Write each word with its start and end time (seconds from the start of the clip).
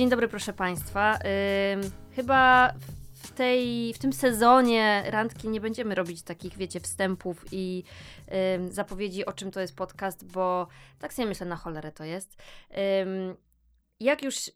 Dzień 0.00 0.08
dobry, 0.08 0.28
proszę 0.28 0.52
Państwa. 0.52 1.18
Ym, 1.74 1.80
chyba 2.16 2.72
w, 3.14 3.32
tej, 3.32 3.92
w 3.94 3.98
tym 3.98 4.12
sezonie 4.12 5.04
randki 5.06 5.48
nie 5.48 5.60
będziemy 5.60 5.94
robić 5.94 6.22
takich, 6.22 6.56
wiecie, 6.56 6.80
wstępów 6.80 7.44
i 7.52 7.84
ym, 8.56 8.72
zapowiedzi, 8.72 9.26
o 9.26 9.32
czym 9.32 9.50
to 9.50 9.60
jest 9.60 9.76
podcast, 9.76 10.32
bo 10.32 10.68
tak 10.98 11.12
sobie 11.12 11.28
myślę, 11.28 11.46
na 11.46 11.56
cholerę 11.56 11.92
to 11.92 12.04
jest. 12.04 12.42
Ym, 13.02 13.36
jak 14.00 14.22
już 14.22 14.50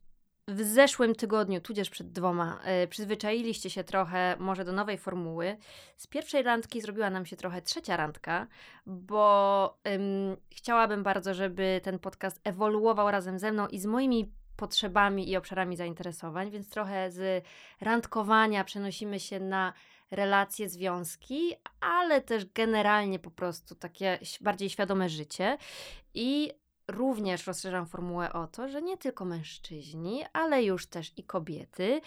w 0.48 0.62
zeszłym 0.62 1.14
tygodniu, 1.14 1.60
tudzież 1.60 1.90
przed 1.90 2.12
dwoma, 2.12 2.60
y, 2.84 2.88
przyzwyczailiście 2.88 3.70
się 3.70 3.84
trochę 3.84 4.36
może 4.38 4.64
do 4.64 4.72
nowej 4.72 4.98
formuły. 4.98 5.56
Z 5.96 6.06
pierwszej 6.06 6.42
randki 6.42 6.80
zrobiła 6.80 7.10
nam 7.10 7.26
się 7.26 7.36
trochę 7.36 7.62
trzecia 7.62 7.96
randka, 7.96 8.46
bo 8.86 9.78
ym, 9.88 10.36
chciałabym 10.50 11.02
bardzo, 11.02 11.34
żeby 11.34 11.80
ten 11.82 11.98
podcast 11.98 12.40
ewoluował 12.44 13.10
razem 13.10 13.38
ze 13.38 13.52
mną 13.52 13.66
i 13.66 13.78
z 13.78 13.86
moimi 13.86 14.32
potrzebami 14.56 15.30
i 15.30 15.36
obszarami 15.36 15.76
zainteresowań, 15.76 16.50
więc 16.50 16.70
trochę 16.70 17.10
z 17.10 17.44
randkowania 17.80 18.64
przenosimy 18.64 19.20
się 19.20 19.40
na 19.40 19.72
relacje, 20.10 20.68
związki, 20.68 21.52
ale 21.80 22.20
też 22.20 22.44
generalnie 22.54 23.18
po 23.18 23.30
prostu 23.30 23.74
takie 23.74 24.18
bardziej 24.40 24.70
świadome 24.70 25.08
życie. 25.08 25.58
I 26.14 26.52
również 26.88 27.46
rozszerzam 27.46 27.86
formułę 27.86 28.32
o 28.32 28.46
to, 28.46 28.68
że 28.68 28.82
nie 28.82 28.96
tylko 28.96 29.24
mężczyźni, 29.24 30.24
ale 30.32 30.62
już 30.62 30.86
też 30.86 31.12
i 31.16 31.24
kobiety. 31.24 32.00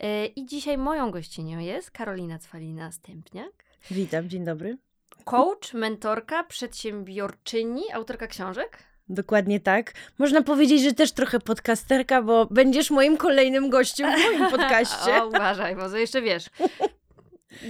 Yy, 0.00 0.26
I 0.26 0.46
dzisiaj 0.46 0.78
moją 0.78 1.10
gościnią 1.10 1.58
jest 1.58 1.90
Karolina 1.90 2.38
Cwalina-Stępniak. 2.38 3.50
Witam, 3.90 4.28
dzień 4.28 4.44
dobry. 4.44 4.78
Coach, 5.24 5.74
mentorka, 5.74 6.44
przedsiębiorczyni, 6.44 7.92
autorka 7.92 8.26
książek. 8.26 8.89
Dokładnie 9.10 9.60
tak. 9.60 9.92
Można 10.18 10.42
powiedzieć, 10.42 10.82
że 10.82 10.92
też 10.92 11.12
trochę 11.12 11.40
podcasterka, 11.40 12.22
bo 12.22 12.46
będziesz 12.46 12.90
moim 12.90 13.16
kolejnym 13.16 13.70
gościem 13.70 14.12
w 14.12 14.24
moim 14.24 14.50
podcaście. 14.56 15.22
o, 15.22 15.26
uważaj, 15.26 15.76
bo 15.76 15.96
jeszcze 15.96 16.22
wiesz. 16.22 16.50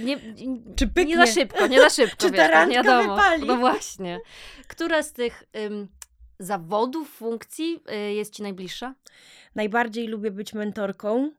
Nie, 0.03 0.17
Czy 0.75 0.87
pyknie? 0.87 1.05
nie 1.05 1.17
za 1.25 1.33
szybko, 1.33 1.67
nie 1.67 1.81
za 1.81 1.89
szybko. 1.89 2.15
Czy 2.27 2.31
ta 2.31 2.37
wiesz, 2.37 2.51
randka 2.51 2.65
nie 2.65 2.75
wiadomo. 2.87 3.15
wypali? 3.15 3.45
No 3.47 3.57
właśnie. 3.57 4.19
Która 4.67 5.03
z 5.03 5.13
tych 5.13 5.43
ym, 5.57 5.87
zawodów, 6.39 7.09
funkcji 7.09 7.79
y, 8.09 8.13
jest 8.13 8.33
ci 8.33 8.43
najbliższa? 8.43 8.93
Najbardziej 9.55 10.07
lubię 10.07 10.31
być 10.31 10.53
mentorką, 10.53 11.31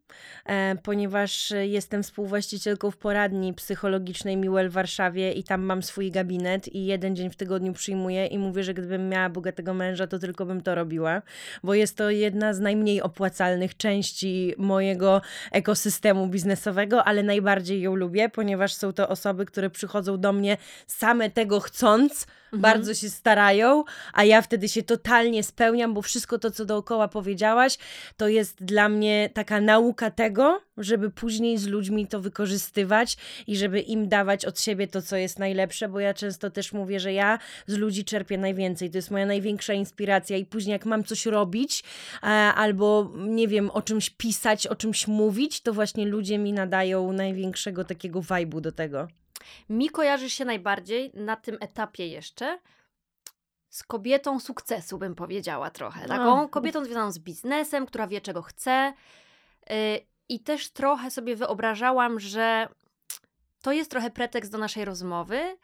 e, 0.46 0.76
ponieważ 0.82 1.52
jestem 1.62 2.02
współwłaścicielką 2.02 2.90
w 2.90 2.96
poradni 2.96 3.54
psychologicznej 3.54 4.36
Miłel 4.36 4.68
w 4.68 4.72
Warszawie 4.72 5.32
i 5.32 5.44
tam 5.44 5.62
mam 5.62 5.82
swój 5.82 6.10
gabinet 6.10 6.68
i 6.68 6.86
jeden 6.86 7.16
dzień 7.16 7.30
w 7.30 7.36
tygodniu 7.36 7.72
przyjmuję 7.72 8.26
i 8.26 8.38
mówię, 8.38 8.64
że 8.64 8.74
gdybym 8.74 9.08
miała 9.08 9.28
bogatego 9.28 9.74
męża, 9.74 10.06
to 10.06 10.18
tylko 10.18 10.46
bym 10.46 10.60
to 10.60 10.74
robiła, 10.74 11.22
bo 11.62 11.74
jest 11.74 11.96
to 11.96 12.10
jedna 12.10 12.54
z 12.54 12.60
najmniej 12.60 13.02
opłacalnych 13.02 13.76
części 13.76 14.54
mojego 14.58 15.22
ekosystemu 15.52 16.26
biznesowego, 16.26 17.04
ale 17.04 17.22
najbardziej 17.22 17.80
ją 17.80 17.94
lubię, 17.94 18.28
ponieważ 18.28 18.74
są 18.74 18.92
to 18.92 19.08
osoby, 19.08 19.46
które 19.46 19.70
przychodzą 19.70 20.20
do 20.20 20.32
mnie 20.32 20.56
same 20.86 21.30
tego 21.30 21.60
chcąc, 21.60 22.26
Mhm. 22.52 22.60
bardzo 22.62 22.94
się 22.94 23.10
starają, 23.10 23.84
a 24.12 24.24
ja 24.24 24.42
wtedy 24.42 24.68
się 24.68 24.82
totalnie 24.82 25.42
spełniam, 25.42 25.94
bo 25.94 26.02
wszystko 26.02 26.38
to, 26.38 26.50
co 26.50 26.64
dookoła 26.64 27.08
powiedziałaś, 27.08 27.78
to 28.16 28.28
jest 28.28 28.64
dla 28.64 28.88
mnie 28.88 29.30
taka 29.34 29.60
nauka 29.60 30.10
tego, 30.10 30.60
żeby 30.76 31.10
później 31.10 31.58
z 31.58 31.66
ludźmi 31.66 32.06
to 32.06 32.20
wykorzystywać 32.20 33.16
i 33.46 33.56
żeby 33.56 33.80
im 33.80 34.08
dawać 34.08 34.44
od 34.44 34.60
siebie 34.60 34.86
to, 34.86 35.02
co 35.02 35.16
jest 35.16 35.38
najlepsze, 35.38 35.88
bo 35.88 36.00
ja 36.00 36.14
często 36.14 36.50
też 36.50 36.72
mówię, 36.72 37.00
że 37.00 37.12
ja 37.12 37.38
z 37.66 37.76
ludzi 37.76 38.04
czerpię 38.04 38.38
najwięcej. 38.38 38.90
To 38.90 38.98
jest 38.98 39.10
moja 39.10 39.26
największa 39.26 39.72
inspiracja 39.72 40.36
i 40.36 40.44
później 40.44 40.72
jak 40.72 40.86
mam 40.86 41.04
coś 41.04 41.26
robić 41.26 41.84
e, 42.22 42.26
albo 42.26 43.12
nie 43.16 43.48
wiem, 43.48 43.70
o 43.70 43.82
czymś 43.82 44.10
pisać, 44.10 44.66
o 44.66 44.76
czymś 44.76 45.08
mówić, 45.08 45.60
to 45.60 45.72
właśnie 45.72 46.06
ludzie 46.06 46.38
mi 46.38 46.52
nadają 46.52 47.12
największego 47.12 47.84
takiego 47.84 48.22
wajbu 48.22 48.60
do 48.60 48.72
tego. 48.72 49.08
Mi 49.70 49.90
kojarzysz 49.90 50.32
się 50.32 50.44
najbardziej 50.44 51.10
na 51.14 51.36
tym 51.36 51.56
etapie 51.60 52.06
jeszcze 52.06 52.58
z 53.72 53.82
kobietą 53.82 54.40
sukcesu, 54.40 54.98
bym 54.98 55.14
powiedziała 55.14 55.70
trochę. 55.70 56.08
Taką 56.08 56.36
No. 56.36 56.48
kobietą 56.48 56.84
związaną 56.84 57.12
z 57.12 57.18
biznesem, 57.18 57.86
która 57.86 58.06
wie, 58.06 58.20
czego 58.20 58.42
chce. 58.42 58.92
Yy, 59.70 59.76
I 60.28 60.40
też 60.40 60.70
trochę 60.70 61.10
sobie 61.10 61.36
wyobrażałam, 61.36 62.20
że 62.20 62.68
to 63.62 63.72
jest 63.72 63.90
trochę 63.90 64.10
pretekst 64.10 64.52
do 64.52 64.58
naszej 64.58 64.84
rozmowy, 64.84 65.56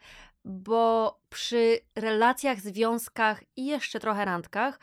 bo 0.45 1.19
przy 1.29 1.79
relacjach, 1.95 2.59
związkach 2.59 3.43
i 3.55 3.65
jeszcze 3.65 3.99
trochę 3.99 4.25
randkach 4.25 4.79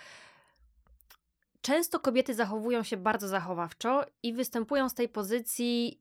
często 1.60 2.00
kobiety 2.00 2.34
zachowują 2.34 2.82
się 2.82 2.96
bardzo 2.96 3.28
zachowawczo 3.28 4.04
i 4.22 4.32
występują 4.32 4.88
z 4.88 4.94
tej 4.94 5.08
pozycji 5.08 6.00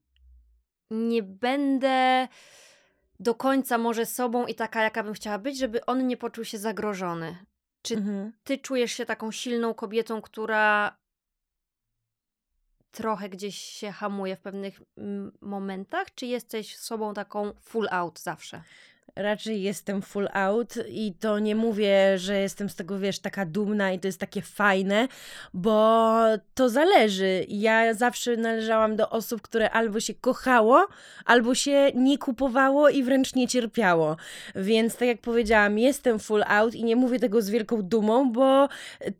nie 0.92 1.24
będę 1.24 2.28
do 3.20 3.36
końca 3.36 3.78
może 3.78 4.06
sobą 4.06 4.46
i 4.46 4.56
taka, 4.56 4.84
jaka 4.84 5.04
bym 5.04 5.14
chciała 5.14 5.38
być, 5.38 5.58
żeby 5.58 5.86
on 5.86 6.08
nie 6.08 6.18
poczuł 6.18 6.44
się 6.44 6.58
zagrożony. 6.58 7.38
Czy 7.82 7.96
Mhm. 7.96 8.34
ty 8.44 8.58
czujesz 8.58 8.92
się 8.92 9.06
taką 9.06 9.32
silną 9.32 9.74
kobietą, 9.74 10.22
która 10.22 10.98
trochę 12.92 13.30
gdzieś 13.30 13.58
się 13.58 13.92
hamuje 13.92 14.36
w 14.36 14.42
pewnych 14.42 14.82
mm, 14.98 15.32
momentach, 15.42 16.16
czy 16.16 16.26
jesteś 16.26 16.78
sobą 16.78 17.14
taką 17.14 17.54
full 17.62 17.88
out 17.92 18.20
zawsze? 18.20 18.64
Raczej 19.16 19.62
jestem 19.62 20.02
full 20.02 20.28
out 20.34 20.74
i 20.90 21.14
to 21.20 21.40
nie 21.40 21.56
mówię, 21.56 22.18
że 22.18 22.40
jestem 22.40 22.70
z 22.70 22.76
tego, 22.76 23.00
wiesz, 23.00 23.20
taka 23.20 23.46
dumna 23.46 23.92
i 23.92 24.00
to 24.00 24.08
jest 24.08 24.20
takie 24.20 24.42
fajne, 24.42 25.08
bo 25.54 26.20
to 26.54 26.70
zależy. 26.70 27.46
Ja 27.48 27.94
zawsze 27.94 28.38
należałam 28.38 28.96
do 28.96 29.10
osób, 29.10 29.42
które 29.42 29.70
albo 29.70 30.00
się 30.00 30.14
kochało, 30.14 30.88
albo 31.26 31.56
się 31.56 31.92
nie 31.96 32.18
kupowało 32.18 32.90
i 32.90 33.04
wręcz 33.04 33.36
nie 33.36 33.48
cierpiało. 33.48 34.18
Więc 34.56 34.96
tak 34.96 35.08
jak 35.08 35.22
powiedziałam, 35.22 35.80
jestem 35.80 36.20
full 36.20 36.44
out 36.48 36.76
i 36.76 36.84
nie 36.84 36.96
mówię 36.96 37.20
tego 37.20 37.42
z 37.42 37.50
wielką 37.50 37.82
dumą, 37.82 38.32
bo 38.32 38.70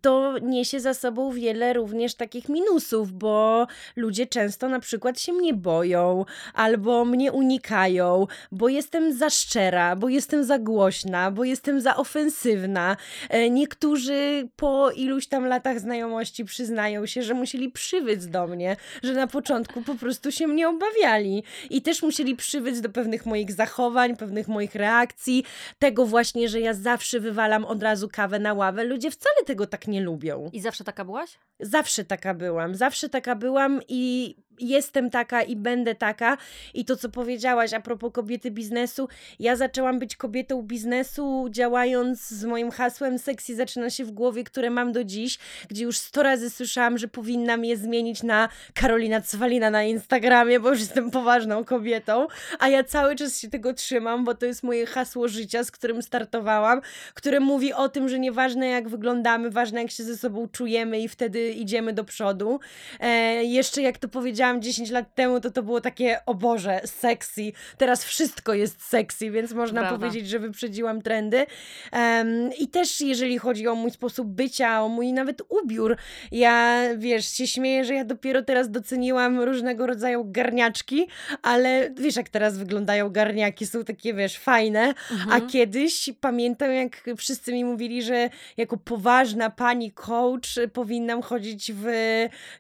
to 0.02 0.38
niesie 0.42 0.80
za 0.80 0.94
sobą 0.94 1.32
wiele 1.32 1.74
również 1.74 2.16
takich 2.16 2.50
minusów, 2.50 3.12
bo 3.12 3.68
ludzie 3.96 4.28
często 4.28 4.70
na 4.70 4.80
przykład 4.80 5.20
się 5.20 5.34
mnie 5.34 5.54
boją, 5.54 6.26
albo 6.54 7.06
mnie 7.06 7.32
unikają, 7.32 8.28
bo 8.52 8.70
jestem 8.70 9.18
za 9.18 9.30
szczera, 9.30 9.85
bo 9.96 10.10
jestem 10.10 10.44
za 10.44 10.60
głośna, 10.60 11.32
bo 11.32 11.44
jestem 11.44 11.82
za 11.82 11.96
ofensywna. 11.96 12.98
E, 13.30 13.50
Niektórzy 13.50 14.50
po 14.56 14.92
iluś 14.92 15.28
tam 15.28 15.46
latach 15.46 15.80
znajomości 15.80 16.46
przyznają 16.46 17.06
się, 17.06 17.24
że 17.24 17.34
musieli 17.34 17.72
przywyc 17.72 18.26
do 18.28 18.48
mnie, 18.48 18.76
że 19.04 19.14
na 19.14 19.28
początku 19.28 19.82
po 19.82 19.96
prostu 19.96 20.32
się 20.32 20.48
mnie 20.48 20.70
obawiali 20.70 21.44
i 21.70 21.82
też 21.82 22.04
musieli 22.04 22.36
przywyc 22.36 22.82
do 22.82 22.90
pewnych 22.90 23.26
moich 23.26 23.52
zachowań, 23.52 24.18
pewnych 24.18 24.48
moich 24.48 24.76
reakcji, 24.76 25.44
tego 25.80 26.06
właśnie, 26.06 26.50
że 26.50 26.60
ja 26.60 26.74
zawsze 26.74 27.20
wywalam 27.20 27.66
od 27.66 27.84
razu 27.84 28.10
kawę 28.12 28.40
na 28.40 28.54
ławę. 28.54 28.84
Ludzie 28.84 29.12
wcale 29.12 29.46
tego 29.46 29.68
tak 29.68 29.88
nie 29.88 30.02
lubią. 30.02 30.50
I 30.54 30.62
zawsze 30.62 30.84
taka 30.84 31.06
byłaś? 31.06 31.38
Zawsze 31.60 32.06
taka 32.06 32.34
byłam, 32.34 32.76
zawsze 32.76 33.10
taka 33.10 33.36
byłam 33.36 33.82
i 33.88 34.36
jestem 34.60 35.10
taka 35.10 35.42
i 35.42 35.56
będę 35.56 35.96
taka. 35.96 36.38
I 36.74 36.86
to, 36.86 36.96
co 36.96 37.10
powiedziałaś 37.10 37.74
a 37.74 37.80
propos 37.80 38.14
kobiety 38.14 38.52
biznesu, 38.52 39.08
ja 39.40 39.56
zaczęłam 39.56 40.00
być 40.00 40.16
kobietą 40.16 40.62
biznesu, 40.62 41.48
działając 41.50 42.28
z 42.28 42.46
moim 42.46 42.72
hasłem 42.72 43.20
Sexy 43.20 43.56
zaczyna 43.56 43.90
się 43.90 44.06
w 44.06 44.12
głowie, 44.12 44.44
które 44.44 44.70
mam 44.70 44.92
do 44.92 45.04
dziś, 45.04 45.40
gdzie 45.70 45.84
już 45.84 45.98
sto 45.98 46.24
razy 46.24 46.50
słyszałam, 46.50 46.98
że 46.98 47.08
powinnam 47.08 47.66
je 47.66 47.78
zmienić 47.78 48.24
na 48.24 48.50
Karolina 48.74 49.22
Cwalina 49.22 49.70
na 49.70 49.84
Instagramie, 49.84 50.60
bo 50.60 50.70
już 50.70 50.80
jestem 50.80 51.12
poważną 51.12 51.66
kobietą, 51.66 52.28
a 52.60 52.70
ja 52.70 52.84
cały 52.84 53.16
czas 53.16 53.40
się 53.40 53.50
tego 53.50 53.74
trzymam, 53.74 54.26
bo 54.26 54.36
to 54.36 54.46
jest 54.46 54.64
moje 54.64 54.86
hasło 54.86 55.28
życia, 55.28 55.64
z 55.64 55.72
którym 55.72 56.02
startowałam, 56.02 56.82
które 57.14 57.40
mówi 57.40 57.74
o 57.74 57.90
tym, 57.90 58.10
że 58.10 58.20
nieważne 58.20 58.68
jak 58.68 58.90
wyglądamy, 58.90 59.50
ważne 59.50 59.82
jak 59.82 59.92
się 59.92 60.04
ze 60.04 60.18
sobą 60.18 60.48
czujemy 60.48 61.00
i 61.00 61.08
wtedy 61.08 61.52
idziemy 61.52 61.94
do 61.94 62.04
przodu. 62.04 62.60
E, 63.00 63.44
jeszcze 63.44 63.82
jak 63.82 63.98
to 63.98 64.08
powiedziałam 64.08 64.45
10 64.54 64.92
lat 64.92 65.16
temu, 65.16 65.40
to 65.40 65.52
to 65.52 65.64
było 65.64 65.82
takie, 65.82 66.20
o 66.26 66.34
Boże, 66.34 66.82
sexy. 66.86 67.52
Teraz 67.78 68.04
wszystko 68.04 68.54
jest 68.54 68.84
sexy, 68.84 69.32
więc 69.32 69.54
można 69.54 69.82
Prawda. 69.82 69.98
powiedzieć, 69.98 70.30
że 70.30 70.40
wyprzedziłam 70.40 71.02
trendy. 71.02 71.46
Em, 71.92 72.50
I 72.60 72.68
też 72.68 73.02
jeżeli 73.02 73.38
chodzi 73.38 73.68
o 73.68 73.76
mój 73.76 73.92
sposób 73.92 74.28
bycia, 74.28 74.82
o 74.82 74.90
mój 74.90 75.14
nawet 75.14 75.42
ubiór, 75.50 75.98
ja, 76.32 76.82
wiesz, 76.98 77.26
się 77.28 77.48
śmieję, 77.48 77.86
że 77.86 77.94
ja 77.94 78.06
dopiero 78.06 78.42
teraz 78.42 78.72
doceniłam 78.72 79.40
różnego 79.40 79.88
rodzaju 79.88 80.26
garniaczki, 80.26 81.08
ale 81.42 81.90
wiesz, 81.96 82.16
jak 82.16 82.30
teraz 82.30 82.58
wyglądają 82.58 83.10
garniaki, 83.10 83.66
są 83.66 83.84
takie, 83.84 84.14
wiesz, 84.14 84.38
fajne, 84.38 84.94
a 85.32 85.42
kiedyś 85.42 86.10
pamiętam, 86.22 86.72
jak 86.74 87.04
wszyscy 87.18 87.54
mi 87.54 87.66
mówili, 87.66 88.04
że 88.04 88.30
jako 88.58 88.78
poważna 88.78 89.50
pani 89.50 89.92
coach 89.92 90.56
powinnam 90.74 91.22
chodzić 91.22 91.72
w 91.74 91.86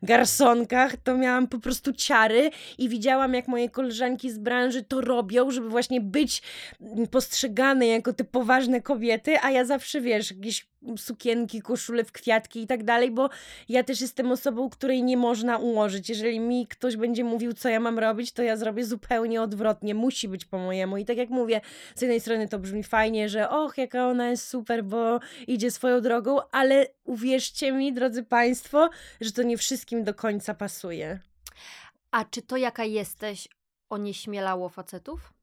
garsonkach, 0.04 0.98
to 1.04 1.18
miałam 1.18 1.48
po 1.48 1.60
prostu 1.60 1.75
prostu 1.82 2.06
ciary 2.06 2.50
i 2.78 2.90
widziałam, 2.90 3.34
jak 3.34 3.48
moje 3.48 3.70
koleżanki 3.70 4.32
z 4.32 4.38
branży 4.38 4.84
to 4.84 5.02
robią, 5.02 5.52
żeby 5.52 5.70
właśnie 5.70 6.02
być 6.02 6.42
postrzegane 7.12 7.88
jako 7.88 8.14
te 8.14 8.24
poważne 8.24 8.82
kobiety, 8.82 9.40
a 9.42 9.52
ja 9.52 9.66
zawsze, 9.66 10.02
wiesz, 10.02 10.32
jakieś 10.32 10.68
sukienki, 10.98 11.62
koszule 11.62 12.04
w 12.04 12.12
kwiatki 12.12 12.62
i 12.62 12.68
tak 12.68 12.84
dalej, 12.84 13.12
bo 13.12 13.30
ja 13.70 13.84
też 13.84 14.02
jestem 14.02 14.32
osobą, 14.32 14.70
której 14.70 15.04
nie 15.04 15.18
można 15.18 15.58
ułożyć. 15.58 16.10
Jeżeli 16.10 16.40
mi 16.40 16.68
ktoś 16.68 16.98
będzie 16.98 17.24
mówił, 17.24 17.54
co 17.54 17.70
ja 17.70 17.80
mam 17.80 18.00
robić, 18.00 18.32
to 18.32 18.44
ja 18.44 18.58
zrobię 18.58 18.86
zupełnie 18.86 19.42
odwrotnie. 19.42 19.96
Musi 19.96 20.28
być 20.28 20.46
po 20.46 20.58
mojemu. 20.58 20.98
I 20.98 21.06
tak 21.06 21.18
jak 21.18 21.30
mówię, 21.30 21.62
z 21.96 22.02
jednej 22.02 22.20
strony 22.20 22.48
to 22.48 22.60
brzmi 22.60 22.84
fajnie, 22.84 23.30
że 23.30 23.50
och, 23.50 23.78
jaka 23.78 24.08
ona 24.08 24.30
jest 24.30 24.48
super, 24.48 24.84
bo 24.84 25.20
idzie 25.48 25.72
swoją 25.72 26.02
drogą, 26.02 26.38
ale 26.52 26.88
uwierzcie 27.04 27.72
mi, 27.72 27.94
drodzy 27.94 28.24
Państwo, 28.24 28.90
że 29.22 29.32
to 29.32 29.44
nie 29.44 29.58
wszystkim 29.58 30.04
do 30.04 30.14
końca 30.14 30.54
pasuje. 30.54 31.20
A 32.12 32.26
czy 32.26 32.42
to, 32.42 32.58
jaka 32.58 32.84
jesteś, 32.84 33.48
onieśmielało 33.90 34.70
facetów? 34.70 35.34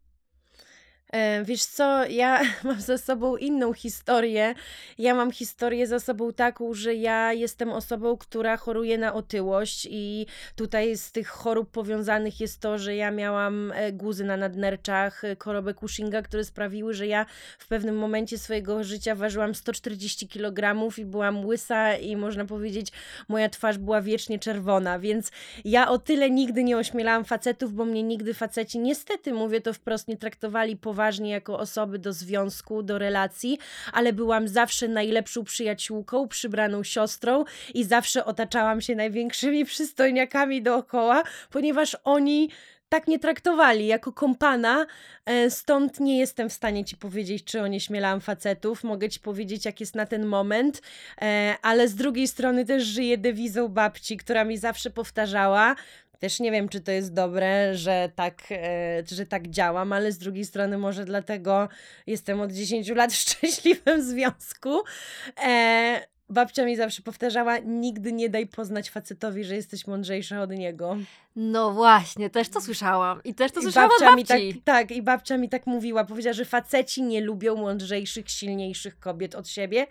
E, 1.13 1.45
wiesz 1.45 1.65
co, 1.65 2.05
ja 2.05 2.41
mam 2.65 2.81
za 2.81 2.99
sobą 2.99 3.37
inną 3.37 3.73
historię. 3.73 4.55
Ja 4.99 5.15
mam 5.15 5.31
historię 5.31 5.87
za 5.87 6.01
sobą 6.01 6.33
taką, 6.33 6.75
że 6.75 6.95
ja 6.95 7.33
jestem 7.33 7.73
osobą, 7.73 8.17
która 8.17 8.57
choruje 8.57 8.99
na 8.99 9.15
otyłość 9.15 9.89
i 9.91 10.27
tutaj 10.57 10.97
z 10.97 11.13
tych 11.13 11.29
chorób 11.29 11.71
powiązanych 11.71 12.41
jest 12.41 12.61
to, 12.61 12.79
że 12.79 12.97
ja 12.97 13.11
miałam 13.11 13.73
e, 13.75 13.93
guzy 13.93 14.25
na 14.25 14.37
nadnerczach, 14.37 15.25
e, 15.25 15.37
chorobę 15.39 15.75
Cushinga, 15.75 16.23
które 16.23 16.45
sprawiły, 16.45 16.95
że 16.95 17.07
ja 17.07 17.27
w 17.59 17.69
pewnym 17.69 17.99
momencie 17.99 18.39
swojego 18.39 18.85
życia 18.85 19.15
ważyłam 19.15 19.55
140 19.55 20.29
kg 20.29 20.99
i 20.99 21.05
byłam 21.05 21.47
łysa 21.47 21.95
i 21.95 22.17
można 22.17 22.45
powiedzieć, 22.45 22.93
moja 23.29 23.49
twarz 23.49 23.79
była 23.79 24.03
wiecznie 24.03 24.39
czerwona, 24.39 24.99
więc 24.99 25.31
ja 25.65 25.89
o 25.89 25.99
tyle 25.99 26.31
nigdy 26.31 26.65
nie 26.65 26.77
ośmielałam 26.77 27.25
facetów, 27.25 27.75
bo 27.75 27.85
mnie 27.85 28.03
nigdy 28.03 28.35
faceci, 28.35 28.79
niestety 28.79 29.33
mówię 29.33 29.61
to 29.61 29.73
wprost, 29.73 30.09
nie 30.09 30.17
traktowali 30.17 30.77
poważnie 30.77 31.02
poważnie 31.03 31.31
jako 31.31 31.59
osoby 31.59 31.99
do 31.99 32.13
związku, 32.13 32.83
do 32.83 32.99
relacji, 32.99 33.59
ale 33.93 34.13
byłam 34.13 34.49
zawsze 34.49 34.89
najlepszą 34.89 35.45
przyjaciółką, 35.45 36.29
przybraną 36.29 36.83
siostrą 36.83 37.45
i 37.75 37.85
zawsze 37.85 38.25
otaczałam 38.25 38.81
się 38.81 38.95
największymi 38.95 39.65
przystojniakami 39.73 40.63
dookoła, 40.63 41.23
ponieważ 41.51 41.97
oni 42.05 42.51
tak 42.89 43.09
nie 43.09 43.19
traktowali 43.19 43.87
jako 43.87 44.13
kompana, 44.13 44.87
e, 45.27 45.51
stąd 45.51 46.01
nie 46.01 46.19
jestem 46.19 46.49
w 46.49 46.53
stanie 46.53 46.85
ci 46.85 46.97
powiedzieć, 46.97 47.45
czy 47.45 47.63
oni 47.63 47.81
śmielałam 47.81 48.21
facetów. 48.21 48.85
Mogę 48.85 49.09
ci 49.09 49.21
powiedzieć, 49.21 49.65
jak 49.65 49.81
jest 49.81 49.95
na 49.95 50.07
ten 50.07 50.27
moment, 50.27 50.83
e, 51.23 51.57
ale 51.63 51.89
z 51.89 51.95
drugiej 51.95 52.29
strony 52.29 52.65
też 52.65 52.85
żyję 52.85 53.19
dewizą 53.19 53.69
babci, 53.69 54.17
która 54.17 54.45
mi 54.45 54.59
zawsze 54.59 54.91
powtarzała: 54.91 55.75
też 56.23 56.41
nie 56.41 56.51
wiem, 56.51 56.69
czy 56.69 56.81
to 56.81 56.93
jest 56.93 57.15
dobre, 57.15 57.77
że 57.77 58.11
tak, 58.15 58.43
e, 58.51 59.03
że 59.07 59.27
tak 59.27 59.49
działam, 59.49 59.93
ale 59.93 60.13
z 60.13 60.19
drugiej 60.19 60.45
strony 60.45 60.79
może 60.79 61.05
dlatego 61.05 61.69
jestem 62.07 62.41
od 62.41 62.53
10 62.53 62.89
lat 62.89 63.13
w 63.13 63.17
szczęśliwym 63.23 64.03
związku. 64.03 64.83
E, 65.45 66.07
babcia 66.29 66.65
mi 66.65 66.77
zawsze 66.77 67.03
powtarzała, 67.03 67.59
nigdy 67.59 68.13
nie 68.13 68.29
daj 68.29 68.47
poznać 68.47 68.91
facetowi, 68.91 69.45
że 69.45 69.55
jesteś 69.55 69.87
mądrzejsza 69.87 70.43
od 70.43 70.51
niego. 70.51 70.97
No 71.37 71.73
właśnie, 71.73 72.31
też 72.31 72.49
to 72.49 72.61
słyszałam. 72.61 73.21
I 73.25 73.35
też 73.35 73.53
to 73.53 73.61
I 73.61 73.63
słyszałam 73.63 73.91
babcia. 73.91 74.17
Mi 74.17 74.25
tak, 74.25 74.41
tak, 74.65 74.91
i 74.91 75.03
babcia 75.03 75.37
mi 75.37 75.49
tak 75.49 75.67
mówiła. 75.67 76.05
Powiedziała, 76.05 76.35
że 76.35 76.45
faceci 76.45 77.03
nie 77.03 77.21
lubią 77.21 77.57
mądrzejszych, 77.57 78.31
silniejszych 78.31 78.99
kobiet 78.99 79.35
od 79.35 79.49
siebie. 79.49 79.87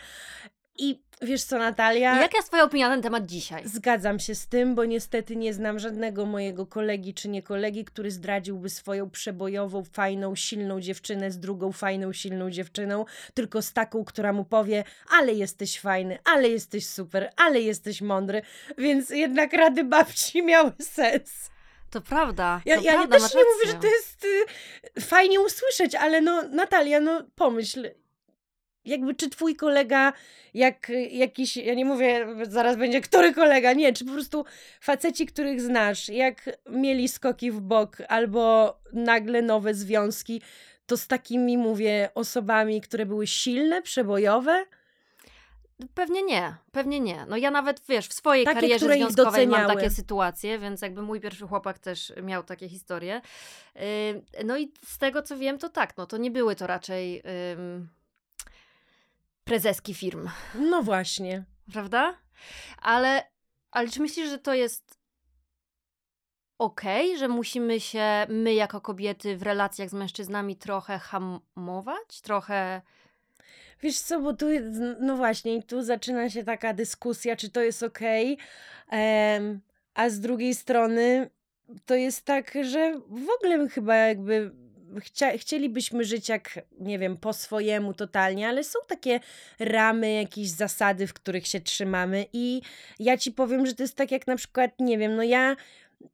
I 0.77 1.01
wiesz 1.21 1.43
co, 1.43 1.57
Natalia? 1.57 2.21
Jaka 2.21 2.37
jest 2.37 2.47
Twoja 2.47 2.63
opinia 2.63 2.87
na 2.89 2.93
ten 2.95 3.03
temat 3.03 3.25
dzisiaj? 3.25 3.67
Zgadzam 3.67 4.19
się 4.19 4.35
z 4.35 4.47
tym, 4.47 4.75
bo 4.75 4.85
niestety 4.85 5.35
nie 5.35 5.53
znam 5.53 5.79
żadnego 5.79 6.25
mojego 6.25 6.65
kolegi 6.65 7.13
czy 7.13 7.29
nie 7.29 7.43
kolegi, 7.43 7.85
który 7.85 8.11
zdradziłby 8.11 8.69
swoją 8.69 9.09
przebojową, 9.09 9.83
fajną, 9.83 10.35
silną 10.35 10.81
dziewczynę 10.81 11.31
z 11.31 11.39
drugą 11.39 11.71
fajną, 11.71 12.13
silną 12.13 12.49
dziewczyną, 12.49 13.05
tylko 13.33 13.61
z 13.61 13.73
taką, 13.73 14.05
która 14.05 14.33
mu 14.33 14.45
powie: 14.45 14.83
Ale 15.09 15.33
jesteś 15.33 15.79
fajny, 15.79 16.19
ale 16.23 16.49
jesteś 16.49 16.87
super, 16.87 17.31
ale 17.35 17.61
jesteś 17.61 18.01
mądry. 18.01 18.41
Więc 18.77 19.09
jednak 19.09 19.53
rady 19.53 19.83
babci 19.83 20.43
miały 20.43 20.71
sens. 20.79 21.51
To 21.91 22.01
prawda. 22.01 22.61
Ja, 22.65 22.77
to 22.77 22.83
ja 22.83 22.93
prawda, 22.93 23.19
też 23.19 23.35
nie 23.35 23.43
mówię, 23.43 23.71
że 23.71 23.73
to 23.73 23.87
jest 23.87 24.25
y, 24.97 25.01
fajnie 25.01 25.41
usłyszeć, 25.41 25.95
ale 25.95 26.21
no, 26.21 26.41
Natalia, 26.41 26.99
no 26.99 27.23
pomyśl, 27.35 27.89
jakby 28.85 29.15
czy 29.15 29.29
twój 29.29 29.55
kolega, 29.55 30.13
jak 30.53 30.91
jakiś, 31.11 31.57
ja 31.57 31.73
nie 31.73 31.85
mówię, 31.85 32.27
zaraz 32.49 32.77
będzie 32.77 33.01
który 33.01 33.33
kolega, 33.33 33.73
nie, 33.73 33.93
czy 33.93 34.05
po 34.05 34.11
prostu 34.11 34.45
faceci, 34.79 35.25
których 35.25 35.61
znasz, 35.61 36.09
jak 36.09 36.49
mieli 36.69 37.07
skoki 37.07 37.51
w 37.51 37.59
bok 37.59 37.97
albo 38.07 38.75
nagle 38.93 39.41
nowe 39.41 39.73
związki, 39.73 40.41
to 40.85 40.97
z 40.97 41.07
takimi, 41.07 41.57
mówię, 41.57 42.09
osobami, 42.15 42.81
które 42.81 43.05
były 43.05 43.27
silne, 43.27 43.81
przebojowe? 43.81 44.65
Pewnie 45.93 46.23
nie, 46.23 46.55
pewnie 46.71 46.99
nie. 46.99 47.25
No 47.29 47.37
ja 47.37 47.51
nawet, 47.51 47.81
wiesz, 47.89 48.07
w 48.07 48.13
swojej 48.13 48.45
takie, 48.45 48.61
karierze 48.61 48.85
związkowej 48.85 49.47
mam 49.47 49.67
takie 49.67 49.89
sytuacje, 49.89 50.59
więc 50.59 50.81
jakby 50.81 51.01
mój 51.01 51.19
pierwszy 51.19 51.47
chłopak 51.47 51.79
też 51.79 52.13
miał 52.23 52.43
takie 52.43 52.69
historie. 52.69 53.21
No 54.45 54.57
i 54.57 54.71
z 54.85 54.97
tego, 54.97 55.21
co 55.21 55.37
wiem, 55.37 55.57
to 55.57 55.69
tak, 55.69 55.97
no 55.97 56.05
to 56.05 56.17
nie 56.17 56.31
były 56.31 56.55
to 56.55 56.67
raczej... 56.67 57.23
prezeski 59.51 59.93
firm. 59.93 60.29
No 60.55 60.83
właśnie. 60.83 61.43
Prawda? 61.73 62.17
Ale, 62.81 63.23
ale 63.71 63.89
czy 63.89 64.01
myślisz, 64.01 64.29
że 64.29 64.37
to 64.37 64.53
jest 64.53 64.97
okej, 66.57 67.07
okay, 67.07 67.19
że 67.19 67.27
musimy 67.27 67.79
się 67.79 68.25
my 68.29 68.53
jako 68.53 68.81
kobiety 68.81 69.37
w 69.37 69.43
relacjach 69.43 69.89
z 69.89 69.93
mężczyznami 69.93 70.55
trochę 70.55 70.99
hamować, 70.99 72.21
trochę 72.21 72.81
Wiesz 73.81 73.99
co, 73.99 74.19
bo 74.19 74.33
tu, 74.33 74.45
no 74.99 75.15
właśnie, 75.17 75.63
tu 75.63 75.83
zaczyna 75.83 76.29
się 76.29 76.43
taka 76.43 76.73
dyskusja, 76.73 77.35
czy 77.35 77.49
to 77.49 77.61
jest 77.61 77.83
okej, 77.83 78.37
okay, 78.87 79.59
a 79.93 80.09
z 80.09 80.19
drugiej 80.19 80.55
strony 80.55 81.29
to 81.85 81.95
jest 81.95 82.25
tak, 82.25 82.57
że 82.61 82.99
w 83.07 83.29
ogóle 83.29 83.69
chyba 83.69 83.95
jakby 83.95 84.51
chcia, 84.99 85.37
chcielibyśmy 85.37 86.03
żyć 86.03 86.29
jak, 86.29 86.59
nie 86.79 86.99
wiem, 86.99 87.17
po 87.17 87.33
swojemu 87.33 87.93
totalnie, 87.93 88.47
ale 88.47 88.63
są 88.63 88.79
takie 88.87 89.19
ramy, 89.59 90.13
jakieś 90.13 90.49
zasady, 90.49 91.07
w 91.07 91.13
których 91.13 91.47
się 91.47 91.59
trzymamy 91.59 92.25
i 92.33 92.61
ja 92.99 93.17
ci 93.17 93.31
powiem, 93.31 93.65
że 93.65 93.73
to 93.73 93.83
jest 93.83 93.95
tak 93.95 94.11
jak 94.11 94.27
na 94.27 94.35
przykład, 94.35 94.71
nie 94.79 94.97
wiem, 94.97 95.15
no 95.15 95.23
ja 95.23 95.55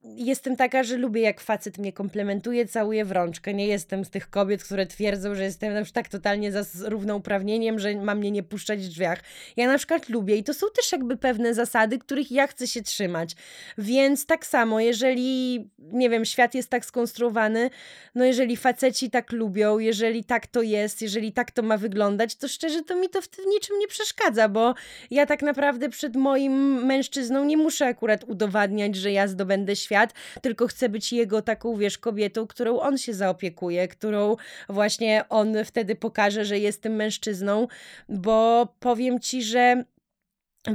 jestem 0.03 0.55
taka, 0.55 0.83
że 0.83 0.97
lubię 0.97 1.21
jak 1.21 1.41
facet 1.41 1.77
mnie 1.77 1.93
komplementuje, 1.93 2.65
całuje 2.65 3.05
w 3.05 3.11
rączkę. 3.11 3.53
Nie 3.53 3.67
jestem 3.67 4.05
z 4.05 4.09
tych 4.09 4.29
kobiet, 4.29 4.63
które 4.63 4.85
twierdzą, 4.85 5.35
że 5.35 5.43
jestem 5.43 5.73
na 5.73 5.85
tak 5.93 6.09
totalnie 6.09 6.51
za 6.51 6.89
równouprawnieniem, 6.89 7.79
że 7.79 7.95
ma 7.95 8.15
mnie 8.15 8.31
nie 8.31 8.43
puszczać 8.43 8.79
w 8.79 8.89
drzwiach. 8.89 9.19
Ja 9.57 9.67
na 9.67 9.77
przykład 9.77 10.09
lubię 10.09 10.35
i 10.37 10.43
to 10.43 10.53
są 10.53 10.67
też 10.75 10.91
jakby 10.91 11.17
pewne 11.17 11.53
zasady, 11.53 11.99
których 11.99 12.31
ja 12.31 12.47
chcę 12.47 12.67
się 12.67 12.81
trzymać. 12.81 13.35
Więc 13.77 14.25
tak 14.25 14.45
samo, 14.45 14.79
jeżeli, 14.79 15.69
nie 15.79 16.09
wiem, 16.09 16.25
świat 16.25 16.55
jest 16.55 16.69
tak 16.69 16.85
skonstruowany, 16.85 17.69
no 18.15 18.25
jeżeli 18.25 18.57
faceci 18.57 19.09
tak 19.09 19.31
lubią, 19.31 19.79
jeżeli 19.79 20.23
tak 20.23 20.47
to 20.47 20.61
jest, 20.61 21.01
jeżeli 21.01 21.31
tak 21.31 21.51
to 21.51 21.61
ma 21.61 21.77
wyglądać, 21.77 22.35
to 22.35 22.47
szczerze 22.47 22.83
to 22.83 22.95
mi 22.95 23.09
to 23.09 23.21
w 23.21 23.29
niczym 23.47 23.79
nie 23.79 23.87
przeszkadza, 23.87 24.49
bo 24.49 24.73
ja 25.11 25.25
tak 25.25 25.41
naprawdę 25.41 25.89
przed 25.89 26.15
moim 26.15 26.85
mężczyzną 26.85 27.45
nie 27.45 27.57
muszę 27.57 27.85
akurat 27.85 28.23
udowadniać, 28.23 28.95
że 28.95 29.11
ja 29.11 29.27
zdobędę 29.27 29.75
świat, 29.77 30.13
tylko 30.41 30.67
chcę 30.67 30.89
być 30.89 31.13
jego 31.13 31.41
taką, 31.41 31.77
wiesz, 31.77 31.97
kobietą, 31.97 32.47
którą 32.47 32.79
on 32.79 32.97
się 32.97 33.13
zaopiekuje, 33.13 33.87
którą 33.87 34.35
właśnie 34.69 35.25
on 35.29 35.65
wtedy 35.65 35.95
pokaże, 35.95 36.45
że 36.45 36.59
jest 36.59 36.81
tym 36.81 36.95
mężczyzną, 36.95 37.67
bo 38.09 38.67
powiem 38.79 39.19
ci, 39.19 39.43
że 39.43 39.83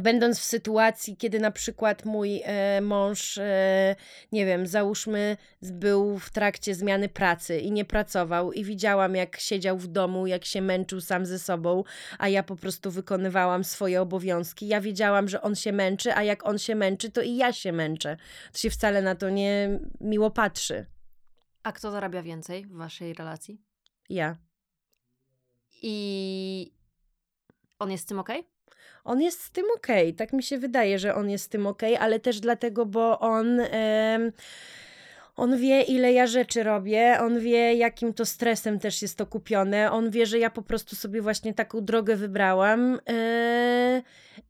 Będąc 0.01 0.39
w 0.39 0.45
sytuacji, 0.45 1.17
kiedy 1.17 1.41
na 1.41 1.51
przykład 1.51 2.05
mój 2.05 2.41
e, 2.45 2.81
mąż, 2.81 3.39
e, 3.39 3.97
nie 4.33 4.47
wiem, 4.47 4.67
załóżmy, 4.67 5.37
był 5.63 6.19
w 6.19 6.31
trakcie 6.31 6.75
zmiany 6.75 7.09
pracy 7.09 7.59
i 7.59 7.73
nie 7.73 7.85
pracował, 7.85 8.53
i 8.53 8.65
widziałam, 8.65 9.15
jak 9.15 9.37
siedział 9.41 9.79
w 9.79 9.87
domu, 9.87 10.27
jak 10.27 10.45
się 10.45 10.63
męczył 10.63 11.01
sam 11.01 11.27
ze 11.27 11.39
sobą, 11.39 11.85
a 12.19 12.29
ja 12.29 12.43
po 12.43 12.57
prostu 12.57 12.91
wykonywałam 12.91 13.65
swoje 13.65 14.01
obowiązki. 14.03 14.69
Ja 14.69 14.81
wiedziałam, 14.81 15.29
że 15.29 15.43
on 15.43 15.55
się 15.55 15.73
męczy, 15.73 16.15
a 16.15 16.23
jak 16.23 16.47
on 16.47 16.59
się 16.59 16.75
męczy, 16.75 17.11
to 17.11 17.23
i 17.23 17.37
ja 17.37 17.53
się 17.53 17.73
męczę. 17.73 18.17
To 18.53 18.59
się 18.59 18.71
wcale 18.71 19.03
na 19.03 19.15
to 19.15 19.31
nie 19.31 19.81
miło 20.01 20.31
patrzy. 20.31 20.87
A 21.63 21.73
kto 21.73 21.91
zarabia 21.91 22.23
więcej 22.23 22.67
w 22.67 22.73
waszej 22.73 23.15
relacji? 23.15 23.63
Ja. 24.09 24.37
I 25.83 26.75
on 27.79 27.91
jest 27.91 28.05
z 28.05 28.07
tym 28.07 28.19
okej? 28.19 28.41
Okay? 28.41 28.52
On 29.05 29.21
jest 29.21 29.43
z 29.43 29.51
tym 29.51 29.65
okej. 29.77 30.09
Okay. 30.09 30.17
Tak 30.17 30.33
mi 30.33 30.43
się 30.43 30.59
wydaje, 30.59 30.99
że 30.99 31.15
on 31.15 31.31
jest 31.31 31.45
z 31.45 31.49
tym 31.49 31.67
okej, 31.67 31.95
okay, 31.95 32.05
ale 32.05 32.21
też 32.21 32.41
dlatego, 32.41 32.87
bo 32.87 33.19
on. 33.19 33.61
On 35.37 35.57
wie, 35.57 35.83
ile 35.83 36.13
ja 36.13 36.27
rzeczy 36.27 36.63
robię, 36.63 37.19
on 37.21 37.41
wie, 37.41 37.75
jakim 37.75 38.15
to 38.15 38.27
stresem 38.27 38.79
też 38.79 39.03
jest 39.03 39.19
to 39.19 39.27
kupione, 39.27 39.93
on 39.93 40.11
wie, 40.11 40.27
że 40.27 40.39
ja 40.39 40.51
po 40.51 40.63
prostu 40.63 40.97
sobie 40.97 41.23
właśnie 41.23 41.55
taką 41.55 41.85
drogę 41.85 42.17
wybrałam. 42.17 42.99
Yy, 43.09 44.03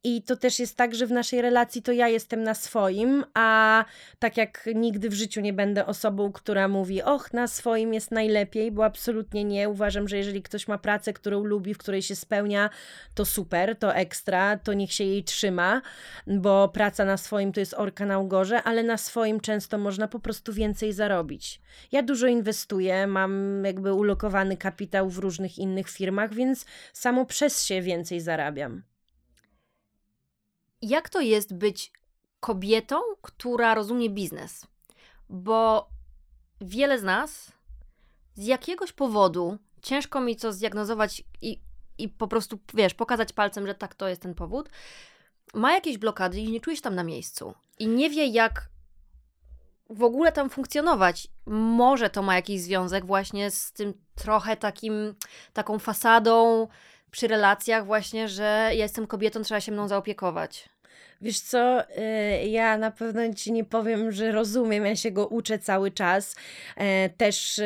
I 0.05 0.23
to 0.23 0.37
też 0.37 0.59
jest 0.59 0.77
tak, 0.77 0.95
że 0.95 1.07
w 1.07 1.11
naszej 1.11 1.43
relacji 1.43 1.83
to 1.83 1.93
ja 1.93 2.09
jestem 2.09 2.43
na 2.43 2.55
swoim, 2.55 3.25
a 3.35 3.85
tak 4.19 4.37
jak 4.37 4.69
nigdy 4.75 5.09
w 5.09 5.15
życiu 5.15 5.41
nie 5.41 5.53
będę 5.53 5.87
osobą, 5.87 6.33
która 6.33 6.69
mówi, 6.69 7.03
och, 7.03 7.33
na 7.33 7.47
swoim 7.47 7.95
jest 7.95 8.11
najlepiej, 8.11 8.73
bo 8.73 8.85
absolutnie 8.85 9.45
nie. 9.45 9.69
Uważam, 9.69 10.09
że 10.09 10.17
jeżeli 10.17 10.43
ktoś 10.43 10.69
ma 10.69 10.79
pracę, 10.79 11.13
którą 11.13 11.45
lubi, 11.45 11.75
w 11.75 11.79
której 11.79 12.03
się 12.03 12.17
spełnia, 12.17 12.71
to 13.15 13.25
super, 13.25 13.77
to 13.77 13.95
ekstra, 13.95 14.57
to 14.57 14.73
niech 14.73 14.93
się 14.93 15.05
jej 15.05 15.25
trzyma, 15.25 15.83
bo 16.27 16.69
praca 16.69 17.05
na 17.05 17.17
swoim 17.17 17.53
to 17.53 17.61
jest 17.61 17.75
orka 17.75 18.07
na 18.07 18.19
ugorze, 18.19 18.63
ale 18.63 18.83
na 18.83 18.97
swoim 18.97 19.41
często 19.41 19.79
można 19.79 20.09
po 20.09 20.21
prostu 20.21 20.53
więcej 20.53 20.93
zarobić. 20.93 21.61
Ja 21.93 22.03
dużo 22.03 22.27
inwestuję, 22.27 23.07
mam 23.07 23.63
jakby 23.65 23.93
ulokowany 23.93 24.57
kapitał 24.57 25.11
w 25.11 25.19
różnych 25.19 25.59
innych 25.59 25.89
firmach, 25.89 26.35
więc 26.35 26.67
samo 26.93 27.27
przez 27.27 27.65
się 27.65 27.83
więcej 27.83 28.21
zarabiam. 28.21 28.92
Jak 30.83 31.09
to 31.09 31.21
jest 31.21 31.55
być 31.55 31.93
kobietą, 32.41 33.01
która 33.23 33.75
rozumie 33.75 34.11
biznes? 34.11 34.67
Bo 35.29 35.89
wiele 36.61 36.99
z 36.99 37.03
nas 37.03 37.53
z 38.35 38.47
jakiegoś 38.47 38.93
powodu 38.93 39.59
ciężko 39.83 40.21
mi 40.21 40.37
to 40.37 40.53
zdiagnozować 40.53 41.23
i, 41.43 41.61
i 41.99 42.09
po 42.09 42.29
prostu, 42.29 42.59
wiesz, 42.75 42.95
pokazać 42.95 43.33
palcem, 43.33 43.67
że 43.67 43.75
tak 43.75 43.95
to 43.95 44.09
jest 44.09 44.23
ten 44.23 44.35
powód. 44.35 44.69
Ma 45.55 45.73
jakieś 45.73 45.99
blokady 45.99 46.41
i 46.41 46.51
nie 46.51 46.61
czuje 46.61 46.77
się 46.77 46.83
tam 46.83 46.95
na 46.95 47.05
miejscu. 47.05 47.55
I 47.79 47.87
nie 47.87 48.11
wie, 48.11 48.27
jak 48.27 48.69
w 49.91 50.03
ogóle 50.03 50.33
tam 50.33 50.51
funkcjonować. 50.51 51.29
Może 51.47 52.11
to 52.11 52.23
ma 52.23 52.35
jakiś 52.35 52.61
związek 52.61 53.07
właśnie 53.07 53.51
z 53.51 53.73
tym 53.73 53.95
trochę 54.15 54.57
takim, 54.57 55.15
taką 55.53 55.79
fasadą 55.79 56.69
przy 57.11 57.29
relacjach 57.29 57.87
właśnie, 57.87 58.29
że 58.29 58.45
ja 58.45 58.73
jestem 58.73 59.07
kobietą, 59.07 59.43
trzeba 59.43 59.61
się 59.61 59.73
mną 59.73 59.89
zaopiekować. 59.89 60.69
Wiesz 61.23 61.41
co, 61.41 61.81
y, 61.81 62.49
ja 62.49 62.79
na 62.79 62.91
pewno 62.91 63.35
ci 63.35 63.53
nie 63.53 63.65
powiem, 63.65 64.13
że 64.13 64.33
rozumiem, 64.33 64.87
ja 64.87 64.97
się 64.97 65.11
go 65.11 65.27
uczę 65.27 65.59
cały 65.59 65.91
czas. 65.91 66.37
E, 66.77 67.09
też 67.09 67.59
y, 67.59 67.65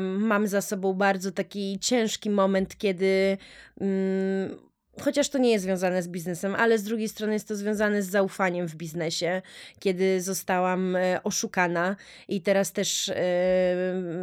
mam 0.00 0.46
za 0.46 0.60
sobą 0.60 0.94
bardzo 0.94 1.32
taki 1.32 1.78
ciężki 1.78 2.30
moment, 2.30 2.78
kiedy 2.78 3.38
mm, 3.80 4.58
Chociaż 5.00 5.28
to 5.28 5.38
nie 5.38 5.50
jest 5.50 5.64
związane 5.64 6.02
z 6.02 6.08
biznesem, 6.08 6.54
ale 6.54 6.78
z 6.78 6.82
drugiej 6.82 7.08
strony 7.08 7.32
jest 7.32 7.48
to 7.48 7.56
związane 7.56 8.02
z 8.02 8.10
zaufaniem 8.10 8.68
w 8.68 8.74
biznesie, 8.74 9.42
kiedy 9.78 10.20
zostałam 10.20 10.96
e, 10.96 11.22
oszukana 11.22 11.96
i 12.28 12.40
teraz 12.40 12.72
też 12.72 13.08
e, 13.08 13.14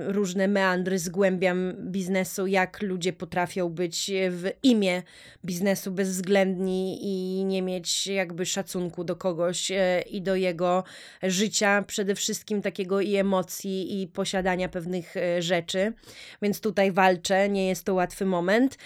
różne 0.07 0.47
meandry 0.47 0.99
zgłębiam 0.99 1.73
biznesu, 1.77 2.47
jak 2.47 2.81
ludzie 2.81 3.13
potrafią 3.13 3.69
być 3.69 4.11
w 4.29 4.49
imię 4.63 5.03
biznesu 5.45 5.91
bezwzględni 5.91 6.99
i 7.01 7.45
nie 7.45 7.61
mieć 7.61 8.07
jakby 8.07 8.45
szacunku 8.45 9.03
do 9.03 9.15
kogoś 9.15 9.71
e, 9.71 10.01
i 10.01 10.21
do 10.21 10.35
jego 10.35 10.83
życia, 11.23 11.83
przede 11.87 12.15
wszystkim 12.15 12.61
takiego 12.61 13.01
i 13.01 13.15
emocji, 13.15 14.01
i 14.01 14.07
posiadania 14.07 14.69
pewnych 14.69 15.15
rzeczy. 15.39 15.93
Więc 16.41 16.61
tutaj 16.61 16.91
walczę, 16.91 17.49
nie 17.49 17.67
jest 17.67 17.83
to 17.83 17.93
łatwy 17.93 18.25
moment. 18.25 18.77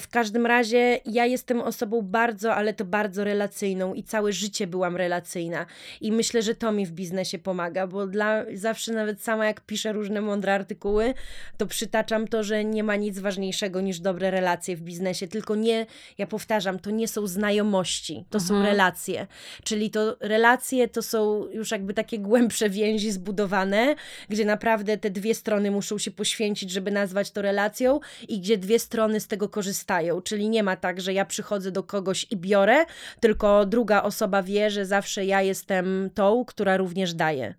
W 0.00 0.08
każdym 0.08 0.46
razie 0.46 1.00
ja 1.04 1.23
jestem 1.26 1.60
osobą 1.60 2.02
bardzo, 2.02 2.54
ale 2.54 2.74
to 2.74 2.84
bardzo 2.84 3.24
relacyjną 3.24 3.94
i 3.94 4.02
całe 4.02 4.32
życie 4.32 4.66
byłam 4.66 4.96
relacyjna. 4.96 5.66
I 6.00 6.12
myślę, 6.12 6.42
że 6.42 6.54
to 6.54 6.72
mi 6.72 6.86
w 6.86 6.92
biznesie 6.92 7.38
pomaga, 7.38 7.86
bo 7.86 8.06
dla 8.06 8.44
zawsze 8.54 8.92
nawet 8.92 9.22
sama 9.22 9.46
jak 9.46 9.60
piszę 9.60 9.92
różne 9.92 10.20
mądre 10.20 10.54
artykuły, 10.54 11.14
to 11.56 11.66
przytaczam 11.66 12.28
to, 12.28 12.44
że 12.44 12.64
nie 12.64 12.84
ma 12.84 12.96
nic 12.96 13.18
ważniejszego 13.18 13.80
niż 13.80 14.00
dobre 14.00 14.30
relacje 14.30 14.76
w 14.76 14.80
biznesie, 14.80 15.28
tylko 15.28 15.54
nie, 15.54 15.86
ja 16.18 16.26
powtarzam, 16.26 16.78
to 16.78 16.90
nie 16.90 17.08
są 17.08 17.26
znajomości, 17.26 18.24
to 18.30 18.38
mhm. 18.38 18.48
są 18.48 18.62
relacje. 18.62 19.26
Czyli 19.64 19.90
to 19.90 20.16
relacje 20.20 20.88
to 20.88 21.02
są 21.02 21.46
już 21.52 21.70
jakby 21.70 21.94
takie 21.94 22.18
głębsze 22.18 22.70
więzi 22.70 23.12
zbudowane, 23.12 23.94
gdzie 24.28 24.44
naprawdę 24.44 24.98
te 24.98 25.10
dwie 25.10 25.34
strony 25.34 25.70
muszą 25.70 25.98
się 25.98 26.10
poświęcić, 26.10 26.70
żeby 26.70 26.90
nazwać 26.90 27.30
to 27.30 27.42
relacją 27.42 28.00
i 28.28 28.40
gdzie 28.40 28.58
dwie 28.58 28.78
strony 28.78 29.20
z 29.20 29.26
tego 29.26 29.48
korzystają. 29.48 30.22
Czyli 30.22 30.48
nie 30.48 30.62
ma 30.62 30.76
tak, 30.76 31.00
że 31.00 31.13
ja 31.14 31.24
przychodzę 31.24 31.70
do 31.70 31.82
kogoś 31.82 32.26
i 32.30 32.36
biorę, 32.36 32.84
tylko 33.20 33.66
druga 33.66 34.02
osoba 34.02 34.42
wie, 34.42 34.70
że 34.70 34.86
zawsze 34.86 35.24
ja 35.24 35.42
jestem 35.42 36.10
tą, 36.14 36.44
która 36.44 36.76
również 36.76 37.14
daje. 37.14 37.54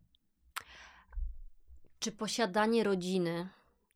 Czy 2.00 2.12
posiadanie 2.12 2.84
rodziny 2.84 3.48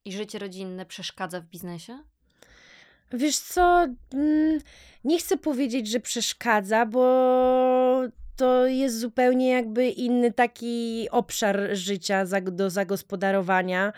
i 0.05 0.11
życie 0.11 0.39
rodzinne 0.39 0.85
przeszkadza 0.85 1.41
w 1.41 1.45
biznesie? 1.45 1.99
Wiesz 3.13 3.39
co, 3.39 3.87
mm, 4.13 4.59
nie 5.03 5.19
chcę 5.19 5.37
powiedzieć, 5.37 5.87
że 5.87 5.99
przeszkadza, 5.99 6.85
bo 6.85 7.01
to 8.35 8.67
jest 8.67 8.99
zupełnie 8.99 9.49
jakby 9.49 9.89
inny 9.89 10.33
taki 10.33 11.07
obszar 11.11 11.69
życia 11.71 12.25
do 12.41 12.69
zagospodarowania. 12.69 13.93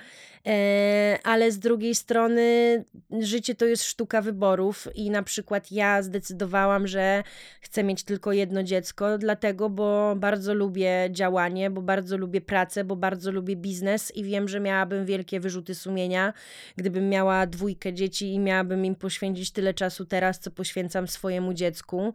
E, 0.48 1.20
ale 1.24 1.52
z 1.52 1.60
drugiej 1.60 1.96
strony 1.96 2.84
życie 3.20 3.56
to 3.56 3.66
jest 3.66 3.84
sztuka 3.84 4.22
wyborów 4.22 4.88
i 4.96 5.10
na 5.10 5.24
przykład 5.24 5.72
ja 5.72 6.02
zdecydowałam, 6.02 6.88
że 6.88 7.24
chcę 7.62 7.84
mieć 7.84 8.04
tylko 8.04 8.32
jedno 8.32 8.64
dziecko, 8.64 9.18
dlatego, 9.18 9.70
bo 9.70 10.16
bardzo 10.16 10.54
lubię 10.54 11.10
działanie, 11.12 11.70
bo 11.70 11.82
bardzo 11.82 12.18
lubię 12.18 12.42
pracę, 12.42 12.84
bo 12.84 12.96
bardzo 12.96 13.32
lubię 13.32 13.56
biznes 13.56 14.16
i 14.16 14.24
wiem, 14.24 14.48
że 14.48 14.60
miałabym 14.60 15.06
wielkie 15.06 15.40
wyrzuty 15.40 15.76
sumienia, 15.76 16.34
gdybym 16.76 17.10
miała 17.10 17.48
dwójkę 17.48 17.94
dzieci 17.94 18.34
i 18.34 18.40
miałabym 18.40 18.86
im 18.86 18.96
poświęcić 18.96 19.52
tyle 19.52 19.74
czasu 19.74 20.06
teraz, 20.06 20.40
co 20.40 20.52
poświęcam 20.52 21.08
swojemu 21.08 21.54
dziecku, 21.54 22.14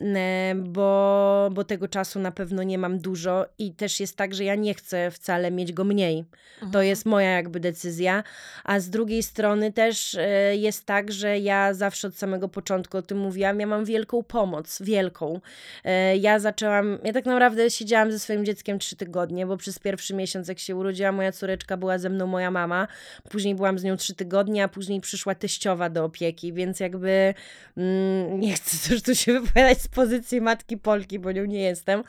e, 0.00 0.54
bo, 0.56 1.50
bo 1.52 1.64
tego 1.64 1.88
czasu 1.88 2.18
na 2.20 2.32
pewno 2.32 2.62
nie 2.62 2.78
mam 2.78 2.98
dużo 2.98 3.46
i 3.58 3.72
też 3.72 4.00
jest 4.00 4.16
tak, 4.16 4.34
że 4.34 4.44
ja 4.44 4.54
nie 4.54 4.74
chcę 4.74 5.10
wcale 5.10 5.50
mieć 5.50 5.72
go 5.72 5.84
mniej. 5.84 6.24
Mhm. 6.54 6.72
To 6.72 6.82
jest 6.82 7.06
moja 7.06 7.30
jakby 7.30 7.65
decyzja, 7.70 8.22
a 8.64 8.80
z 8.80 8.90
drugiej 8.90 9.22
strony 9.22 9.72
też 9.72 10.14
e, 10.14 10.56
jest 10.56 10.86
tak, 10.86 11.12
że 11.12 11.38
ja 11.38 11.74
zawsze 11.74 12.08
od 12.08 12.16
samego 12.16 12.48
początku 12.48 12.98
o 12.98 13.02
tym 13.02 13.18
mówiłam, 13.18 13.60
ja 13.60 13.66
mam 13.66 13.84
wielką 13.84 14.22
pomoc, 14.22 14.82
wielką. 14.82 15.40
E, 15.84 16.16
ja 16.16 16.38
zaczęłam, 16.38 16.98
ja 17.04 17.12
tak 17.12 17.26
naprawdę 17.26 17.70
siedziałam 17.70 18.12
ze 18.12 18.18
swoim 18.18 18.44
dzieckiem 18.44 18.78
trzy 18.78 18.96
tygodnie, 18.96 19.46
bo 19.46 19.56
przez 19.56 19.78
pierwszy 19.78 20.14
miesiąc, 20.14 20.48
jak 20.48 20.58
się 20.58 20.76
urodziła 20.76 21.12
moja 21.12 21.32
córeczka, 21.32 21.76
była 21.76 21.98
ze 21.98 22.08
mną 22.08 22.26
moja 22.26 22.50
mama, 22.50 22.88
później 23.30 23.54
byłam 23.54 23.78
z 23.78 23.84
nią 23.84 23.96
trzy 23.96 24.14
tygodnie, 24.14 24.64
a 24.64 24.68
później 24.68 25.00
przyszła 25.00 25.34
teściowa 25.34 25.90
do 25.90 26.04
opieki, 26.04 26.52
więc 26.52 26.80
jakby 26.80 27.34
mm, 27.76 28.40
nie 28.40 28.54
chcę 28.54 28.88
też 28.88 29.02
tu 29.02 29.14
się 29.14 29.32
wypowiadać 29.32 29.82
z 29.82 29.88
pozycji 29.88 30.40
matki 30.40 30.76
Polki, 30.76 31.18
bo 31.18 31.32
nią 31.32 31.44
nie 31.44 31.60
jestem. 31.60 32.02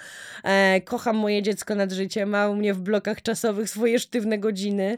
E, 0.43 0.81
kocham 0.81 1.15
moje 1.15 1.41
dziecko 1.41 1.75
nad 1.75 1.91
życiem, 1.91 2.29
ma 2.29 2.49
u 2.49 2.55
mnie 2.55 2.73
w 2.73 2.81
blokach 2.81 3.21
czasowych 3.21 3.69
swoje 3.69 3.99
sztywne 3.99 4.37
godziny. 4.37 4.97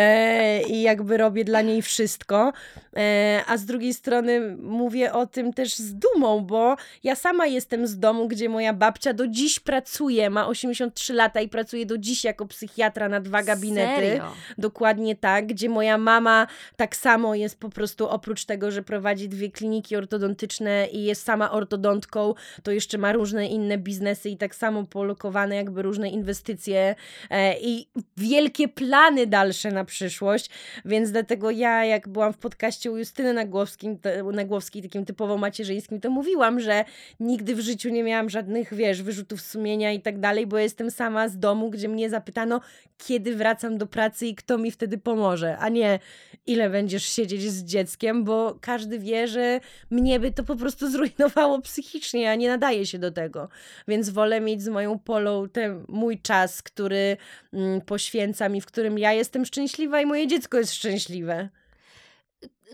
E, 0.00 0.62
i 0.62 0.82
jakby 0.82 1.16
robię 1.16 1.44
dla 1.44 1.62
niej 1.62 1.82
wszystko. 1.82 2.52
E, 2.96 3.42
a 3.46 3.56
z 3.56 3.64
drugiej 3.64 3.94
strony 3.94 4.56
mówię 4.62 5.12
o 5.12 5.26
tym 5.26 5.52
też 5.52 5.74
z 5.74 5.94
dumą, 5.94 6.40
bo 6.40 6.76
ja 7.04 7.14
sama 7.14 7.46
jestem 7.46 7.86
z 7.86 7.98
domu, 7.98 8.28
gdzie 8.28 8.48
moja 8.48 8.72
babcia 8.72 9.12
do 9.12 9.26
dziś 9.26 9.60
pracuje, 9.60 10.30
ma 10.30 10.46
83 10.46 11.14
lata 11.14 11.40
i 11.40 11.48
pracuje 11.48 11.86
do 11.86 11.98
dziś 11.98 12.24
jako 12.24 12.46
psychiatra 12.46 13.08
na 13.08 13.20
dwa 13.20 13.42
gabinety. 13.42 13.96
Serio? 13.96 14.32
Dokładnie 14.58 15.16
tak, 15.16 15.46
gdzie 15.46 15.68
moja 15.68 15.98
mama 15.98 16.46
tak 16.76 16.96
samo 16.96 17.34
jest 17.34 17.58
po 17.58 17.68
prostu 17.68 18.08
oprócz 18.08 18.44
tego, 18.44 18.70
że 18.70 18.82
prowadzi 18.82 19.28
dwie 19.28 19.50
kliniki 19.50 19.96
ortodontyczne 19.96 20.86
i 20.92 21.04
jest 21.04 21.24
sama 21.24 21.50
ortodontką, 21.50 22.34
to 22.62 22.70
jeszcze 22.70 22.98
ma 22.98 23.12
różne 23.12 23.46
inne 23.46 23.78
biznesy 23.78 24.30
i 24.30 24.36
tak 24.36 24.54
samo 24.54 24.84
polokowane 24.84 25.56
jakby 25.56 25.82
różne 25.82 26.08
inwestycje 26.08 26.94
e, 27.30 27.60
i 27.60 27.88
wielkie 28.16 28.68
plany 28.68 29.26
dalsze 29.26 29.70
na 29.70 29.84
przyszłość, 29.90 30.50
więc 30.84 31.10
dlatego 31.10 31.50
ja, 31.50 31.84
jak 31.84 32.08
byłam 32.08 32.32
w 32.32 32.38
podcaście 32.38 32.90
u 32.90 32.96
Justyny 32.96 33.32
Nagłowskim, 33.32 33.98
Nagłowskiej, 34.32 34.82
takim 34.82 35.04
typowo 35.04 35.36
macierzyńskim, 35.36 36.00
to 36.00 36.10
mówiłam, 36.10 36.60
że 36.60 36.84
nigdy 37.20 37.54
w 37.54 37.60
życiu 37.60 37.88
nie 37.88 38.04
miałam 38.04 38.30
żadnych, 38.30 38.74
wiesz, 38.74 39.02
wyrzutów 39.02 39.40
sumienia 39.40 39.92
i 39.92 40.00
tak 40.00 40.20
dalej, 40.20 40.46
bo 40.46 40.58
jestem 40.58 40.90
sama 40.90 41.28
z 41.28 41.38
domu, 41.38 41.70
gdzie 41.70 41.88
mnie 41.88 42.10
zapytano, 42.10 42.60
kiedy 42.98 43.36
wracam 43.36 43.78
do 43.78 43.86
pracy 43.86 44.26
i 44.26 44.34
kto 44.34 44.58
mi 44.58 44.70
wtedy 44.70 44.98
pomoże, 44.98 45.58
a 45.58 45.68
nie 45.68 45.98
ile 46.46 46.70
będziesz 46.70 47.04
siedzieć 47.04 47.42
z 47.42 47.64
dzieckiem, 47.64 48.24
bo 48.24 48.58
każdy 48.60 48.98
wie, 48.98 49.28
że 49.28 49.60
mnie 49.90 50.20
by 50.20 50.32
to 50.32 50.44
po 50.44 50.56
prostu 50.56 50.90
zrujnowało 50.90 51.60
psychicznie, 51.60 52.30
a 52.30 52.34
nie 52.34 52.48
nadaje 52.48 52.86
się 52.86 52.98
do 52.98 53.10
tego. 53.10 53.48
Więc 53.88 54.10
wolę 54.10 54.40
mieć 54.40 54.62
z 54.62 54.68
moją 54.68 54.98
polą 54.98 55.48
ten 55.48 55.84
mój 55.88 56.18
czas, 56.18 56.62
który 56.62 57.16
mm, 57.52 57.80
poświęcam 57.80 58.56
i 58.56 58.60
w 58.60 58.66
którym 58.66 58.98
ja 58.98 59.12
jestem 59.12 59.44
szczęśliwa 59.44 59.79
i 59.80 60.06
moje 60.06 60.26
dziecko 60.26 60.58
jest 60.58 60.74
szczęśliwe. 60.74 61.48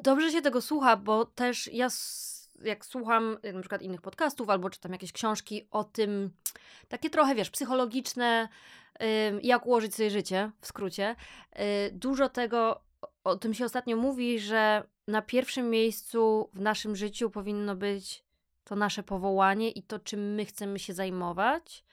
Dobrze 0.03 0.33
się 0.33 0.43
tego 0.43 0.61
słucha, 0.63 0.97
bo 0.97 1.25
też 1.25 1.71
ja 1.73 1.89
jak 2.63 2.87
słucham 2.87 3.39
na 3.55 3.61
przykład 3.61 3.83
innych 3.83 4.01
podcastów 4.01 4.51
albo 4.51 4.71
czytam 4.71 4.93
jakieś 4.93 5.13
książki 5.13 5.69
o 5.71 5.85
tym, 5.85 6.31
takie 6.89 7.11
trochę, 7.11 7.35
wiesz, 7.35 7.51
psychologiczne, 7.51 8.49
jak 9.43 9.67
ułożyć 9.67 9.95
sobie 9.95 10.11
życie, 10.11 10.51
w 10.61 10.67
skrócie. 10.67 11.17
Y, 11.59 11.91
dużo 11.93 12.29
tego, 12.29 12.81
o 13.25 13.37
tym 13.37 13.55
się 13.55 13.65
ostatnio 13.65 13.97
mówi, 13.97 14.41
że 14.41 14.83
na 15.09 15.23
pierwszym 15.23 15.71
miejscu 15.71 16.51
w 16.55 16.61
naszym 16.61 16.97
życiu 16.97 17.31
powinno 17.31 17.77
być 17.77 18.25
to 18.65 18.77
nasze 18.77 19.03
powołanie 19.03 19.71
i 19.71 19.83
to, 19.83 19.99
czym 19.99 20.35
my 20.35 20.45
chcemy 20.45 20.79
się 20.79 20.95
zajmować, 20.95 21.85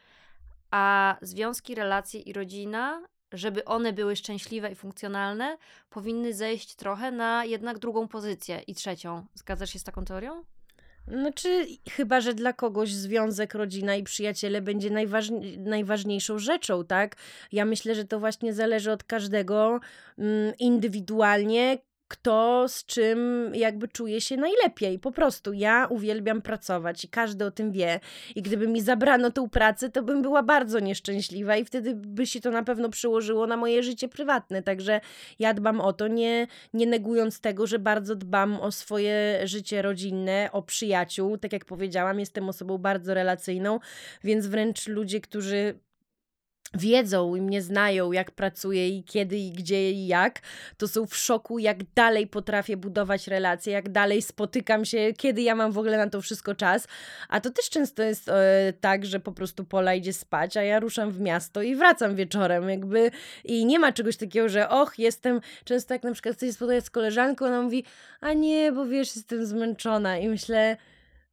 a 0.72 1.16
związki, 1.22 1.76
relacje 1.76 2.20
i 2.20 2.34
rodzina, 2.34 3.04
żeby 3.34 3.66
one 3.66 3.94
były 3.94 4.16
szczęśliwe 4.16 4.72
i 4.72 4.76
funkcjonalne, 4.76 5.58
powinny 5.90 6.34
zejść 6.34 6.76
trochę 6.76 7.12
na 7.12 7.46
jednak 7.46 7.80
drugą 7.80 8.08
pozycję 8.08 8.62
i 8.68 8.76
trzecią. 8.76 9.26
Zgadzasz 9.34 9.70
się 9.70 9.80
z 9.80 9.84
taką 9.84 10.06
teorią? 10.06 10.44
Znaczy, 11.08 11.66
chyba, 11.90 12.22
że 12.22 12.34
dla 12.34 12.54
kogoś 12.54 12.94
związek, 12.94 13.54
rodzina 13.54 13.96
i 13.96 14.04
przyjaciele 14.04 14.62
będzie 14.62 14.92
najważni- 14.92 15.58
najważniejszą 15.58 16.40
rzeczą, 16.40 16.86
tak? 16.86 17.16
Ja 17.52 17.66
myślę, 17.66 17.96
że 17.96 18.06
to 18.06 18.20
właśnie 18.20 18.54
zależy 18.54 18.92
od 18.92 19.04
każdego 19.04 19.80
mm, 20.18 20.54
indywidualnie, 20.60 21.78
kto 22.14 22.66
z 22.68 22.86
czym 22.86 23.52
jakby 23.56 23.88
czuje 23.88 24.22
się 24.22 24.38
najlepiej. 24.38 25.00
Po 25.00 25.12
prostu 25.12 25.54
ja 25.54 25.88
uwielbiam 25.90 26.42
pracować 26.42 27.06
i 27.06 27.10
każdy 27.10 27.46
o 27.46 27.52
tym 27.52 27.72
wie. 27.72 28.00
I 28.36 28.42
gdyby 28.42 28.68
mi 28.68 28.82
zabrano 28.82 29.32
tą 29.32 29.50
pracę, 29.50 29.90
to 29.90 30.04
bym 30.04 30.22
była 30.22 30.44
bardzo 30.44 30.80
nieszczęśliwa 30.80 31.58
i 31.58 31.66
wtedy 31.66 31.96
by 31.96 32.28
się 32.28 32.42
to 32.42 32.52
na 32.52 32.64
pewno 32.64 32.90
przyłożyło 32.90 33.48
na 33.48 33.58
moje 33.58 33.84
życie 33.84 34.08
prywatne. 34.08 34.64
Także 34.64 35.02
ja 35.40 35.54
dbam 35.54 35.82
o 35.82 35.94
to, 35.94 36.08
nie, 36.08 36.48
nie 36.74 36.88
negując 36.88 37.42
tego, 37.42 37.68
że 37.68 37.80
bardzo 37.80 38.16
dbam 38.16 38.60
o 38.60 38.72
swoje 38.72 39.40
życie 39.44 39.82
rodzinne, 39.82 40.50
o 40.52 40.62
przyjaciół. 40.62 41.38
Tak 41.38 41.54
jak 41.54 41.66
powiedziałam, 41.66 42.20
jestem 42.20 42.50
osobą 42.50 42.78
bardzo 42.78 43.14
relacyjną, 43.14 43.80
więc 44.24 44.48
wręcz 44.48 44.88
ludzie, 44.88 45.22
którzy 45.22 45.80
wiedzą 46.74 47.36
i 47.36 47.42
mnie 47.42 47.62
znają, 47.62 48.12
jak 48.12 48.32
pracuję 48.32 48.90
i 48.90 49.04
kiedy 49.04 49.38
i 49.38 49.52
gdzie 49.52 49.92
i 49.92 50.08
jak, 50.08 50.40
to 50.78 50.88
są 50.88 51.08
w 51.08 51.16
szoku, 51.16 51.60
jak 51.60 51.78
dalej 51.96 52.28
potrafię 52.28 52.78
budować 52.78 53.28
relacje, 53.28 53.74
jak 53.74 53.90
dalej 53.90 54.22
spotykam 54.22 54.86
się, 54.86 55.14
kiedy 55.18 55.42
ja 55.42 55.56
mam 55.56 55.72
w 55.72 55.78
ogóle 55.78 55.98
na 55.98 56.10
to 56.10 56.22
wszystko 56.22 56.56
czas. 56.56 56.88
A 57.30 57.42
to 57.42 57.50
też 57.50 57.70
często 57.70 58.04
jest 58.04 58.30
e, 58.30 58.74
tak, 58.82 59.06
że 59.06 59.20
po 59.20 59.32
prostu 59.32 59.66
Pola 59.66 59.94
idzie 59.94 60.14
spać, 60.14 60.58
a 60.58 60.64
ja 60.64 60.80
ruszam 60.80 61.12
w 61.12 61.20
miasto 61.20 61.62
i 61.62 61.76
wracam 61.76 62.16
wieczorem, 62.16 62.70
jakby 62.70 63.12
i 63.44 63.66
nie 63.66 63.80
ma 63.80 63.92
czegoś 63.92 64.18
takiego, 64.18 64.50
że 64.50 64.70
och, 64.70 65.00
jestem, 65.00 65.42
często 65.64 65.94
jak 65.94 66.04
na 66.04 66.14
przykład 66.14 66.36
chcę 66.36 66.46
się 66.46 66.54
spotkać 66.54 66.86
z 66.86 66.90
koleżanką, 66.90 67.46
ona 67.46 67.62
mówi, 67.62 67.86
a 68.22 68.34
nie, 68.34 68.72
bo 68.72 68.86
wiesz, 68.86 69.16
jestem 69.16 69.46
zmęczona 69.46 70.18
i 70.18 70.30
myślę, 70.30 70.78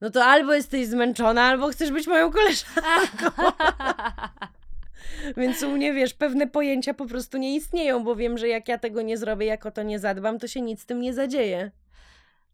no 0.01 0.11
to 0.11 0.25
albo 0.25 0.55
jesteś 0.55 0.87
zmęczona, 0.87 1.43
albo 1.43 1.69
chcesz 1.69 1.91
być 1.91 2.07
moją 2.07 2.31
koleżanką. 2.31 3.31
Więc 5.37 5.63
u 5.63 5.71
mnie, 5.71 5.93
wiesz, 5.93 6.15
pewne 6.15 6.47
pojęcia 6.47 6.95
po 6.95 7.07
prostu 7.07 7.39
nie 7.39 7.55
istnieją, 7.55 8.05
bo 8.05 8.17
wiem, 8.17 8.39
że 8.39 8.49
jak 8.49 8.69
ja 8.69 8.79
tego 8.79 9.03
nie 9.03 9.19
zrobię, 9.19 9.47
jak 9.47 9.67
o 9.67 9.71
to 9.71 9.83
nie 9.83 9.99
zadbam, 9.99 10.39
to 10.39 10.49
się 10.49 10.61
nic 10.61 10.83
z 10.83 10.87
tym 10.87 11.01
nie 11.01 11.15
zadzieje. 11.15 11.71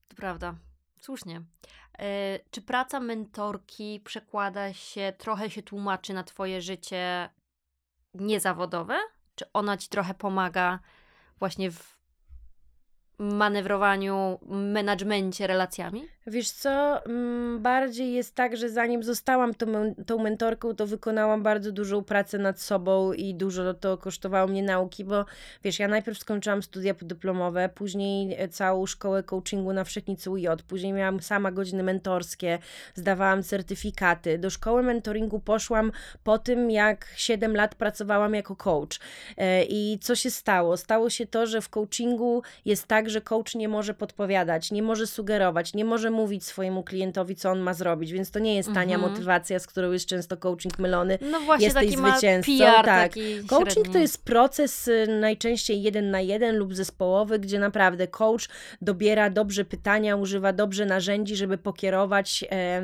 To 0.09 0.17
prawda. 0.17 0.55
Słusznie. 1.01 1.43
E, 1.99 2.39
czy 2.51 2.63
praca 2.63 3.01
mentorki 3.01 4.01
przekłada 4.05 4.73
się, 4.73 5.13
trochę 5.19 5.51
się 5.51 5.63
tłumaczy 5.63 6.15
na 6.15 6.25
Twoje 6.25 6.63
życie 6.63 7.31
niezawodowe? 8.15 8.99
Czy 9.35 9.53
ona 9.53 9.77
Ci 9.77 9.89
trochę 9.89 10.15
pomaga 10.15 10.79
właśnie 11.39 11.71
w 11.71 11.96
manewrowaniu, 13.19 14.39
menadżmencie 14.49 15.47
relacjami? 15.47 16.09
Wiesz 16.27 16.51
co, 16.51 17.05
mm, 17.07 17.63
bardziej 17.63 18.13
jest 18.13 18.35
tak, 18.35 18.57
że 18.57 18.69
zanim 18.69 19.03
zostałam 19.03 19.55
tą, 19.55 19.95
tą 20.07 20.19
mentorką, 20.19 20.75
to 20.75 20.87
wykonałam 20.87 21.43
bardzo 21.43 21.73
dużą 21.73 22.05
pracę 22.05 22.39
nad 22.39 22.61
sobą 22.61 23.13
i 23.13 23.35
dużo 23.35 23.75
to 23.75 23.99
kosztowało 23.99 24.49
mnie 24.49 24.63
nauki, 24.63 25.05
bo 25.05 25.25
wiesz, 25.65 25.79
ja 25.79 25.89
najpierw 25.89 26.19
skończyłam 26.19 26.63
studia 26.63 26.95
podyplomowe, 26.95 27.69
później 27.75 28.35
e, 28.39 28.49
całą 28.49 28.87
szkołę 28.87 29.23
coachingu 29.23 29.73
na 29.73 29.85
Wszechnicy 29.85 30.31
UJ, 30.31 30.47
później 30.69 30.93
miałam 30.93 31.21
sama 31.21 31.53
godziny 31.53 31.83
mentorskie, 31.83 32.59
zdawałam 32.95 33.43
certyfikaty. 33.43 34.39
Do 34.39 34.51
szkoły 34.51 34.83
mentoringu 34.83 35.41
poszłam 35.41 35.93
po 36.25 36.39
tym, 36.39 36.71
jak 36.71 37.07
7 37.17 37.57
lat 37.57 37.75
pracowałam 37.75 38.35
jako 38.35 38.57
coach. 38.57 39.01
E, 39.37 39.65
I 39.65 39.99
co 39.99 40.15
się 40.15 40.31
stało? 40.31 40.77
Stało 40.77 41.11
się 41.11 41.27
to, 41.27 41.47
że 41.47 41.61
w 41.61 41.69
coachingu 41.69 42.43
jest 42.65 42.87
tak, 42.87 43.06
że 43.09 43.21
coach 43.21 43.55
nie 43.55 43.69
może 43.69 43.95
podpowiadać, 43.95 44.71
nie 44.71 44.83
może 44.83 45.07
sugerować, 45.07 45.75
nie 45.75 45.85
może 45.85 46.11
mówić 46.11 46.45
swojemu 46.45 46.83
klientowi, 46.83 47.37
co 47.37 47.51
on 47.51 47.61
ma 47.61 47.75
zrobić, 47.75 48.13
więc 48.13 48.31
to 48.31 48.39
nie 48.39 48.57
jest 48.57 48.73
tania 48.73 48.95
mhm. 48.95 49.13
motywacja, 49.13 49.59
z 49.59 49.67
którą 49.67 49.93
jest 49.93 50.07
często 50.07 50.37
coaching 50.37 50.79
mylony. 50.79 51.19
No 51.31 51.41
właśnie, 51.41 51.65
Jesteś 51.65 51.85
taki 51.85 51.97
zwycięzcą. 51.97 52.53
PR 52.59 52.85
tak. 52.85 53.13
Taki 53.13 53.47
coaching 53.47 53.73
średni. 53.73 53.93
to 53.93 53.99
jest 53.99 54.25
proces 54.25 54.89
y, 54.89 55.07
najczęściej 55.21 55.83
jeden 55.83 56.11
na 56.11 56.21
jeden 56.21 56.57
lub 56.57 56.75
zespołowy, 56.75 57.39
gdzie 57.39 57.59
naprawdę 57.59 58.07
coach 58.09 58.49
dobiera 58.83 59.31
dobrze 59.31 59.65
pytania, 59.65 60.17
używa 60.17 60.53
dobrze 60.53 60.87
narzędzi, 60.87 61.37
żeby 61.37 61.59
pokierować 61.59 62.45
e, 62.51 62.83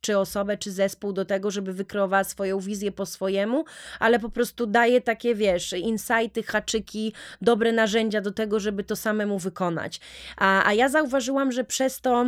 czy 0.00 0.18
osobę, 0.18 0.58
czy 0.58 0.72
zespół 0.72 1.12
do 1.12 1.24
tego, 1.24 1.50
żeby 1.50 1.72
wykreowała 1.72 2.24
swoją 2.24 2.60
wizję 2.60 2.92
po 2.92 3.06
swojemu, 3.06 3.64
ale 4.00 4.18
po 4.18 4.28
prostu 4.28 4.66
daje 4.66 5.00
takie, 5.00 5.34
wiesz, 5.34 5.72
insighty, 5.72 6.42
haczyki, 6.42 7.12
dobre 7.42 7.72
narzędzia 7.72 8.20
do 8.20 8.32
tego, 8.32 8.60
żeby 8.60 8.84
to 8.84 8.96
samemu 8.96 9.38
wykonać. 9.38 9.63
A, 10.36 10.66
a 10.68 10.72
ja 10.72 10.88
zauważyłam, 10.88 11.52
że 11.52 11.64
przez 11.64 12.00
to 12.00 12.26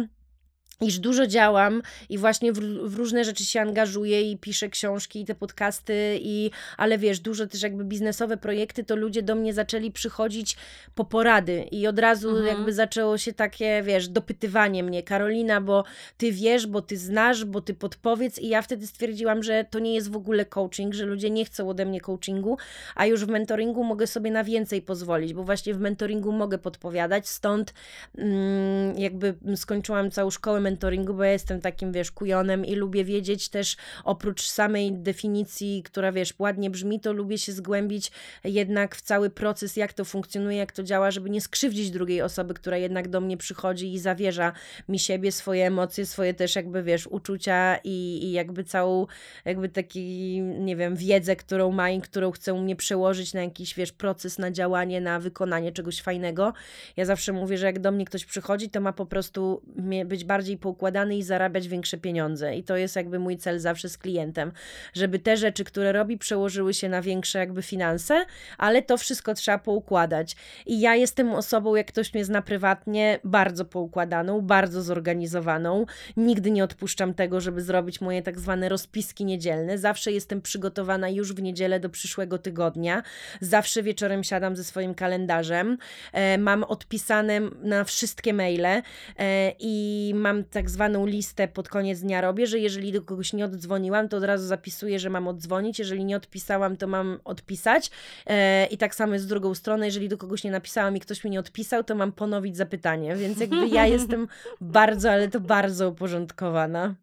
iż 0.81 0.99
dużo 0.99 1.27
działam 1.27 1.83
i 2.09 2.19
właśnie 2.19 2.53
w, 2.53 2.59
w, 2.61 2.97
różne 2.97 3.25
rzeczy 3.25 3.45
się 3.45 3.61
angażuję 3.61 4.31
i 4.31 4.39
piszę 4.39 4.69
książki 4.69 5.21
i 5.21 5.25
te 5.25 5.35
podcasty, 5.35 6.19
i, 6.21 6.51
ale 6.77 6.99
wiesz, 6.99 7.21
dużo 7.21 7.47
też 7.47 7.62
jakby 7.62 7.85
biznesowe 7.85 8.37
projekty, 8.37 8.85
to 8.85 8.97
ludzie 8.97 9.23
do 9.23 9.35
mnie 9.35 9.55
zaczęli 9.55 9.93
przychodzić 9.93 10.57
po 10.95 11.05
porady 11.05 11.67
i 11.71 11.87
od 11.87 11.99
razu 11.99 12.29
mhm. 12.29 12.47
jakby 12.47 12.73
zaczęło 12.73 13.19
się 13.19 13.33
takie, 13.33 13.83
wiesz, 13.83 14.09
dopytywanie 14.09 14.83
mnie, 14.83 15.03
Karolina, 15.03 15.61
bo 15.61 15.85
ty 16.17 16.33
wiesz, 16.33 16.67
bo 16.67 16.83
ty 16.83 16.97
znasz, 16.97 17.45
bo 17.45 17.61
ty 17.61 17.75
podpowiedz 17.75 18.39
i 18.39 18.49
ja 18.49 18.62
wtedy 18.62 18.87
stwierdziłam, 18.87 19.43
że 19.43 19.65
to 19.71 19.79
nie 19.79 19.95
jest 19.95 20.11
w 20.11 20.17
ogóle 20.17 20.45
coaching, 20.45 20.95
że 20.95 21.05
ludzie 21.05 21.31
nie 21.31 21.45
chcą 21.45 21.69
ode 21.69 21.85
mnie 21.85 22.01
coachingu, 22.01 22.59
a 22.95 23.07
już 23.07 23.25
w 23.25 23.29
mentoringu 23.29 23.85
mogę 23.85 24.07
sobie 24.07 24.31
na 24.31 24.45
więcej 24.45 24.83
pozwolić, 24.83 25.35
bo 25.35 25.45
właśnie 25.45 25.75
w 25.75 25.81
mentoringu 25.81 26.33
mogę 26.33 26.59
podpowiadać, 26.59 27.29
stąd 27.29 27.75
mm, 28.19 28.99
jakby 28.99 29.35
skończyłam 29.57 30.11
całą 30.11 30.31
szkołę 30.31 30.65
mentoringu, 30.66 31.14
bo 31.14 31.24
ja 31.24 31.33
jestem 31.33 31.61
takim, 31.61 31.92
wiesz, 31.92 32.11
kujonem 32.11 32.64
i 32.64 32.74
lubię 32.74 33.05
wiedzieć 33.05 33.48
też, 33.48 33.76
oprócz 34.05 34.42
samej 34.48 34.92
definicji, 34.92 35.83
która, 35.83 36.12
wiesz, 36.12 36.35
ładnie 36.38 36.70
brzmi, 36.70 37.00
to 37.00 37.12
lubię 37.12 37.38
się 37.38 37.52
zgłębić 37.52 38.11
jednak 38.44 38.96
w 38.96 39.00
cały 39.00 39.31
proces, 39.31 39.76
jak 39.76 39.92
to 39.92 40.05
funkcjonuje, 40.05 40.59
jak 40.59 40.72
to 40.72 40.83
działa, 40.83 41.11
żeby 41.11 41.31
nie 41.31 41.40
skrzywdzić 41.40 41.90
drugiej 41.90 42.22
osoby, 42.22 42.55
która 42.55 42.76
jednak 42.76 43.09
do 43.09 43.20
mnie 43.20 43.37
przychodzi 43.37 43.94
i 43.94 43.98
zawierza 43.98 44.52
mi 44.88 44.98
siebie, 44.98 45.33
swoje 45.33 45.66
emocje, 45.66 46.07
swoje 46.07 46.35
też 46.35 46.57
jakby, 46.57 46.83
wiesz, 46.83 47.07
uczucia 47.07 47.79
i, 47.85 48.18
i 48.22 48.33
jakby 48.33 48.64
całą, 48.64 49.07
jakby 49.44 49.68
taki, 49.68 50.40
nie 50.40 50.76
wiem, 50.76 50.96
wiedzę, 50.96 51.37
którą 51.37 51.72
ma 51.72 51.90
i 51.90 52.00
którą 52.00 52.31
chce 52.31 52.55
u 52.55 52.59
mnie 52.59 52.76
przełożyć 52.76 53.35
na 53.35 53.42
jakiś, 53.42 53.74
wiesz, 53.74 53.92
proces, 53.92 54.38
na 54.38 54.50
działanie, 54.50 55.00
na 55.00 55.20
wykonanie 55.20 55.72
czegoś 55.72 56.02
fajnego. 56.02 56.52
Ja 56.96 57.05
zawsze 57.05 57.33
mówię, 57.33 57.59
że 57.59 57.66
jak 57.66 57.79
do 57.79 57.92
mnie 57.92 58.05
ktoś 58.05 58.24
przychodzi, 58.24 58.70
to 58.70 58.81
ma 58.81 58.92
po 58.92 59.07
prostu 59.07 59.62
być 60.07 60.24
bardziej 60.24 60.56
bardziej 60.57 60.62
poukładany 60.62 61.16
i 61.16 61.23
zarabiać 61.23 61.69
większe 61.69 61.99
pieniądze. 61.99 62.57
I 62.57 62.62
to 62.62 62.77
jest 62.77 62.97
jakby 62.97 63.19
mój 63.19 63.37
cel 63.37 63.61
zawsze 63.61 63.88
z 63.88 63.99
klientem, 63.99 64.53
żeby 64.95 65.19
te 65.19 65.37
rzeczy, 65.37 65.64
które 65.64 65.92
robi, 65.92 66.19
przełożyły 66.19 66.75
się 66.75 66.88
na 66.88 67.03
większe 67.03 67.38
jakby 67.38 67.62
finanse, 67.62 68.25
ale 68.59 68.83
to 68.83 68.97
wszystko 68.97 69.35
trzeba 69.35 69.59
poukładać. 69.59 70.37
I 70.66 70.81
ja 70.81 70.95
jestem 70.95 71.35
osobą, 71.35 71.77
jak 71.77 71.87
ktoś 71.87 72.14
mnie 72.14 72.25
zna 72.25 72.42
prywatnie, 72.42 73.19
bardzo 73.25 73.64
poukładaną, 73.64 74.40
bardzo 74.40 74.83
zorganizowaną. 74.83 75.87
Nigdy 76.16 76.51
nie 76.51 76.64
odpuszczam 76.64 77.14
tego, 77.14 77.40
żeby 77.40 77.62
zrobić 77.62 78.01
moje 78.01 78.23
tak 78.23 78.40
zwane 78.40 78.69
rozpiski 78.69 79.25
niedzielne. 79.25 79.79
Zawsze 79.79 80.12
jestem 80.12 80.42
przygotowana 80.42 81.09
już 81.09 81.33
w 81.33 81.42
niedzielę 81.42 81.81
do 81.81 81.88
przyszłego 81.88 82.38
tygodnia. 82.38 83.03
Zawsze 83.40 83.83
wieczorem 83.83 84.25
siadam 84.25 84.57
ze 84.57 84.64
swoim 84.64 84.95
kalendarzem. 84.95 85.79
E, 86.12 86.38
mam 86.38 86.64
odpisane 86.64 87.40
na 87.62 87.85
wszystkie 87.85 88.33
maile 88.33 88.83
e, 89.19 89.53
i 89.59 90.12
mam 90.14 90.45
tak 90.51 90.71
zwaną 90.71 91.07
listę 91.07 91.49
pod 91.49 91.69
koniec 91.69 92.01
dnia 92.01 92.21
robię, 92.21 92.47
że 92.47 92.59
jeżeli 92.59 92.93
do 92.93 93.03
kogoś 93.03 93.33
nie 93.33 93.45
oddzwoniłam, 93.45 94.09
to 94.09 94.17
od 94.17 94.25
razu 94.25 94.47
zapisuję, 94.47 94.99
że 94.99 95.11
mam 95.11 95.29
oddzwonić, 95.29 95.79
jeżeli 95.79 96.05
nie 96.05 96.17
odpisałam, 96.17 96.77
to 96.77 96.87
mam 96.87 97.21
odpisać 97.25 97.91
e, 98.27 98.67
i 98.67 98.79
tak 98.79 98.95
samo 98.95 99.19
z 99.19 99.27
drugą 99.27 99.55
stroną, 99.55 99.85
jeżeli 99.85 100.09
do 100.09 100.19
kogoś 100.19 100.45
nie 100.45 100.51
napisałam 100.51 100.97
i 100.97 101.01
ktoś 101.01 101.25
mi 101.25 101.31
nie 101.31 101.41
odpisał, 101.41 101.85
to 101.85 101.95
mam 101.95 102.13
ponowić 102.13 102.57
zapytanie, 102.57 103.17
więc 103.17 103.41
jakby 103.41 103.69
ja 103.69 103.87
jestem 103.97 104.29
bardzo, 104.61 105.11
ale 105.11 105.29
to 105.29 105.41
bardzo 105.41 105.89
uporządkowana. 105.89 106.95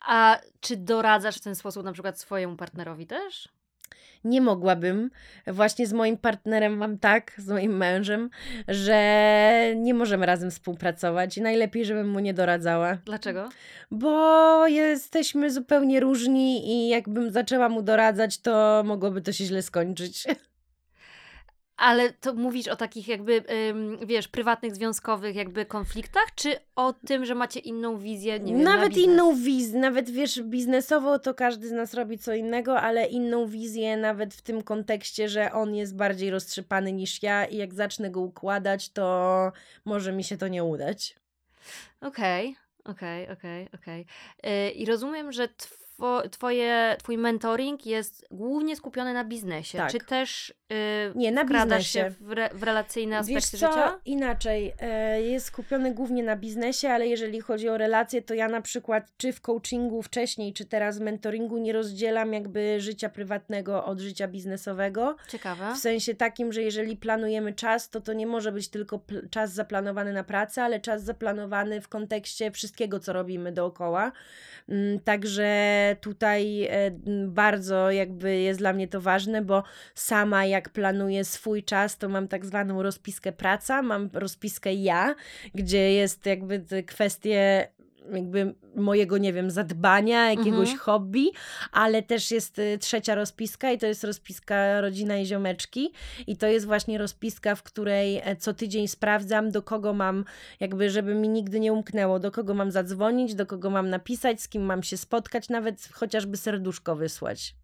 A 0.00 0.40
czy 0.60 0.76
doradzasz 0.76 1.36
w 1.36 1.40
ten 1.40 1.54
sposób 1.54 1.84
na 1.84 1.92
przykład 1.92 2.20
swojemu 2.20 2.56
partnerowi 2.56 3.06
też? 3.06 3.48
Nie 4.24 4.40
mogłabym. 4.40 5.10
Właśnie 5.46 5.86
z 5.86 5.92
moim 5.92 6.16
partnerem 6.16 6.76
mam 6.76 6.98
tak, 6.98 7.32
z 7.38 7.48
moim 7.48 7.76
mężem, 7.76 8.30
że 8.68 9.72
nie 9.76 9.94
możemy 9.94 10.26
razem 10.26 10.50
współpracować 10.50 11.38
i 11.38 11.42
najlepiej, 11.42 11.84
żebym 11.84 12.08
mu 12.08 12.18
nie 12.18 12.34
doradzała. 12.34 12.98
Dlaczego? 13.04 13.48
Bo 13.90 14.66
jesteśmy 14.66 15.50
zupełnie 15.50 16.00
różni 16.00 16.68
i 16.70 16.88
jakbym 16.88 17.30
zaczęła 17.30 17.68
mu 17.68 17.82
doradzać, 17.82 18.38
to 18.38 18.82
mogłoby 18.86 19.20
to 19.20 19.32
się 19.32 19.44
źle 19.44 19.62
skończyć. 19.62 20.24
Ale 21.80 22.12
to 22.12 22.34
mówisz 22.34 22.68
o 22.68 22.76
takich 22.76 23.08
jakby, 23.08 23.44
wiesz, 24.06 24.28
prywatnych, 24.28 24.74
związkowych 24.74 25.36
jakby 25.36 25.66
konfliktach, 25.66 26.26
czy 26.34 26.56
o 26.76 26.92
tym, 26.92 27.24
że 27.24 27.34
macie 27.34 27.60
inną 27.60 27.98
wizję, 27.98 28.40
wiem, 28.40 28.62
na 28.62 28.76
Nawet 28.76 28.96
inną 28.96 29.36
wizję, 29.36 29.80
nawet 29.80 30.10
wiesz, 30.10 30.42
biznesowo 30.42 31.18
to 31.18 31.34
każdy 31.34 31.68
z 31.68 31.72
nas 31.72 31.94
robi 31.94 32.18
co 32.18 32.34
innego, 32.34 32.80
ale 32.80 33.06
inną 33.06 33.46
wizję 33.46 33.96
nawet 33.96 34.34
w 34.34 34.42
tym 34.42 34.62
kontekście, 34.62 35.28
że 35.28 35.52
on 35.52 35.74
jest 35.74 35.96
bardziej 35.96 36.30
roztrzypany 36.30 36.92
niż 36.92 37.22
ja 37.22 37.44
i 37.44 37.56
jak 37.56 37.74
zacznę 37.74 38.10
go 38.10 38.20
układać, 38.20 38.88
to 38.88 39.52
może 39.84 40.12
mi 40.12 40.24
się 40.24 40.36
to 40.36 40.48
nie 40.48 40.64
udać. 40.64 41.16
Okej, 42.00 42.56
okej, 42.84 43.28
okej, 43.30 43.68
okej. 43.74 44.06
Y, 44.46 44.70
I 44.70 44.86
rozumiem, 44.86 45.32
że 45.32 45.48
two, 46.00 46.22
twoje, 46.30 46.96
twój 46.98 47.18
mentoring 47.18 47.86
jest 47.86 48.26
głównie 48.30 48.76
skupiony 48.76 49.14
na 49.14 49.24
biznesie. 49.24 49.78
Tak. 49.78 49.92
Czy 49.92 49.98
też 49.98 50.50
y, 50.50 50.54
Nie, 51.14 51.32
na 51.32 51.44
wkradasz 51.44 51.78
biznesie. 51.84 52.10
się 52.10 52.14
w, 52.20 52.32
re, 52.32 52.50
w 52.54 52.62
relacyjne 52.62 53.16
Wiesz 53.24 53.36
aspekty 53.36 53.58
co, 53.66 53.72
życia? 53.72 54.00
inaczej, 54.04 54.74
e, 54.80 55.22
jest 55.22 55.46
skupiony 55.46 55.94
głównie 55.94 56.22
na 56.22 56.36
biznesie, 56.36 56.88
ale 56.88 57.06
jeżeli 57.06 57.40
chodzi 57.40 57.68
o 57.68 57.78
relacje, 57.78 58.22
to 58.22 58.34
ja 58.34 58.48
na 58.48 58.60
przykład 58.60 59.12
czy 59.16 59.32
w 59.32 59.40
coachingu 59.40 60.02
wcześniej, 60.02 60.52
czy 60.52 60.64
teraz 60.64 60.98
w 60.98 61.00
mentoringu 61.00 61.58
nie 61.58 61.72
rozdzielam 61.72 62.32
jakby 62.32 62.80
życia 62.80 63.08
prywatnego 63.08 63.84
od 63.84 64.00
życia 64.00 64.28
biznesowego. 64.28 65.16
Ciekawe. 65.28 65.74
W 65.74 65.78
sensie 65.78 66.14
takim, 66.14 66.52
że 66.52 66.62
jeżeli 66.62 66.96
planujemy 66.96 67.52
czas, 67.52 67.90
to 67.90 68.00
to 68.00 68.12
nie 68.12 68.26
może 68.26 68.52
być 68.52 68.68
tylko 68.68 69.00
czas 69.30 69.52
zaplanowany 69.52 70.12
na 70.12 70.24
pracę, 70.24 70.62
ale 70.64 70.80
czas 70.80 71.02
zaplanowany 71.02 71.80
w 71.80 71.88
kontekście 71.88 72.50
wszystkiego, 72.50 73.00
co 73.00 73.12
robimy 73.12 73.52
dookoła. 73.52 74.12
Mm, 74.68 75.00
Także 75.00 75.89
tutaj 75.96 76.64
e, 76.64 76.90
bardzo 77.26 77.90
jakby 77.90 78.36
jest 78.36 78.58
dla 78.58 78.72
mnie 78.72 78.88
to 78.88 79.00
ważne, 79.00 79.42
bo 79.42 79.62
sama 79.94 80.46
jak 80.46 80.68
planuję 80.68 81.24
swój 81.24 81.62
czas, 81.62 81.98
to 81.98 82.08
mam 82.08 82.28
tak 82.28 82.46
zwaną 82.46 82.82
rozpiskę 82.82 83.32
praca, 83.32 83.82
mam 83.82 84.10
rozpiskę 84.12 84.74
ja, 84.74 85.14
gdzie 85.54 85.92
jest 85.92 86.26
jakby 86.26 86.64
kwestie 86.86 87.68
jakby 88.12 88.54
mojego, 88.76 89.18
nie 89.18 89.32
wiem, 89.32 89.50
zadbania, 89.50 90.30
jakiegoś 90.30 90.68
Mhm. 90.70 90.78
hobby, 90.78 91.30
ale 91.72 92.02
też 92.02 92.30
jest 92.30 92.58
y, 92.58 92.78
trzecia 92.80 93.14
rozpiska 93.14 93.70
i 93.72 93.78
to 93.78 93.86
jest 93.86 94.04
rozpiska 94.04 94.80
rodzina 94.80 95.18
i 95.18 95.26
ziomeczki 95.26 95.92
i 96.26 96.36
to 96.36 96.46
jest 96.46 96.66
właśnie 96.66 96.98
rozpiska, 96.98 97.54
w 97.54 97.62
której 97.62 98.20
e, 98.24 98.36
co 98.36 98.54
tydzień 98.54 98.88
sprawdzam, 98.88 99.50
do 99.50 99.62
kogo 99.62 99.92
mam, 99.92 100.24
jakby 100.60 100.90
żeby 100.90 101.14
mi 101.14 101.28
nigdy 101.28 101.60
nie 101.60 101.72
umknęło, 101.72 102.18
do 102.18 102.30
kogo 102.30 102.54
mam 102.54 102.70
zadzwonić, 102.70 103.34
do 103.34 103.46
kogo 103.46 103.70
mam 103.70 103.90
napisać, 103.90 104.42
z 104.42 104.48
kim 104.48 104.62
mam 104.62 104.82
się 104.82 104.96
spotkać, 104.96 105.48
nawet 105.48 105.88
chociażby 105.92 106.36
serduszko 106.36 106.96
wysłać. 106.96 107.54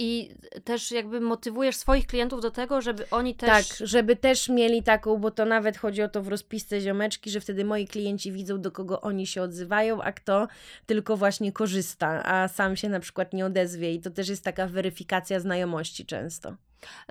I 0.00 0.30
też 0.64 0.90
jakby 0.90 1.20
motywujesz 1.20 1.76
swoich 1.76 2.06
klientów 2.06 2.42
do 2.42 2.50
tego, 2.50 2.80
żeby 2.80 3.10
oni 3.10 3.34
też... 3.34 3.48
Tak, 3.48 3.88
żeby 3.88 4.16
też 4.16 4.48
mieli 4.48 4.82
taką, 4.82 5.16
bo 5.16 5.30
to 5.30 5.44
nawet 5.44 5.76
chodzi 5.76 6.02
o 6.02 6.08
to 6.08 6.22
w 6.22 6.28
rozpisce 6.28 6.80
ziomeczki, 6.80 7.30
że 7.30 7.40
wtedy 7.40 7.64
moi 7.64 7.86
klienci 7.86 8.32
widzą, 8.32 8.60
do 8.60 8.72
kogo 8.72 9.00
oni 9.00 9.26
się 9.26 9.42
odzywają, 9.42 10.02
a 10.02 10.12
kto 10.12 10.48
tylko 10.86 11.16
właśnie 11.16 11.52
korzysta, 11.52 12.24
a 12.24 12.48
sam 12.48 12.76
się 12.76 12.88
na 12.88 13.00
przykład 13.00 13.32
nie 13.32 13.46
odezwie. 13.46 13.92
I 13.92 14.00
to 14.00 14.10
też 14.10 14.28
jest 14.28 14.44
taka 14.44 14.66
weryfikacja 14.66 15.40
znajomości 15.40 16.06
często. 16.06 16.56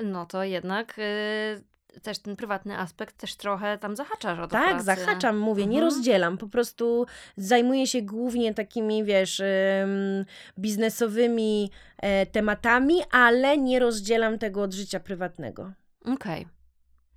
No 0.04 0.26
to 0.26 0.44
jednak 0.44 1.00
y, 1.00 1.64
też 2.02 2.20
ten 2.20 2.36
prywatny 2.36 2.78
aspekt 2.78 3.18
też 3.18 3.36
trochę 3.36 3.78
tam 3.78 3.96
zahaczasz 3.96 4.40
o 4.40 4.42
to 4.42 4.48
Tak, 4.48 4.70
pracy. 4.70 4.86
zahaczam, 4.86 5.38
mówię, 5.38 5.66
nie 5.68 5.78
Mhm. 5.80 5.94
rozdzielam. 5.94 6.38
Po 6.38 6.48
prostu 6.48 7.06
zajmuję 7.38 7.88
się 7.88 8.02
głównie 8.02 8.54
takimi, 8.54 9.04
wiesz, 9.04 9.40
ym, 9.40 10.26
biznesowymi 10.60 11.72
e, 11.98 12.26
tematami, 12.26 13.02
ale 13.12 13.58
nie 13.58 13.80
rozdzielam 13.80 14.40
tego 14.40 14.62
od 14.62 14.74
życia 14.74 15.00
prywatnego. 15.00 15.72
Okej. 16.06 16.48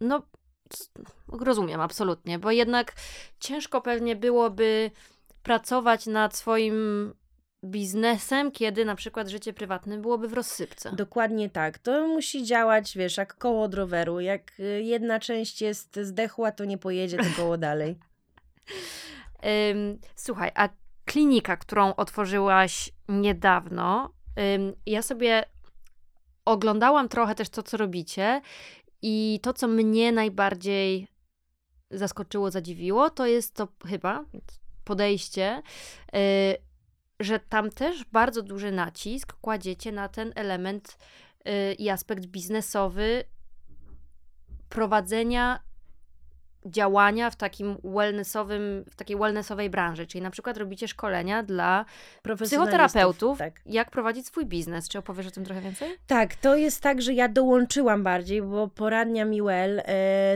No, 0.01 0.23
c- 0.69 0.87
rozumiem, 1.29 1.81
absolutnie, 1.81 2.39
bo 2.39 2.51
jednak 2.51 2.93
ciężko 3.41 3.81
pewnie 3.81 4.17
byłoby 4.17 4.91
pracować 5.43 6.07
nad 6.07 6.37
swoim 6.37 6.75
biznesem, 7.65 8.53
kiedy 8.53 8.85
na 8.85 8.95
przykład 8.95 9.29
życie 9.29 9.53
prywatne 9.53 9.99
byłoby 9.99 10.29
w 10.29 10.33
rozsypce. 10.33 10.93
Dokładnie 10.93 11.51
tak. 11.51 11.79
To 11.79 12.09
musi 12.09 12.45
działać, 12.45 12.97
wiesz, 12.97 13.17
jak 13.17 13.35
koło 13.35 13.63
od 13.63 13.75
roweru. 13.75 14.21
Jak 14.21 14.61
y, 14.61 14.83
jedna 14.83 15.21
część 15.21 15.63
jest 15.63 15.99
zdechła, 16.03 16.53
to 16.53 16.65
nie 16.65 16.79
pojedzie 16.79 17.17
to 17.17 17.25
koło 17.37 17.59
dalej. 17.69 17.99
Ym, 19.71 19.99
słuchaj, 20.17 20.51
a 20.55 20.69
klinika, 21.05 21.57
którą 21.57 21.95
otworzyłaś 21.95 22.91
niedawno, 23.09 24.13
ym, 24.57 24.73
ja 24.87 25.03
sobie 25.03 25.45
oglądałam 26.45 27.09
trochę 27.09 27.35
też 27.35 27.49
to, 27.49 27.63
co 27.63 27.77
robicie 27.77 28.41
i 29.03 29.41
to, 29.43 29.53
co 29.53 29.69
mnie 29.69 30.13
najbardziej 30.13 31.09
zaskoczyło, 31.91 32.51
zadziwiło, 32.51 33.11
to 33.11 33.27
jest 33.27 33.55
to 33.55 33.69
chyba 33.87 34.25
podejście, 34.85 35.63
y, 36.15 36.70
że 37.21 37.41
tam 37.41 37.71
też 37.71 38.05
bardzo 38.05 38.43
duży 38.43 38.73
nacisk 38.73 39.33
kładziecie 39.33 39.93
na 39.93 40.09
ten 40.09 40.33
element 40.35 40.99
y, 41.49 41.75
i 41.75 41.89
aspekt 41.91 42.27
biznesowy 42.27 43.25
prowadzenia 44.69 45.61
działania 46.67 47.31
w 47.31 47.37
takim 47.37 47.77
wellnessowym, 47.85 48.85
w 48.91 48.97
takiej 48.97 49.17
wellnessowej 49.17 49.71
branży, 49.71 50.07
czyli 50.07 50.23
na 50.23 50.31
przykład 50.31 50.57
robicie 50.57 50.89
szkolenia 50.89 51.43
dla 51.43 51.85
psychoterapeutów, 52.45 53.39
Tak. 53.39 53.61
jak 53.67 53.91
prowadzić 53.91 54.27
swój 54.27 54.47
biznes. 54.47 54.89
Czy 54.89 54.99
opowiesz 54.99 55.27
o 55.27 55.31
tym 55.31 55.45
trochę 55.45 55.61
więcej? 55.61 55.89
Tak, 56.07 56.35
to 56.35 56.57
jest 56.57 56.83
tak, 56.83 57.03
że 57.03 57.13
ja 57.15 57.29
dołączyłam 57.29 58.03
bardziej, 58.03 58.43
bo 58.43 58.69
poradnia 58.69 59.25
Miwell 59.25 59.83
e, 59.85 59.85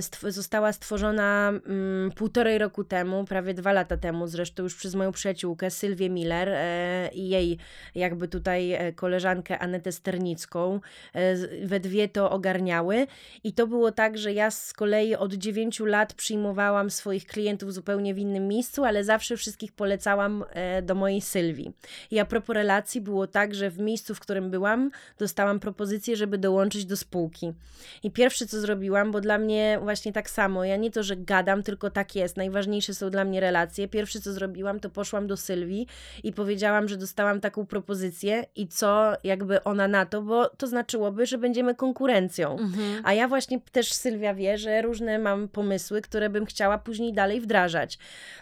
stw- 0.00 0.30
została 0.30 0.72
stworzona 0.72 1.48
mm, 1.48 2.10
półtorej 2.12 2.58
roku 2.58 2.84
temu, 2.84 3.24
prawie 3.24 3.54
dwa 3.54 3.72
lata 3.72 3.96
temu, 3.96 4.26
zresztą 4.26 4.62
już 4.62 4.74
przez 4.74 4.94
moją 4.94 5.12
przyjaciółkę 5.12 5.70
Sylwię 5.70 6.10
Miller 6.10 6.48
e, 6.48 7.10
i 7.12 7.28
jej 7.28 7.58
jakby 7.94 8.28
tutaj 8.28 8.72
e, 8.72 8.92
koleżankę 8.92 9.58
Anetę 9.58 9.92
Sternicką. 9.92 10.80
E, 11.14 11.36
we 11.66 11.80
dwie 11.80 12.08
to 12.08 12.30
ogarniały 12.30 13.06
i 13.44 13.52
to 13.52 13.66
było 13.66 13.92
tak, 13.92 14.18
że 14.18 14.32
ja 14.32 14.50
z 14.50 14.72
kolei 14.72 15.14
od 15.16 15.34
dziewięciu 15.34 15.86
lat 15.86 16.13
przyjmowałam 16.16 16.90
swoich 16.90 17.26
klientów 17.26 17.74
zupełnie 17.74 18.14
w 18.14 18.18
innym 18.18 18.48
miejscu, 18.48 18.84
ale 18.84 19.04
zawsze 19.04 19.36
wszystkich 19.36 19.72
polecałam 19.72 20.44
e, 20.50 20.82
do 20.82 20.94
mojej 20.94 21.20
Sylwii. 21.20 21.72
I 22.10 22.18
a 22.18 22.24
propos 22.24 22.54
relacji 22.54 23.00
było 23.00 23.26
tak, 23.26 23.54
że 23.54 23.70
w 23.70 23.78
miejscu, 23.78 24.14
w 24.14 24.20
którym 24.20 24.50
byłam, 24.50 24.90
dostałam 25.18 25.60
propozycję, 25.60 26.16
żeby 26.16 26.38
dołączyć 26.38 26.84
do 26.84 26.96
spółki. 26.96 27.52
I 28.02 28.10
pierwsze, 28.10 28.46
co 28.46 28.60
zrobiłam, 28.60 29.12
bo 29.12 29.20
dla 29.20 29.38
mnie 29.38 29.78
właśnie 29.82 30.12
tak 30.12 30.30
samo, 30.30 30.64
ja 30.64 30.76
nie 30.76 30.90
to, 30.90 31.02
że 31.02 31.16
gadam, 31.16 31.62
tylko 31.62 31.90
tak 31.90 32.14
jest, 32.16 32.36
najważniejsze 32.36 32.94
są 32.94 33.10
dla 33.10 33.24
mnie 33.24 33.40
relacje. 33.40 33.88
Pierwsze, 33.88 34.20
co 34.20 34.32
zrobiłam, 34.32 34.80
to 34.80 34.90
poszłam 34.90 35.26
do 35.26 35.36
Sylwii 35.36 35.86
i 36.22 36.32
powiedziałam, 36.32 36.88
że 36.88 36.96
dostałam 36.96 37.40
taką 37.40 37.66
propozycję 37.66 38.44
i 38.56 38.68
co 38.68 39.12
jakby 39.24 39.64
ona 39.64 39.88
na 39.88 40.06
to, 40.06 40.22
bo 40.22 40.48
to 40.48 40.66
znaczyłoby, 40.66 41.26
że 41.26 41.38
będziemy 41.38 41.74
konkurencją. 41.74 42.56
A 43.04 43.12
ja 43.12 43.28
właśnie 43.28 43.60
też 43.72 43.92
Sylwia 43.92 44.34
wie, 44.34 44.58
że 44.58 44.82
różne 44.82 45.18
mam 45.18 45.48
pomysły, 45.48 46.02
które 46.04 46.30
bym 46.30 46.46
chciała 46.46 46.78
później 46.78 47.12
dalej 47.12 47.40
wdrażać. 47.40 47.98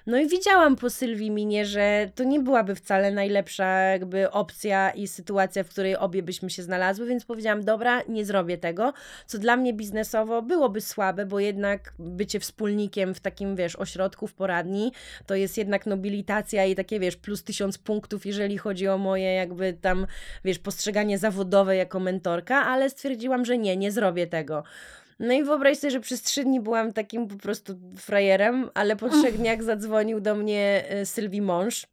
No 0.06 0.18
i 0.18 0.28
widziałam 0.28 0.76
po 0.76 0.90
Sylwii 0.90 1.30
minie, 1.30 1.66
że 1.66 2.10
to 2.14 2.24
nie 2.24 2.40
byłaby 2.40 2.74
wcale 2.74 3.10
najlepsza 3.10 3.66
jakby 3.66 4.30
opcja 4.30 4.90
i 4.90 5.08
sytuacja, 5.08 5.64
w 5.64 5.68
której 5.68 5.96
obie 5.96 6.22
byśmy 6.22 6.50
się 6.50 6.62
znalazły, 6.62 7.06
więc 7.06 7.24
powiedziałam, 7.24 7.64
dobra, 7.64 8.02
nie 8.08 8.24
zrobię 8.24 8.58
tego, 8.58 8.92
co 9.26 9.38
dla 9.38 9.56
mnie 9.56 9.72
biznesowo 9.72 10.42
byłoby 10.42 10.80
słabe, 10.80 11.26
bo 11.26 11.40
jednak 11.40 11.94
bycie 11.98 12.40
wspólnikiem 12.40 13.14
w 13.14 13.20
takim, 13.20 13.56
wiesz, 13.56 13.76
ośrodku, 13.76 14.26
w 14.26 14.34
poradni, 14.34 14.92
to 15.26 15.34
jest 15.34 15.58
jednak 15.58 15.86
nobilitacja 15.86 16.64
i 16.64 16.74
takie, 16.74 17.00
wiesz, 17.00 17.16
plus 17.16 17.44
tysiąc 17.44 17.78
punktów, 17.78 18.26
jeżeli 18.26 18.58
chodzi 18.58 18.88
o 18.88 18.98
moje 18.98 19.34
jakby 19.34 19.72
tam, 19.72 20.06
wiesz, 20.44 20.58
postrzeganie 20.58 21.18
zawodowe 21.18 21.76
jako 21.76 22.00
mentorka, 22.00 22.56
ale 22.56 22.90
stwierdziłam, 22.90 23.44
że 23.44 23.58
nie, 23.58 23.76
nie 23.76 23.92
zrobię 23.92 24.26
tego. 24.26 24.64
No 25.22 25.34
i 25.34 25.44
wyobraź 25.44 25.78
sobie, 25.78 25.90
że 25.90 26.00
przez 26.00 26.22
trzy 26.22 26.44
dni 26.44 26.60
byłam 26.60 26.92
takim 26.92 27.28
po 27.28 27.36
prostu 27.36 27.74
frajerem, 27.96 28.70
ale 28.74 28.96
po 28.96 29.08
trzech 29.08 29.36
dniach 29.36 29.62
zadzwonił 29.62 30.20
do 30.20 30.34
mnie 30.34 30.84
y, 31.02 31.06
Sylwii 31.06 31.42
mąż 31.42 31.86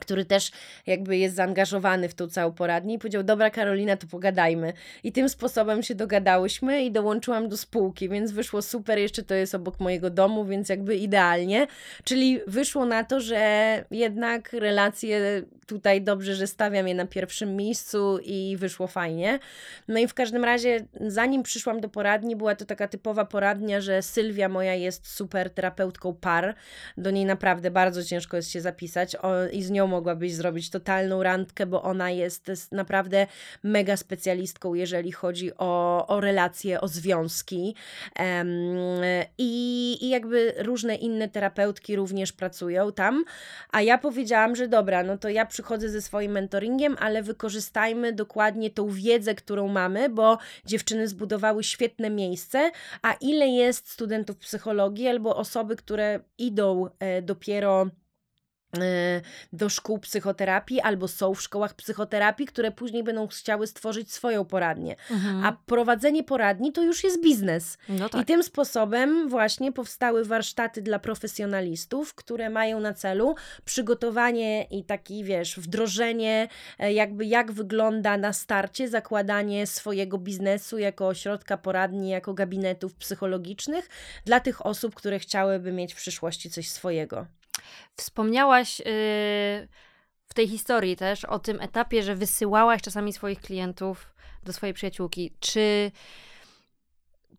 który 0.00 0.24
też 0.24 0.50
jakby 0.86 1.16
jest 1.16 1.36
zaangażowany 1.36 2.08
w 2.08 2.14
tą 2.14 2.28
całą 2.28 2.52
poradnię 2.52 2.94
i 2.94 2.98
powiedział, 2.98 3.22
dobra 3.22 3.50
Karolina, 3.50 3.96
to 3.96 4.06
pogadajmy. 4.06 4.72
I 5.04 5.12
tym 5.12 5.28
sposobem 5.28 5.82
się 5.82 5.94
dogadałyśmy 5.94 6.84
i 6.84 6.90
dołączyłam 6.90 7.48
do 7.48 7.56
spółki, 7.56 8.08
więc 8.08 8.32
wyszło 8.32 8.62
super, 8.62 8.98
jeszcze 8.98 9.22
to 9.22 9.34
jest 9.34 9.54
obok 9.54 9.80
mojego 9.80 10.10
domu, 10.10 10.44
więc 10.44 10.68
jakby 10.68 10.96
idealnie. 10.96 11.66
Czyli 12.04 12.40
wyszło 12.46 12.86
na 12.86 13.04
to, 13.04 13.20
że 13.20 13.84
jednak 13.90 14.52
relacje 14.52 15.42
tutaj 15.66 16.02
dobrze, 16.02 16.34
że 16.34 16.46
stawiam 16.46 16.88
je 16.88 16.94
na 16.94 17.06
pierwszym 17.06 17.56
miejscu 17.56 18.18
i 18.22 18.56
wyszło 18.58 18.86
fajnie. 18.86 19.38
No 19.88 19.98
i 19.98 20.08
w 20.08 20.14
każdym 20.14 20.44
razie, 20.44 20.86
zanim 21.00 21.42
przyszłam 21.42 21.80
do 21.80 21.88
poradni, 21.88 22.36
była 22.36 22.54
to 22.54 22.64
taka 22.64 22.88
typowa 22.88 23.24
poradnia, 23.24 23.80
że 23.80 24.02
Sylwia 24.02 24.48
moja 24.48 24.74
jest 24.74 25.06
super 25.06 25.50
terapeutką 25.50 26.14
par. 26.14 26.54
Do 26.96 27.10
niej 27.10 27.24
naprawdę 27.24 27.70
bardzo 27.70 28.04
ciężko 28.04 28.36
jest 28.36 28.50
się 28.50 28.60
zapisać 28.60 29.16
o, 29.16 29.48
i 29.48 29.62
z 29.62 29.70
nią 29.70 29.81
mogłabyś 29.86 30.34
zrobić 30.34 30.70
totalną 30.70 31.22
randkę, 31.22 31.66
bo 31.66 31.82
ona 31.82 32.10
jest, 32.10 32.50
naprawdę 32.72 33.26
mega 33.62 33.96
specjalistką, 33.96 34.74
jeżeli 34.74 35.12
chodzi 35.12 35.50
o, 35.58 36.06
o 36.06 36.20
relacje, 36.20 36.80
o 36.80 36.88
związki. 36.88 37.74
Um, 38.18 38.46
i, 39.38 39.98
I 40.00 40.08
jakby 40.08 40.54
różne 40.58 40.94
inne 40.94 41.28
terapeutki 41.28 41.96
również 41.96 42.32
pracują 42.32 42.92
tam. 42.92 43.24
A 43.70 43.82
ja 43.82 43.98
powiedziałam, 43.98 44.56
że 44.56 44.68
dobra, 44.68 45.02
no 45.02 45.18
to 45.18 45.28
ja 45.28 45.46
przychodzę 45.46 45.88
ze 45.88 46.02
swoim 46.02 46.32
mentoringiem, 46.32 46.96
ale 46.98 47.22
wykorzystajmy 47.22 48.12
dokładnie 48.12 48.70
tą 48.70 48.88
wiedzę, 48.88 49.34
którą 49.34 49.68
mamy, 49.68 50.08
bo 50.08 50.38
dziewczyny 50.64 51.08
zbudowały 51.08 51.64
świetne 51.64 52.10
miejsce. 52.10 52.70
A 53.02 53.12
ile 53.12 53.48
jest 53.48 53.90
studentów 53.90 54.36
psychologii 54.36 55.08
albo 55.08 55.36
osoby, 55.36 55.76
które 55.76 56.20
idą 56.38 56.88
e, 56.98 57.22
dopiero 57.22 57.86
do 59.52 59.68
szkół 59.68 59.98
psychoterapii 59.98 60.80
albo 60.80 61.08
są 61.08 61.34
w 61.34 61.42
szkołach 61.42 61.74
psychoterapii, 61.74 62.46
które 62.46 62.70
później 62.70 63.04
będą 63.04 63.28
chciały 63.28 63.66
stworzyć 63.66 64.12
swoją 64.12 64.44
poradnię. 64.44 64.96
Mhm. 65.10 65.44
A 65.44 65.56
prowadzenie 65.66 66.24
poradni 66.24 66.72
to 66.72 66.82
już 66.82 67.04
jest 67.04 67.22
biznes. 67.22 67.78
No 67.88 68.08
tak. 68.08 68.22
I 68.22 68.24
tym 68.24 68.42
sposobem 68.42 69.28
właśnie 69.28 69.72
powstały 69.72 70.24
warsztaty 70.24 70.82
dla 70.82 70.98
profesjonalistów, 70.98 72.14
które 72.14 72.50
mają 72.50 72.80
na 72.80 72.94
celu 72.94 73.34
przygotowanie 73.64 74.64
i 74.70 74.84
taki, 74.84 75.24
wiesz, 75.24 75.60
wdrożenie, 75.60 76.48
e, 76.78 76.92
jakby 76.92 77.26
jak 77.26 77.52
wygląda 77.52 78.16
na 78.16 78.32
starcie 78.32 78.88
zakładanie 78.88 79.66
swojego 79.66 80.18
biznesu 80.18 80.78
jako 80.78 81.08
ośrodka 81.08 81.56
poradni, 81.56 82.08
jako 82.08 82.34
gabinetów 82.34 82.94
psychologicznych 82.94 83.88
dla 84.24 84.40
tych 84.40 84.66
osób, 84.66 84.94
które 84.94 85.18
chciałyby 85.18 85.72
mieć 85.72 85.94
w 85.94 85.96
przyszłości 85.96 86.50
coś 86.50 86.70
swojego. 86.70 87.26
Wspomniałaś 87.96 88.78
yy, 88.78 88.84
w 90.26 90.34
tej 90.34 90.48
historii 90.48 90.96
też 90.96 91.24
o 91.24 91.38
tym 91.38 91.60
etapie, 91.60 92.02
że 92.02 92.14
wysyłałaś 92.14 92.82
czasami 92.82 93.12
swoich 93.12 93.40
klientów 93.40 94.14
do 94.42 94.52
swojej 94.52 94.74
przyjaciółki. 94.74 95.32
Czy 95.40 95.90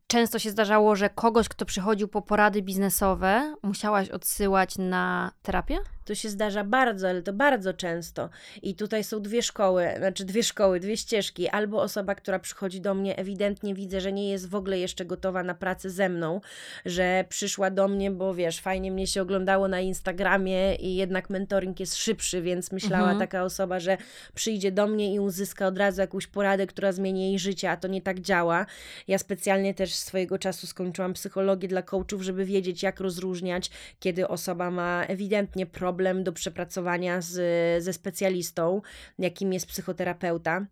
często 0.07 0.39
się 0.39 0.49
zdarzało, 0.49 0.95
że 0.95 1.09
kogoś, 1.09 1.49
kto 1.49 1.65
przychodził 1.65 2.07
po 2.07 2.21
porady 2.21 2.61
biznesowe, 2.61 3.55
musiałaś 3.63 4.09
odsyłać 4.09 4.77
na 4.77 5.31
terapię? 5.41 5.79
To 6.05 6.15
się 6.15 6.29
zdarza 6.29 6.63
bardzo, 6.63 7.09
ale 7.09 7.21
to 7.21 7.33
bardzo 7.33 7.73
często. 7.73 8.29
I 8.61 8.75
tutaj 8.75 9.03
są 9.03 9.21
dwie 9.21 9.43
szkoły, 9.43 9.87
znaczy 9.97 10.25
dwie 10.25 10.43
szkoły, 10.43 10.79
dwie 10.79 10.97
ścieżki. 10.97 11.49
Albo 11.49 11.81
osoba, 11.81 12.15
która 12.15 12.39
przychodzi 12.39 12.81
do 12.81 12.93
mnie, 12.93 13.17
ewidentnie 13.17 13.75
widzę, 13.75 14.01
że 14.01 14.11
nie 14.11 14.29
jest 14.29 14.49
w 14.49 14.55
ogóle 14.55 14.79
jeszcze 14.79 15.05
gotowa 15.05 15.43
na 15.43 15.55
pracę 15.55 15.89
ze 15.89 16.09
mną, 16.09 16.41
że 16.85 17.25
przyszła 17.29 17.71
do 17.71 17.87
mnie, 17.87 18.11
bo 18.11 18.33
wiesz, 18.33 18.59
fajnie 18.59 18.91
mnie 18.91 19.07
się 19.07 19.21
oglądało 19.21 19.67
na 19.67 19.79
Instagramie 19.79 20.75
i 20.75 20.95
jednak 20.95 21.29
mentoring 21.29 21.79
jest 21.79 21.95
szybszy, 21.95 22.41
więc 22.41 22.71
myślała 22.71 23.03
mhm. 23.03 23.19
taka 23.19 23.43
osoba, 23.43 23.79
że 23.79 23.97
przyjdzie 24.35 24.71
do 24.71 24.87
mnie 24.87 25.13
i 25.13 25.19
uzyska 25.19 25.67
od 25.67 25.77
razu 25.77 26.01
jakąś 26.01 26.27
poradę, 26.27 26.67
która 26.67 26.91
zmieni 26.91 27.29
jej 27.29 27.39
życie, 27.39 27.71
a 27.71 27.77
to 27.77 27.87
nie 27.87 28.01
tak 28.01 28.19
działa. 28.19 28.65
Ja 29.07 29.17
specjalnie 29.17 29.73
też 29.73 29.95
swojego 29.95 30.39
czasu 30.39 30.67
skończyłam 30.67 31.13
psychologię 31.13 31.67
dla 31.67 31.81
coachów, 31.81 32.21
żeby 32.21 32.45
wiedzieć, 32.45 32.83
jak 32.83 32.99
rozróżniać, 32.99 33.69
kiedy 33.99 34.27
osoba 34.27 34.71
ma 34.71 35.05
ewidentnie 35.07 35.65
problem 35.65 35.92
problem 35.93 36.23
do 36.23 36.33
przepracowania 36.33 37.21
z, 37.21 37.83
ze 37.83 37.93
specjalistą, 37.93 38.81
jakim 39.19 39.53
jest 39.53 39.65
psychoterapeuta. 39.67 40.65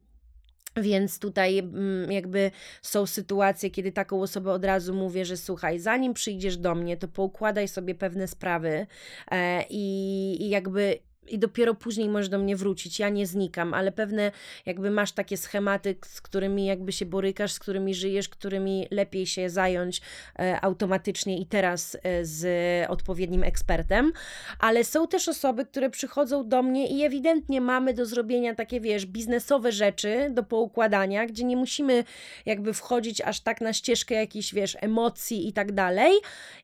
Więc 0.78 1.20
tutaj 1.20 1.60
mm, 1.60 2.12
jakby 2.12 2.52
są 2.82 3.06
sytuacje, 3.06 3.70
kiedy 3.70 3.92
taką 3.92 4.22
osobę 4.22 4.52
od 4.52 4.66
razu 4.66 4.94
mówię, 4.94 5.26
że 5.26 5.38
słuchaj, 5.38 5.80
zanim 5.80 6.14
przyjdziesz 6.14 6.58
do 6.58 6.76
mnie, 6.76 6.98
to 6.98 7.08
poukładaj 7.08 7.68
sobie 7.68 7.96
pewne 7.96 8.28
sprawy 8.28 8.88
e, 9.32 9.64
i, 9.70 10.38
i 10.44 10.50
jakby 10.50 11.00
i 11.28 11.40
dopiero 11.40 11.76
później 11.76 12.10
możesz 12.10 12.30
do 12.30 12.38
mnie 12.38 12.56
wrócić. 12.56 13.00
Ja 13.00 13.10
nie 13.10 13.28
znikam, 13.28 13.74
ale 13.74 13.92
pewne 13.92 14.32
jakby 14.66 14.92
masz 14.92 15.12
takie 15.12 15.38
schematy, 15.38 15.96
z 16.06 16.22
którymi 16.22 16.66
jakby 16.66 16.92
się 16.92 17.06
borykasz, 17.06 17.52
z 17.52 17.60
którymi 17.60 17.96
żyjesz, 17.96 18.30
którymi 18.30 18.88
lepiej 18.92 19.26
się 19.26 19.50
zająć 19.50 20.02
e, 20.40 20.62
automatycznie 20.62 21.38
i 21.40 21.46
teraz 21.46 21.98
e, 22.04 22.26
z 22.26 22.46
odpowiednim 22.90 23.44
ekspertem. 23.44 24.12
Ale 24.60 24.84
są 24.84 25.08
też 25.08 25.28
osoby, 25.28 25.66
które 25.66 25.90
przychodzą 25.90 26.50
do 26.50 26.64
mnie 26.64 26.88
i 26.88 27.04
ewidentnie 27.04 27.62
mamy 27.62 27.94
do 27.94 28.06
zrobienia 28.06 28.56
takie, 28.56 28.82
wiesz, 28.82 29.06
biznesowe 29.06 29.72
rzeczy 29.72 30.28
do 30.32 30.44
poukładania, 30.44 31.26
gdzie 31.26 31.44
nie 31.44 31.58
musimy 31.58 32.04
jakby 32.46 32.74
wchodzić 32.74 33.22
aż 33.22 33.40
tak 33.40 33.62
na 33.62 33.74
ścieżkę 33.74 34.16
jakichś, 34.16 34.54
wiesz, 34.54 34.78
emocji 34.80 35.48
i 35.48 35.54
tak 35.54 35.72
dalej. 35.72 36.14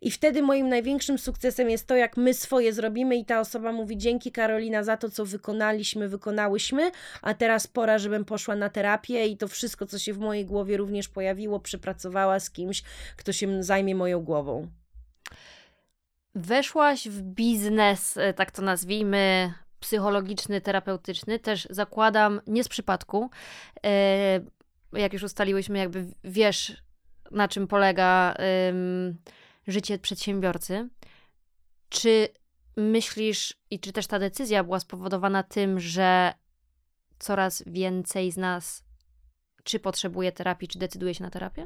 I 0.02 0.12
wtedy 0.12 0.41
moim 0.41 0.70
największym 0.70 1.17
sukcesem 1.17 1.70
jest 1.70 1.88
to, 1.88 1.96
jak 1.96 2.17
my 2.17 2.34
swoje 2.34 2.74
zrobimy 2.74 3.15
i 3.15 3.26
ta 3.26 3.39
osoba 3.39 3.72
mówi 3.72 3.98
dzięki 3.98 4.32
Karolina, 4.48 4.84
za 4.84 4.98
to, 4.98 5.10
co 5.10 5.26
wykonaliśmy, 5.26 6.10
wykonałyśmy, 6.10 6.92
a 7.22 7.34
teraz 7.34 7.68
pora, 7.68 7.98
żebym 7.98 8.26
poszła 8.26 8.56
na 8.56 8.70
terapię 8.70 9.26
i 9.26 9.38
to 9.38 9.48
wszystko, 9.48 9.86
co 9.86 10.00
się 10.00 10.14
w 10.14 10.18
mojej 10.18 10.46
głowie 10.46 10.78
również 10.78 11.08
pojawiło, 11.08 11.60
przepracowała 11.60 12.40
z 12.40 12.50
kimś, 12.50 12.84
kto 13.18 13.34
się 13.34 13.64
zajmie 13.64 13.96
moją 13.96 14.20
głową. 14.20 14.68
Weszłaś 16.36 17.10
w 17.10 17.22
biznes, 17.22 18.18
e, 18.18 18.34
tak 18.34 18.52
to 18.52 18.62
nazwijmy, 18.62 19.54
psychologiczny, 19.80 20.62
terapeutyczny, 20.62 21.40
też 21.40 21.68
zakładam 21.70 22.42
nie 22.48 22.64
z 22.64 22.68
przypadku. 22.68 23.30
E, 23.86 24.40
jak 24.94 25.14
już 25.14 25.24
ustaliłyśmy, 25.24 25.78
jakby 25.78 26.06
wiesz, 26.24 26.84
na 27.32 27.48
czym 27.48 27.68
polega 27.68 28.36
życie 29.68 30.00
przedsiębiorcy. 30.00 30.90
Czy 31.90 32.28
myślisz 32.78 33.54
i 33.70 33.80
czy 33.80 33.94
też 33.94 34.08
ta 34.08 34.20
decyzja 34.20 34.63
była 34.63 34.80
spowodowana 34.80 35.44
tym, 35.44 35.80
że 35.80 36.34
coraz 37.20 37.63
więcej 37.68 38.32
z 38.32 38.38
nas 38.38 38.84
czy 39.68 39.80
potrzebuje 39.80 40.32
terapii, 40.32 40.68
czy 40.68 40.80
decyduje 40.80 41.14
się 41.14 41.24
na 41.24 41.30
terapię? 41.30 41.66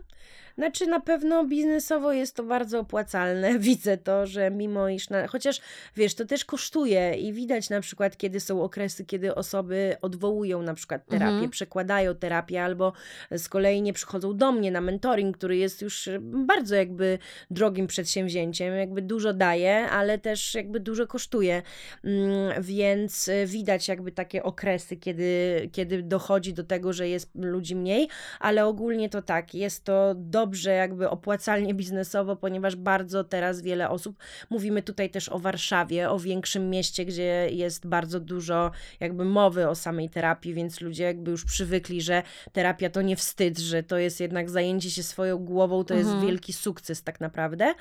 Znaczy 0.58 0.88
na 0.88 1.00
pewno 1.00 1.46
biznesowo 1.46 2.12
jest 2.12 2.36
to 2.36 2.44
bardzo 2.44 2.80
opłacalne. 2.80 3.60
Widzę 3.70 3.98
to, 3.98 4.28
że 4.28 4.52
mimo 4.52 4.90
iż, 4.90 5.10
na... 5.10 5.28
chociaż 5.28 5.62
wiesz, 5.96 6.16
to 6.16 6.26
też 6.26 6.46
kosztuje 6.46 7.14
i 7.14 7.34
widać 7.34 7.70
na 7.70 7.82
przykład, 7.82 8.18
kiedy 8.18 8.40
są 8.40 8.64
okresy, 8.64 9.06
kiedy 9.06 9.36
osoby 9.36 9.96
odwołują 10.02 10.62
na 10.62 10.74
przykład 10.74 11.06
terapię, 11.06 11.32
mhm. 11.32 11.50
przekładają 11.50 12.16
terapię 12.16 12.64
albo 12.64 12.94
z 13.32 13.50
kolei 13.50 13.82
nie 13.82 13.94
przychodzą 13.94 14.38
do 14.38 14.52
mnie 14.52 14.72
na 14.72 14.82
mentoring, 14.82 15.38
który 15.38 15.58
jest 15.58 15.82
już 15.82 16.10
bardzo 16.22 16.76
jakby 16.76 17.20
drogim 17.52 17.88
przedsięwzięciem, 17.88 18.76
jakby 18.76 19.02
dużo 19.02 19.34
daje, 19.34 19.90
ale 19.90 20.18
też 20.18 20.56
jakby 20.56 20.80
dużo 20.80 21.08
kosztuje. 21.08 21.62
Mm, 22.04 22.64
więc 22.64 23.30
widać 23.46 23.88
jakby 23.88 24.12
takie 24.12 24.44
okresy, 24.44 24.98
kiedy, 24.98 25.70
kiedy 25.72 26.04
dochodzi 26.04 26.54
do 26.54 26.64
tego, 26.64 26.94
że 26.94 27.10
jest 27.10 27.32
ludzi 27.36 27.76
mniej, 27.76 27.90
ale 28.39 28.65
ogólnie 28.65 29.10
to 29.10 29.21
tak, 29.21 29.56
jest 29.56 29.84
to 29.84 30.15
do 30.15 30.41
dobrze, 30.41 30.71
jakby 30.71 31.10
opłacalnie 31.10 31.73
biznesowo, 31.73 32.36
ponieważ 32.36 32.75
bardzo 32.75 33.23
teraz 33.23 33.62
wiele 33.62 33.89
osób, 33.89 34.17
mówimy 34.49 34.82
tutaj 34.84 35.10
też 35.10 35.30
o 35.30 35.39
Warszawie, 35.39 36.10
o 36.10 36.19
większym 36.19 36.69
mieście, 36.69 37.06
gdzie 37.06 37.47
jest 37.51 37.88
bardzo 37.88 38.19
dużo 38.19 38.71
jakby 38.99 39.25
mowy 39.25 39.69
o 39.69 39.75
samej 39.75 40.10
terapii, 40.10 40.54
więc 40.54 40.82
ludzie 40.82 41.04
jakby 41.04 41.32
już 41.32 41.45
przywykli, 41.45 42.01
że 42.01 42.23
terapia 42.51 42.89
to 42.89 43.01
nie 43.01 43.15
wstyd, 43.15 43.60
że 43.60 43.84
to 43.84 43.97
jest 43.97 44.19
jednak 44.19 44.49
zajęcie 44.49 44.91
się 44.91 45.04
swoją 45.04 45.38
głową, 45.38 45.84
to 45.84 45.93
mhm. 45.93 46.15
jest 46.15 46.27
wielki 46.27 46.54
sukces 46.54 47.04
tak 47.04 47.19
naprawdę, 47.19 47.73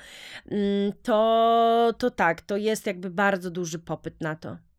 mm, 0.51 0.93
to, 1.03 1.93
to 1.97 2.11
tak, 2.11 2.41
to 2.41 2.57
jest 2.57 2.87
jakby 2.87 3.09
bardzo 3.09 3.51
duży 3.51 3.79
popyt 3.79 4.21
na 4.21 4.35
to. 4.35 4.70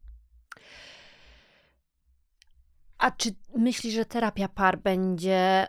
A 3.02 3.10
czy 3.10 3.34
myślisz, 3.56 3.94
że 3.94 4.04
terapia 4.04 4.48
par 4.48 4.78
będzie 4.78 5.66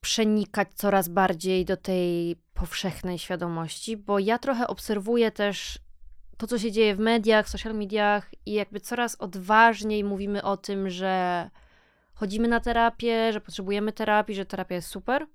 przenikać 0.00 0.68
coraz 0.74 1.08
bardziej 1.08 1.64
do 1.64 1.76
tej 1.76 2.36
powszechnej 2.54 3.18
świadomości, 3.18 3.96
bo 3.96 4.18
ja 4.18 4.38
trochę 4.38 4.66
obserwuję 4.66 5.30
też 5.30 5.78
to, 6.36 6.46
co 6.46 6.58
się 6.58 6.72
dzieje 6.72 6.94
w 6.94 6.98
mediach, 6.98 7.46
w 7.46 7.48
social 7.48 7.74
mediach 7.74 8.30
i 8.46 8.52
jakby 8.52 8.80
coraz 8.80 9.16
odważniej 9.16 10.04
mówimy 10.04 10.42
o 10.42 10.56
tym, 10.56 10.90
że 10.90 11.50
chodzimy 12.14 12.48
na 12.48 12.60
terapię, 12.60 13.32
że 13.32 13.40
potrzebujemy 13.40 13.92
terapii, 13.92 14.34
że 14.34 14.46
terapia 14.46 14.74
jest 14.74 14.88
super, 14.88 15.26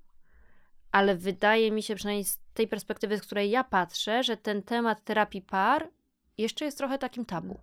ale 0.92 1.16
wydaje 1.16 1.70
mi 1.72 1.82
się, 1.82 1.94
przynajmniej 1.94 2.24
z 2.24 2.38
tej 2.54 2.68
perspektywy, 2.68 3.18
z 3.18 3.22
której 3.22 3.50
ja 3.50 3.64
patrzę, 3.64 4.22
że 4.22 4.36
ten 4.36 4.62
temat 4.62 5.04
terapii 5.04 5.42
par 5.42 5.88
jeszcze 6.38 6.64
jest 6.64 6.78
trochę 6.78 6.98
takim 6.98 7.24
tabu. 7.24 7.60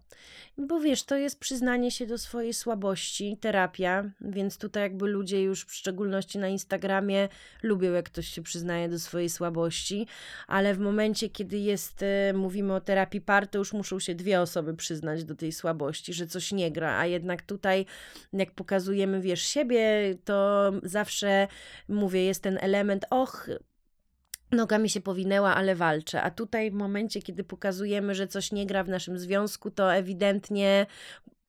Bo 0.57 0.79
wiesz, 0.79 1.03
to 1.03 1.15
jest 1.17 1.39
przyznanie 1.39 1.91
się 1.91 2.05
do 2.05 2.17
swojej 2.17 2.53
słabości, 2.53 3.37
terapia, 3.41 4.03
więc 4.21 4.57
tutaj 4.57 4.83
jakby 4.83 5.07
ludzie 5.07 5.43
już 5.43 5.65
w 5.65 5.73
szczególności 5.73 6.39
na 6.39 6.47
Instagramie 6.47 7.29
lubią, 7.63 7.91
jak 7.91 8.05
ktoś 8.05 8.27
się 8.27 8.41
przyznaje 8.41 8.89
do 8.89 8.99
swojej 8.99 9.29
słabości, 9.29 10.07
ale 10.47 10.73
w 10.73 10.79
momencie, 10.79 11.29
kiedy 11.29 11.57
jest, 11.57 12.03
e, 12.03 12.33
mówimy 12.33 12.73
o 12.73 12.81
terapii 12.81 13.21
par, 13.21 13.47
to 13.47 13.57
już 13.57 13.73
muszą 13.73 13.99
się 13.99 14.15
dwie 14.15 14.41
osoby 14.41 14.73
przyznać 14.73 15.23
do 15.23 15.35
tej 15.35 15.51
słabości, 15.51 16.13
że 16.13 16.27
coś 16.27 16.51
nie 16.51 16.71
gra, 16.71 16.97
a 16.97 17.05
jednak 17.05 17.41
tutaj, 17.41 17.85
jak 18.33 18.51
pokazujemy, 18.51 19.21
wiesz, 19.21 19.41
siebie, 19.41 20.15
to 20.25 20.71
zawsze 20.83 21.47
mówię, 21.89 22.25
jest 22.25 22.43
ten 22.43 22.57
element, 22.61 23.05
och, 23.09 23.49
noga 24.51 24.77
mi 24.77 24.89
się 24.89 25.01
powinęła, 25.01 25.55
ale 25.55 25.75
walczę. 25.75 26.21
A 26.21 26.31
tutaj 26.31 26.71
w 26.71 26.73
momencie, 26.73 27.21
kiedy 27.21 27.43
pokazujemy, 27.43 28.15
że 28.15 28.27
coś 28.27 28.51
nie 28.51 28.65
gra 28.65 28.83
w 28.83 28.89
naszym 28.89 29.19
związku, 29.19 29.71
to 29.71 29.95
ewidentnie 29.95 30.85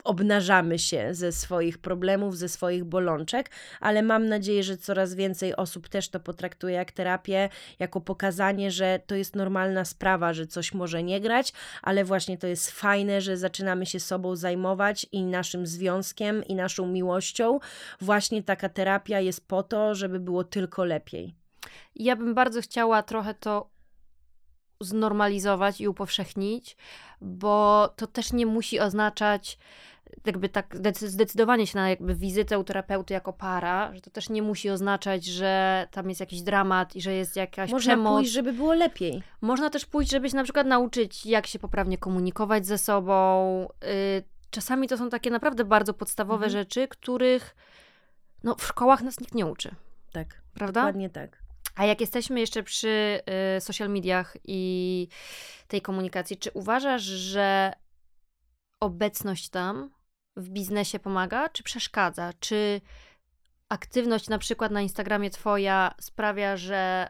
obnażamy 0.06 0.78
się 0.78 1.14
ze 1.14 1.32
swoich 1.32 1.78
problemów, 1.78 2.38
ze 2.38 2.48
swoich 2.48 2.84
bolączek, 2.84 3.50
ale 3.80 4.02
mam 4.02 4.28
nadzieję, 4.28 4.62
że 4.62 4.76
coraz 4.76 5.14
więcej 5.14 5.56
osób 5.56 5.88
też 5.88 6.08
to 6.08 6.20
potraktuje 6.20 6.74
jak 6.74 6.92
terapię, 6.92 7.48
jako 7.78 8.00
pokazanie, 8.00 8.70
że 8.70 9.00
to 9.06 9.14
jest 9.14 9.36
normalna 9.36 9.84
sprawa, 9.84 10.32
że 10.32 10.46
coś 10.46 10.74
może 10.74 11.02
nie 11.02 11.20
grać, 11.20 11.52
ale 11.82 12.04
właśnie 12.04 12.38
to 12.38 12.46
jest 12.46 12.70
fajne, 12.70 13.20
że 13.20 13.36
zaczynamy 13.36 13.86
się 13.86 14.00
sobą 14.00 14.36
zajmować 14.36 15.06
i 15.12 15.22
naszym 15.24 15.66
związkiem, 15.66 16.44
i 16.44 16.54
naszą 16.54 16.86
miłością. 16.86 17.58
Właśnie 18.00 18.42
taka 18.42 18.68
terapia 18.68 19.20
jest 19.20 19.48
po 19.48 19.62
to, 19.62 19.94
żeby 19.94 20.20
było 20.20 20.44
tylko 20.44 20.84
lepiej. 20.84 21.45
Ja 21.94 22.16
bym 22.16 22.34
bardzo 22.34 22.62
chciała 22.62 23.02
trochę 23.02 23.34
to 23.34 23.70
znormalizować 24.80 25.80
i 25.80 25.88
upowszechnić, 25.88 26.76
bo 27.20 27.88
to 27.96 28.06
też 28.06 28.32
nie 28.32 28.46
musi 28.46 28.80
oznaczać 28.80 29.58
jakby 30.26 30.48
tak 30.48 30.76
zdecydowanie 30.92 31.66
się 31.66 31.78
na 31.78 31.90
jakby 31.90 32.14
wizytę 32.14 32.58
u 32.58 32.64
terapeuty 32.64 33.14
jako 33.14 33.32
para, 33.32 33.94
że 33.94 34.00
to 34.00 34.10
też 34.10 34.28
nie 34.28 34.42
musi 34.42 34.70
oznaczać, 34.70 35.24
że 35.24 35.86
tam 35.90 36.08
jest 36.08 36.20
jakiś 36.20 36.42
dramat 36.42 36.96
i 36.96 37.00
że 37.00 37.12
jest 37.12 37.36
jakaś 37.36 37.70
Można 37.70 37.92
przemoc. 37.92 38.18
pójść, 38.18 38.32
żeby 38.32 38.52
było 38.52 38.74
lepiej. 38.74 39.22
Można 39.40 39.70
też 39.70 39.86
pójść, 39.86 40.10
żeby 40.10 40.30
się 40.30 40.36
na 40.36 40.44
przykład 40.44 40.66
nauczyć, 40.66 41.26
jak 41.26 41.46
się 41.46 41.58
poprawnie 41.58 41.98
komunikować 41.98 42.66
ze 42.66 42.78
sobą. 42.78 43.68
Y, 43.84 44.24
czasami 44.50 44.88
to 44.88 44.96
są 44.96 45.10
takie 45.10 45.30
naprawdę 45.30 45.64
bardzo 45.64 45.94
podstawowe 45.94 46.46
mhm. 46.46 46.52
rzeczy, 46.52 46.88
których 46.88 47.56
no, 48.44 48.54
w 48.54 48.66
szkołach 48.66 49.02
nas 49.02 49.20
nikt 49.20 49.34
nie 49.34 49.46
uczy. 49.46 49.74
Tak. 50.12 50.42
Prawda? 50.54 50.80
Dokładnie 50.80 51.10
tak. 51.10 51.45
A 51.76 51.84
jak 51.84 52.00
jesteśmy 52.00 52.40
jeszcze 52.40 52.62
przy 52.62 53.20
y, 53.56 53.60
social 53.60 53.90
mediach 53.90 54.36
i 54.44 55.08
tej 55.68 55.82
komunikacji, 55.82 56.36
czy 56.36 56.50
uważasz, 56.50 57.02
że 57.02 57.72
obecność 58.80 59.48
tam 59.48 59.90
w 60.36 60.48
biznesie 60.48 60.98
pomaga, 60.98 61.48
czy 61.48 61.62
przeszkadza? 61.62 62.32
Czy 62.40 62.80
aktywność 63.68 64.28
na 64.28 64.38
przykład 64.38 64.72
na 64.72 64.80
Instagramie 64.80 65.30
twoja 65.30 65.94
sprawia, 66.00 66.56
że 66.56 67.08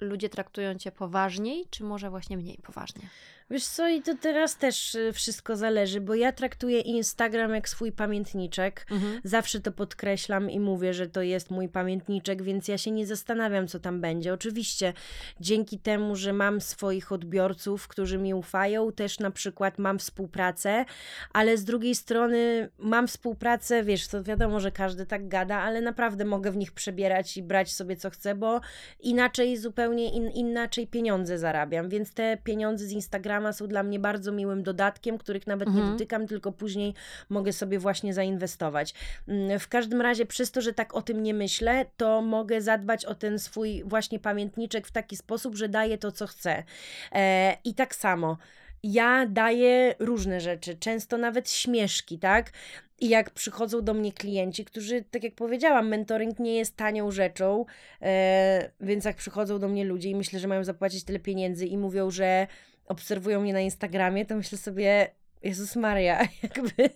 ludzie 0.00 0.28
traktują 0.28 0.74
cię 0.74 0.92
poważniej, 0.92 1.66
czy 1.70 1.84
może 1.84 2.10
właśnie 2.10 2.36
mniej 2.36 2.58
poważnie? 2.62 3.08
Wiesz 3.50 3.66
co, 3.66 3.88
i 3.88 4.02
to 4.02 4.14
teraz 4.20 4.56
też 4.56 4.94
y, 4.94 5.12
wszystko 5.12 5.56
zależy, 5.56 6.00
bo 6.00 6.14
ja 6.14 6.32
traktuję 6.32 6.80
Instagram 6.80 7.54
jak 7.54 7.68
swój 7.68 7.92
pamiętniczek. 7.92 8.86
Mhm. 8.90 9.20
Zawsze 9.24 9.60
to 9.60 9.72
podkreślam 9.72 10.50
i 10.50 10.60
mówię, 10.60 10.94
że 10.94 11.06
to 11.06 11.22
jest 11.22 11.50
mój 11.50 11.68
pamiętniczek, 11.68 12.42
więc 12.42 12.68
ja 12.68 12.78
się 12.78 12.90
nie 12.90 13.06
zastanawiam, 13.06 13.68
co 13.68 13.80
tam 13.80 14.00
będzie. 14.00 14.32
Oczywiście 14.32 14.92
dzięki 15.40 15.78
temu, 15.78 16.16
że 16.16 16.32
mam 16.32 16.60
swoich 16.60 17.12
odbiorców, 17.12 17.88
którzy 17.88 18.18
mi 18.18 18.34
ufają, 18.34 18.92
też 18.92 19.18
na 19.18 19.30
przykład 19.30 19.78
mam 19.78 19.98
współpracę, 19.98 20.84
ale 21.32 21.56
z 21.56 21.64
drugiej 21.64 21.94
strony 21.94 22.68
mam 22.78 23.08
współpracę, 23.08 23.84
wiesz, 23.84 24.08
to 24.08 24.22
wiadomo, 24.22 24.60
że 24.60 24.72
każdy 24.72 25.06
tak 25.06 25.28
gada, 25.28 25.56
ale 25.56 25.80
naprawdę 25.80 26.24
mogę 26.24 26.50
w 26.50 26.56
nich 26.56 26.72
przebierać 26.72 27.36
i 27.36 27.42
brać 27.42 27.72
sobie 27.72 27.96
co 27.96 28.10
chcę, 28.10 28.34
bo 28.34 28.60
inaczej, 29.00 29.56
zupełnie 29.56 30.12
in, 30.12 30.30
inaczej 30.30 30.86
pieniądze 30.86 31.38
zarabiam, 31.38 31.88
więc 31.88 32.14
te 32.14 32.36
pieniądze 32.44 32.86
z 32.86 32.92
Instagrama 32.92 33.35
Instagrama 33.36 33.52
są 33.52 33.66
dla 33.66 33.82
mnie 33.82 33.98
bardzo 33.98 34.32
miłym 34.32 34.62
dodatkiem, 34.62 35.18
których 35.18 35.46
nawet 35.46 35.68
mhm. 35.68 35.86
nie 35.86 35.92
dotykam, 35.92 36.26
tylko 36.26 36.52
później 36.52 36.94
mogę 37.28 37.52
sobie 37.52 37.78
właśnie 37.78 38.14
zainwestować. 38.14 38.94
Mm, 39.28 39.58
w 39.58 39.68
każdym 39.68 40.00
razie, 40.00 40.26
przez 40.26 40.50
to, 40.50 40.60
że 40.60 40.72
tak 40.72 40.94
o 40.94 41.02
tym 41.02 41.22
nie 41.22 41.34
myślę, 41.34 41.86
to 41.96 42.22
mogę 42.22 42.60
zadbać 42.60 43.04
o 43.04 43.14
ten 43.14 43.38
swój 43.38 43.82
właśnie 43.84 44.18
pamiętniczek 44.18 44.86
w 44.86 44.92
taki 44.92 45.16
sposób, 45.16 45.56
że 45.56 45.68
daję 45.68 45.98
to, 45.98 46.12
co 46.12 46.26
chcę. 46.26 46.64
E, 47.12 47.56
I 47.64 47.74
tak 47.74 47.94
samo 47.94 48.36
ja 48.82 49.26
daję 49.26 49.94
różne 49.98 50.40
rzeczy, 50.40 50.76
często 50.76 51.18
nawet 51.18 51.50
śmieszki, 51.50 52.18
tak? 52.18 52.52
I 53.00 53.08
jak 53.08 53.30
przychodzą 53.30 53.82
do 53.82 53.94
mnie 53.94 54.12
klienci, 54.12 54.64
którzy, 54.64 55.04
tak 55.10 55.24
jak 55.24 55.34
powiedziałam, 55.34 55.88
mentoring 55.88 56.38
nie 56.38 56.56
jest 56.56 56.76
tanią 56.76 57.10
rzeczą, 57.10 57.64
e, 58.02 58.70
więc 58.80 59.04
jak 59.04 59.16
przychodzą 59.16 59.58
do 59.58 59.68
mnie 59.68 59.84
ludzie 59.84 60.10
i 60.10 60.14
myślę, 60.14 60.38
że 60.40 60.48
mają 60.48 60.64
zapłacić 60.64 61.04
tyle 61.04 61.18
pieniędzy 61.18 61.66
i 61.66 61.78
mówią, 61.78 62.10
że 62.10 62.46
obserwują 62.86 63.40
mnie 63.40 63.52
na 63.52 63.60
Instagramie, 63.60 64.26
to 64.26 64.36
myślę 64.36 64.58
sobie, 64.58 65.10
Jezus 65.42 65.76
Maria, 65.76 66.20
jakby 66.42 66.90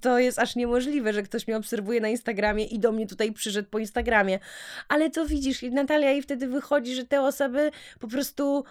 to 0.00 0.18
jest 0.18 0.38
aż 0.38 0.56
niemożliwe, 0.56 1.12
że 1.12 1.22
ktoś 1.22 1.46
mnie 1.46 1.56
obserwuje 1.56 2.00
na 2.00 2.08
Instagramie 2.08 2.64
i 2.64 2.78
do 2.78 2.92
mnie 2.92 3.06
tutaj 3.06 3.32
przyszedł 3.32 3.68
po 3.70 3.78
Instagramie. 3.78 4.38
Ale 4.88 5.10
to 5.10 5.26
widzisz, 5.26 5.62
Natalia, 5.62 6.12
i 6.12 6.22
wtedy 6.22 6.48
wychodzi, 6.48 6.94
że 6.94 7.04
te 7.04 7.22
osoby 7.22 7.70
po 8.00 8.08
prostu 8.08 8.64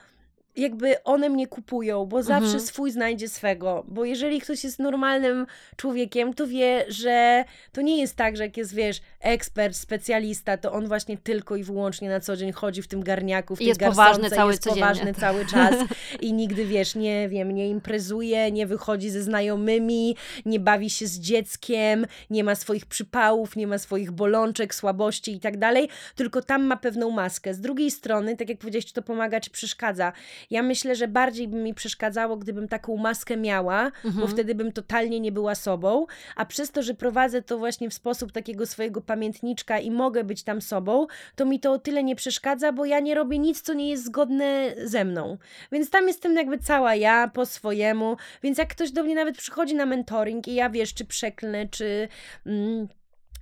jakby 0.55 1.03
one 1.03 1.29
mnie 1.29 1.47
kupują, 1.47 2.05
bo 2.05 2.23
zawsze 2.23 2.45
mhm. 2.45 2.63
swój 2.63 2.91
znajdzie 2.91 3.29
swego. 3.29 3.83
Bo 3.87 4.05
jeżeli 4.05 4.41
ktoś 4.41 4.63
jest 4.63 4.79
normalnym 4.79 5.45
człowiekiem, 5.75 6.33
to 6.33 6.47
wie, 6.47 6.85
że 6.87 7.45
to 7.71 7.81
nie 7.81 8.01
jest 8.01 8.15
tak, 8.15 8.37
że 8.37 8.43
jak 8.43 8.57
jest, 8.57 8.75
wiesz, 8.75 9.01
ekspert, 9.19 9.75
specjalista, 9.75 10.57
to 10.57 10.71
on 10.71 10.87
właśnie 10.87 11.17
tylko 11.17 11.55
i 11.55 11.63
wyłącznie 11.63 12.09
na 12.09 12.19
co 12.19 12.37
dzień 12.37 12.51
chodzi 12.51 12.81
w 12.81 12.87
tym 12.87 13.03
garniaku, 13.03 13.55
w 13.55 13.59
tej 13.59 13.67
jest 13.67 13.79
poważny 13.79 14.29
cały 14.29 14.51
jest 14.51 14.63
poważny 14.63 15.13
cały 15.13 15.45
czas 15.45 15.75
i 16.21 16.33
nigdy, 16.33 16.65
wiesz, 16.65 16.95
nie 16.95 17.29
wiem, 17.29 17.51
nie 17.51 17.69
imprezuje, 17.69 18.51
nie 18.51 18.67
wychodzi 18.67 19.09
ze 19.09 19.21
znajomymi, 19.21 20.15
nie 20.45 20.59
bawi 20.59 20.89
się 20.89 21.07
z 21.07 21.19
dzieckiem, 21.19 22.07
nie 22.29 22.43
ma 22.43 22.55
swoich 22.55 22.85
przypałów, 22.85 23.55
nie 23.55 23.67
ma 23.67 23.77
swoich 23.77 24.11
bolączek, 24.11 24.75
słabości 24.75 25.35
i 25.35 25.39
tak 25.39 25.57
dalej, 25.57 25.89
tylko 26.15 26.41
tam 26.41 26.63
ma 26.63 26.77
pewną 26.77 27.11
maskę. 27.11 27.53
Z 27.53 27.61
drugiej 27.61 27.91
strony, 27.91 28.37
tak 28.37 28.49
jak 28.49 28.57
powiedziałeś, 28.57 28.85
czy 28.85 28.93
to 28.93 29.01
pomaga, 29.01 29.39
czy 29.39 29.49
przeszkadza, 29.49 30.13
ja 30.51 30.63
myślę, 30.63 30.95
że 30.95 31.07
bardziej 31.07 31.47
by 31.47 31.57
mi 31.57 31.73
przeszkadzało, 31.73 32.37
gdybym 32.37 32.67
taką 32.67 32.97
maskę 32.97 33.37
miała, 33.37 33.85
mhm. 33.85 34.15
bo 34.15 34.27
wtedy 34.27 34.55
bym 34.55 34.71
totalnie 34.71 35.19
nie 35.19 35.31
była 35.31 35.55
sobą, 35.55 36.05
a 36.35 36.45
przez 36.45 36.71
to, 36.71 36.83
że 36.83 36.93
prowadzę 36.93 37.41
to 37.41 37.57
właśnie 37.57 37.89
w 37.89 37.93
sposób 37.93 38.31
takiego 38.31 38.65
swojego 38.65 39.01
pamiętniczka 39.01 39.79
i 39.79 39.91
mogę 39.91 40.23
być 40.23 40.43
tam 40.43 40.61
sobą, 40.61 41.07
to 41.35 41.45
mi 41.45 41.59
to 41.59 41.71
o 41.71 41.79
tyle 41.79 42.03
nie 42.03 42.15
przeszkadza, 42.15 42.71
bo 42.71 42.85
ja 42.85 42.99
nie 42.99 43.15
robię 43.15 43.39
nic, 43.39 43.61
co 43.61 43.73
nie 43.73 43.89
jest 43.89 44.05
zgodne 44.05 44.75
ze 44.83 45.05
mną. 45.05 45.37
Więc 45.71 45.89
tam 45.89 46.07
jestem 46.07 46.35
jakby 46.35 46.57
cała 46.57 46.95
ja, 46.95 47.27
po 47.33 47.45
swojemu, 47.45 48.17
więc 48.43 48.57
jak 48.57 48.69
ktoś 48.69 48.91
do 48.91 49.03
mnie 49.03 49.15
nawet 49.15 49.37
przychodzi 49.37 49.75
na 49.75 49.85
mentoring 49.85 50.47
i 50.47 50.55
ja 50.55 50.69
wiesz, 50.69 50.93
czy 50.93 51.05
przeklnę, 51.05 51.67
czy... 51.67 52.07
Mm, 52.45 52.87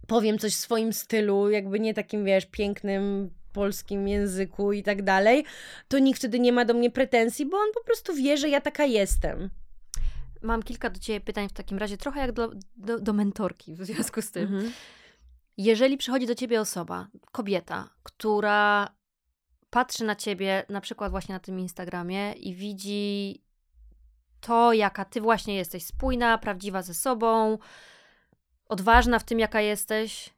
powiem 0.07 0.39
coś 0.39 0.53
w 0.53 0.59
swoim 0.59 0.93
stylu, 0.93 1.49
jakby 1.49 1.79
nie 1.79 1.93
takim, 1.93 2.25
wiesz, 2.25 2.45
pięknym, 2.45 3.29
polskim 3.53 4.07
języku 4.07 4.73
i 4.73 4.83
tak 4.83 5.01
dalej, 5.01 5.45
to 5.87 5.99
nikt 5.99 6.19
wtedy 6.19 6.39
nie 6.39 6.51
ma 6.51 6.65
do 6.65 6.73
mnie 6.73 6.91
pretensji, 6.91 7.45
bo 7.45 7.57
on 7.57 7.67
po 7.73 7.83
prostu 7.83 8.13
wie, 8.15 8.37
że 8.37 8.49
ja 8.49 8.61
taka 8.61 8.85
jestem. 8.85 9.49
Mam 10.41 10.63
kilka 10.63 10.89
do 10.89 10.99
Ciebie 10.99 11.21
pytań 11.21 11.49
w 11.49 11.53
takim 11.53 11.77
razie, 11.77 11.97
trochę 11.97 12.19
jak 12.19 12.31
do, 12.31 12.51
do, 12.75 12.99
do 12.99 13.13
mentorki 13.13 13.75
w 13.75 13.85
związku 13.85 14.21
z 14.21 14.31
tym. 14.31 14.43
Mhm. 14.43 14.71
Jeżeli 15.57 15.97
przychodzi 15.97 16.27
do 16.27 16.35
Ciebie 16.35 16.61
osoba, 16.61 17.07
kobieta, 17.31 17.89
która 18.03 18.89
patrzy 19.69 20.03
na 20.03 20.15
Ciebie, 20.15 20.65
na 20.69 20.81
przykład 20.81 21.11
właśnie 21.11 21.33
na 21.33 21.39
tym 21.39 21.59
Instagramie 21.59 22.33
i 22.33 22.55
widzi 22.55 23.41
to, 24.41 24.73
jaka 24.73 25.05
Ty 25.05 25.21
właśnie 25.21 25.55
jesteś, 25.55 25.85
spójna, 25.85 26.37
prawdziwa 26.37 26.81
ze 26.81 26.93
sobą, 26.93 27.57
odważna 28.65 29.19
w 29.19 29.23
tym, 29.23 29.39
jaka 29.39 29.61
jesteś, 29.61 30.29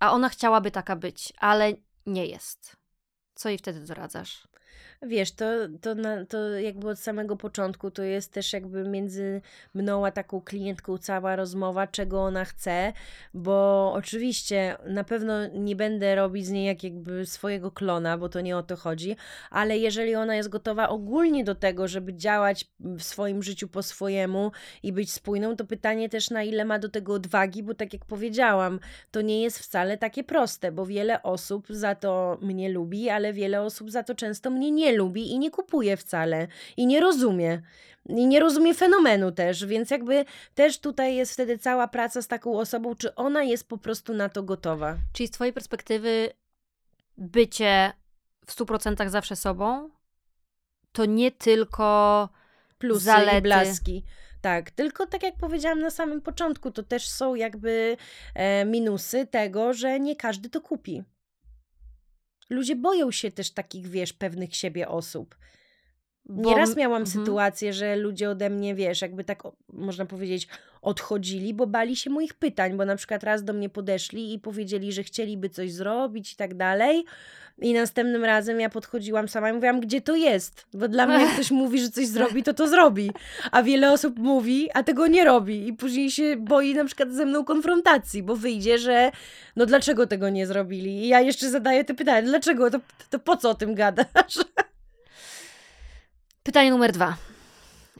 a 0.00 0.12
ona 0.12 0.28
chciałaby 0.28 0.70
taka 0.70 0.96
być, 0.96 1.32
ale 1.38 1.72
nie 2.06 2.26
jest. 2.26 2.76
Co 3.34 3.48
jej 3.48 3.58
wtedy 3.58 3.80
doradzasz? 3.80 4.48
Wiesz, 5.02 5.32
to, 5.32 5.44
to, 5.80 5.94
na, 5.94 6.24
to 6.24 6.48
jakby 6.48 6.88
od 6.88 6.98
samego 6.98 7.36
początku 7.36 7.90
to 7.90 8.02
jest 8.02 8.32
też 8.32 8.52
jakby 8.52 8.88
między 8.88 9.42
mną 9.74 10.06
a 10.06 10.10
taką 10.10 10.40
klientką 10.40 10.98
cała 10.98 11.36
rozmowa, 11.36 11.86
czego 11.86 12.22
ona 12.22 12.44
chce, 12.44 12.92
bo 13.34 13.92
oczywiście 13.94 14.76
na 14.86 15.04
pewno 15.04 15.46
nie 15.46 15.76
będę 15.76 16.14
robić 16.14 16.46
z 16.46 16.50
niej 16.50 16.66
jak 16.66 16.84
jakby 16.84 17.26
swojego 17.26 17.70
klona, 17.70 18.18
bo 18.18 18.28
to 18.28 18.40
nie 18.40 18.56
o 18.56 18.62
to 18.62 18.76
chodzi, 18.76 19.16
ale 19.50 19.78
jeżeli 19.78 20.14
ona 20.14 20.36
jest 20.36 20.48
gotowa 20.48 20.88
ogólnie 20.88 21.44
do 21.44 21.54
tego, 21.54 21.88
żeby 21.88 22.14
działać 22.14 22.70
w 22.80 23.02
swoim 23.02 23.42
życiu 23.42 23.68
po 23.68 23.82
swojemu 23.82 24.52
i 24.82 24.92
być 24.92 25.12
spójną, 25.12 25.56
to 25.56 25.64
pytanie 25.64 26.08
też 26.08 26.30
na 26.30 26.42
ile 26.42 26.64
ma 26.64 26.78
do 26.78 26.88
tego 26.88 27.14
odwagi, 27.14 27.62
bo 27.62 27.74
tak 27.74 27.92
jak 27.92 28.04
powiedziałam, 28.04 28.80
to 29.10 29.20
nie 29.20 29.42
jest 29.42 29.58
wcale 29.58 29.98
takie 29.98 30.24
proste, 30.24 30.72
bo 30.72 30.86
wiele 30.86 31.22
osób 31.22 31.66
za 31.70 31.94
to 31.94 32.38
mnie 32.42 32.68
lubi, 32.68 33.10
ale 33.10 33.32
wiele 33.32 33.62
osób 33.62 33.90
za 33.90 34.02
to 34.02 34.14
często 34.14 34.50
mnie 34.50 34.89
mnie 34.89 34.89
nie 34.90 34.96
lubi 34.96 35.32
i 35.32 35.38
nie 35.38 35.50
kupuje 35.50 35.96
wcale 35.96 36.48
i 36.76 36.86
nie 36.86 37.00
rozumie. 37.00 37.62
I 38.06 38.26
nie 38.26 38.40
rozumie 38.40 38.74
fenomenu 38.74 39.32
też, 39.32 39.66
więc 39.66 39.90
jakby 39.90 40.24
też 40.54 40.78
tutaj 40.78 41.16
jest 41.16 41.32
wtedy 41.32 41.58
cała 41.58 41.88
praca 41.88 42.22
z 42.22 42.28
taką 42.28 42.58
osobą, 42.58 42.94
czy 42.94 43.14
ona 43.14 43.42
jest 43.42 43.68
po 43.68 43.78
prostu 43.78 44.14
na 44.14 44.28
to 44.28 44.42
gotowa. 44.42 44.96
Czyli 45.12 45.26
z 45.26 45.30
Twojej 45.30 45.52
perspektywy 45.52 46.28
bycie 47.18 47.92
w 48.46 48.56
100% 48.56 49.08
zawsze 49.08 49.36
sobą 49.36 49.90
to 50.92 51.04
nie 51.04 51.30
tylko 51.30 52.28
Plusy 52.78 53.04
zalety. 53.04 53.38
i 53.38 53.42
blaski. 53.42 54.04
Tak, 54.40 54.70
tylko 54.70 55.06
tak 55.06 55.22
jak 55.22 55.36
powiedziałam 55.36 55.80
na 55.80 55.90
samym 55.90 56.20
początku, 56.20 56.70
to 56.70 56.82
też 56.82 57.08
są 57.08 57.34
jakby 57.34 57.96
e, 58.34 58.64
minusy 58.64 59.26
tego, 59.26 59.72
że 59.72 60.00
nie 60.00 60.16
każdy 60.16 60.50
to 60.50 60.60
kupi. 60.60 61.02
Ludzie 62.50 62.76
boją 62.76 63.10
się 63.10 63.30
też 63.30 63.50
takich, 63.50 63.86
wiesz, 63.86 64.12
pewnych 64.12 64.56
siebie 64.56 64.88
osób. 64.88 65.36
Bo- 66.26 66.50
Nieraz 66.50 66.76
miałam 66.76 67.02
Mhm. 67.02 67.20
sytuację, 67.24 67.72
że 67.72 67.96
ludzie 67.96 68.30
ode 68.30 68.50
mnie, 68.50 68.74
wiesz, 68.74 69.02
jakby 69.02 69.24
tak 69.24 69.42
można 69.72 70.04
powiedzieć, 70.06 70.48
odchodzili, 70.82 71.54
bo 71.54 71.66
bali 71.66 71.96
się 71.96 72.10
moich 72.10 72.34
pytań, 72.34 72.76
bo 72.76 72.84
na 72.84 72.96
przykład 72.96 73.24
raz 73.24 73.44
do 73.44 73.52
mnie 73.52 73.68
podeszli 73.68 74.34
i 74.34 74.38
powiedzieli, 74.38 74.92
że 74.92 75.02
chcieliby 75.02 75.48
coś 75.48 75.72
zrobić 75.72 76.32
i 76.32 76.36
tak 76.36 76.54
dalej. 76.54 77.04
I 77.62 77.74
następnym 77.74 78.24
razem 78.24 78.60
ja 78.60 78.70
podchodziłam 78.70 79.28
sama 79.28 79.50
i 79.50 79.52
mówiłam, 79.52 79.80
gdzie 79.80 80.00
to 80.00 80.16
jest? 80.16 80.66
Bo 80.74 80.88
dla 80.88 81.06
mnie, 81.06 81.24
jak 81.24 81.32
ktoś 81.34 81.50
mówi, 81.50 81.80
że 81.80 81.88
coś 81.90 82.06
zrobi, 82.06 82.42
to 82.42 82.54
to 82.54 82.68
zrobi. 82.68 83.10
A 83.52 83.62
wiele 83.62 83.92
osób 83.92 84.18
mówi, 84.18 84.68
a 84.74 84.82
tego 84.82 85.06
nie 85.06 85.24
robi. 85.24 85.68
I 85.68 85.72
później 85.72 86.10
się 86.10 86.36
boi 86.36 86.74
na 86.74 86.84
przykład 86.84 87.12
ze 87.12 87.26
mną 87.26 87.44
konfrontacji, 87.44 88.22
bo 88.22 88.36
wyjdzie, 88.36 88.78
że 88.78 89.10
no 89.56 89.66
dlaczego 89.66 90.06
tego 90.06 90.28
nie 90.28 90.46
zrobili? 90.46 90.90
I 91.04 91.08
ja 91.08 91.20
jeszcze 91.20 91.50
zadaję 91.50 91.84
te 91.84 91.94
pytania, 91.94 92.22
dlaczego? 92.22 92.70
To, 92.70 92.80
to 93.10 93.18
po 93.18 93.36
co 93.36 93.50
o 93.50 93.54
tym 93.54 93.74
gadasz? 93.74 94.38
Pytanie 96.42 96.70
numer 96.70 96.92
dwa. 96.92 97.16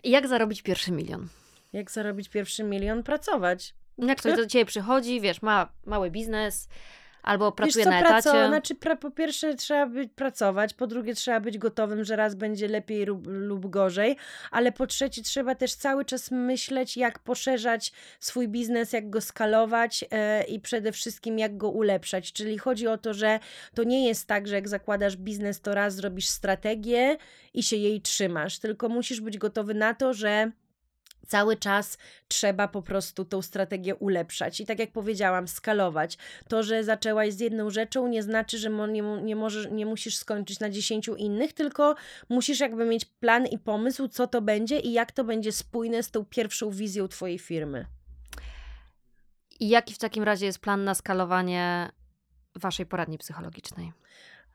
Jak 0.05 0.29
zarobić 0.29 0.63
pierwszy 0.63 0.93
milion? 0.93 1.29
Jak 1.73 1.91
zarobić 1.91 2.29
pierwszy 2.29 2.65
milion? 2.65 3.03
Pracować. 3.03 3.75
Jak 3.99 4.19
ktoś 4.19 4.37
do 4.37 4.47
Ciebie 4.51 4.65
przychodzi, 4.65 5.21
wiesz, 5.21 5.43
ma 5.43 5.73
mały 5.87 6.11
biznes 6.11 6.69
albo 7.23 7.53
pracuje 7.53 7.85
Wiesz 7.85 7.85
co, 7.85 7.91
na 7.91 8.01
etacie. 8.01 8.31
praco- 8.31 8.49
znaczy, 8.49 8.75
pra, 8.75 8.97
po 8.97 9.11
pierwsze 9.11 9.55
trzeba 9.55 9.87
być, 9.87 10.13
pracować, 10.15 10.75
po 10.75 10.87
drugie 10.87 11.15
trzeba 11.15 11.41
być 11.41 11.59
gotowym, 11.59 12.05
że 12.05 12.17
raz 12.17 12.35
będzie 12.35 12.69
lepiej 12.69 13.05
lub, 13.05 13.27
lub 13.27 13.71
gorzej, 13.71 14.17
ale 14.51 14.73
po 14.73 14.87
trzecie 14.87 15.23
trzeba 15.23 15.55
też 15.55 15.75
cały 15.75 16.05
czas 16.05 16.31
myśleć, 16.31 16.97
jak 16.97 17.19
poszerzać 17.19 17.93
swój 18.21 18.49
biznes, 18.49 18.93
jak 18.93 19.11
go 19.11 19.21
skalować 19.21 20.05
e, 20.11 20.45
i 20.45 20.61
przede 20.61 20.93
wszystkim 20.93 21.39
jak 21.39 21.57
go 21.57 21.69
ulepszać. 21.69 22.33
Czyli 22.33 22.59
chodzi 22.59 22.87
o 22.87 22.99
to, 22.99 23.15
że 23.15 23.41
to 23.75 23.83
nie 23.85 24.09
jest 24.09 24.27
tak, 24.27 24.49
że 24.49 24.55
jak 24.55 24.69
zakładasz 24.69 25.17
biznes, 25.17 25.61
to 25.61 25.75
raz 25.75 25.95
zrobisz 25.95 26.29
strategię 26.29 27.17
i 27.55 27.63
się 27.63 27.77
jej 27.77 28.01
trzymasz, 28.01 28.59
tylko 28.59 28.89
musisz 28.89 29.21
być 29.21 29.39
gotowy 29.39 29.75
na 29.75 29.95
to, 29.95 30.15
że 30.15 30.51
cały 31.27 31.57
czas 31.57 31.99
trzeba 32.29 32.69
po 32.69 32.83
prostu 32.83 33.25
tą 33.25 33.43
strategię 33.43 33.95
ulepszać. 33.95 34.61
I 34.61 34.67
tak 34.67 34.79
jak 34.79 34.93
powiedziałam, 34.93 35.49
skalować. 35.49 36.19
To, 36.49 36.63
że 36.63 36.85
zaczęłaś 36.85 37.33
z 37.33 37.41
jedną 37.41 37.71
rzeczą, 37.71 38.09
nie 38.09 38.23
znaczy, 38.23 38.59
że 38.59 38.71
nie, 38.71 39.03
nie, 39.03 39.37
możesz, 39.37 39.69
nie 39.71 39.87
musisz 39.87 40.17
skończyć 40.17 40.61
na 40.61 40.71
dziesięciu 40.71 41.17
innych, 41.17 41.53
tylko 41.53 41.95
musisz 42.29 42.61
jakby 42.61 42.85
mieć 42.85 43.05
plan 43.05 43.47
i 43.47 43.59
pomysł, 43.59 44.09
co 44.09 44.27
to 44.27 44.43
będzie 44.43 44.79
i 44.79 44.93
jak 44.93 45.13
to 45.13 45.25
będzie 45.25 45.53
spójne 45.53 46.03
z 46.03 46.11
tą 46.11 46.25
pierwszą 46.25 46.71
wizją 46.71 47.09
Twojej 47.09 47.39
firmy. 47.39 47.87
I 49.61 49.69
jaki 49.69 49.95
w 49.95 49.99
takim 49.99 50.23
razie 50.23 50.47
jest 50.47 50.59
plan 50.59 50.85
na 50.85 50.95
skalowanie 50.95 51.91
Waszej 52.55 52.87
poradni 52.87 53.19
psychologicznej? 53.19 53.93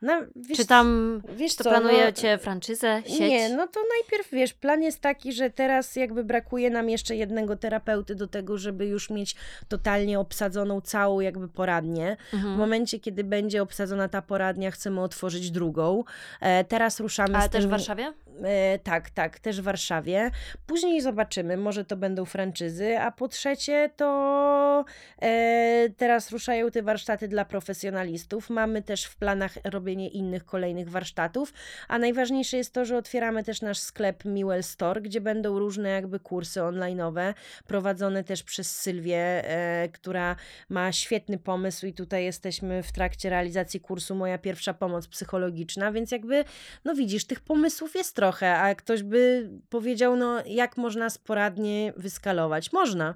No, 0.02 0.14
wiesz, 0.36 0.58
Czy 0.58 0.66
tam 0.66 1.22
wiesz 1.36 1.56
to 1.56 1.64
co, 1.64 1.70
planujecie 1.70 2.38
franczyzę, 2.38 3.02
sieć? 3.06 3.20
Nie, 3.20 3.50
no 3.50 3.68
to 3.68 3.80
najpierw 4.00 4.32
wiesz, 4.32 4.54
plan 4.54 4.82
jest 4.84 5.00
taki, 5.02 5.34
że 5.34 5.50
teraz 5.50 5.96
jakby 5.96 6.24
brakuje 6.24 6.70
nam 6.70 6.90
jeszcze 6.90 7.16
jednego 7.16 7.56
terapeuty 7.56 8.16
do 8.16 8.28
tego, 8.28 8.58
żeby 8.58 8.86
już 8.86 9.10
mieć 9.10 9.36
totalnie 9.68 10.20
obsadzoną 10.20 10.82
całą 10.82 11.20
jakby 11.20 11.48
poradnię. 11.48 12.18
W 12.32 12.34
Mhm. 12.34 12.56
momencie, 12.58 13.00
kiedy 13.00 13.24
będzie 13.24 13.62
obsadzona 13.62 14.08
ta 14.10 14.22
poradnia, 14.22 14.72
chcemy 14.72 15.02
otworzyć 15.02 15.52
drugą. 15.52 16.04
E, 16.42 16.64
teraz 16.64 17.00
ruszamy 17.00 17.36
Ale 17.38 17.48
z 17.48 17.50
też 17.50 17.62
tym... 17.62 17.70
w 17.70 17.72
Warszawie? 17.72 18.14
E, 18.44 18.80
tak, 18.80 19.10
tak, 19.10 19.40
też 19.40 19.62
w 19.62 19.64
Warszawie. 19.64 20.32
Później 20.66 21.02
zobaczymy, 21.02 21.58
może 21.58 21.86
to 21.86 21.98
będą 21.98 22.26
franczyzy, 22.26 23.00
a 23.00 23.12
po 23.12 23.28
trzecie 23.28 23.90
to 23.96 24.86
e, 25.22 25.90
teraz 25.98 26.32
ruszają 26.32 26.72
te 26.72 26.84
warsztaty 26.84 27.28
dla 27.28 27.46
profesjonalistów. 27.46 28.50
Mamy 28.50 28.82
też 28.82 29.06
w 29.06 29.16
planach 29.16 29.54
robienie 29.64 30.10
innych 30.10 30.46
kolejnych 30.46 30.90
warsztatów, 30.90 31.54
a 31.88 32.00
najważniejsze 32.00 32.58
jest 32.58 32.74
to, 32.74 32.86
że 32.86 32.98
otwieramy 32.98 33.44
też 33.44 33.62
nasz 33.62 33.80
sklep 33.80 34.26
Miwell 34.26 34.64
Store, 34.64 35.02
gdzie 35.02 35.22
będą 35.22 35.60
różne 35.60 35.90
jakby 35.90 36.20
kursy 36.20 36.60
online'owe, 36.60 37.34
prowadzone 37.68 38.24
też 38.24 38.44
przez 38.44 38.80
Sylwię, 38.80 39.18
e, 39.18 39.90
która 39.90 40.36
ma 40.70 40.92
świetny 40.92 41.38
pomysł 41.38 41.86
i 41.86 41.94
tutaj 41.94 42.24
jesteśmy 42.24 42.84
w 42.84 42.92
trakcie 42.92 43.30
realizacji 43.30 43.80
kursu 43.80 44.16
Moja 44.16 44.38
pierwsza 44.38 44.74
pomoc 44.74 45.08
psychologiczna, 45.08 45.92
więc 45.92 46.12
jakby 46.12 46.46
no 46.86 46.96
widzisz, 46.96 47.26
tych 47.26 47.40
pomysłów 47.40 47.96
jest 47.96 48.16
trochę, 48.16 48.25
a 48.58 48.76
ktoś 48.76 49.04
by 49.04 49.50
powiedział, 49.70 50.16
no 50.16 50.44
jak 50.46 50.78
można 50.78 51.10
sporadnie 51.10 51.94
wyskalować? 51.98 52.74
Można. 52.74 53.16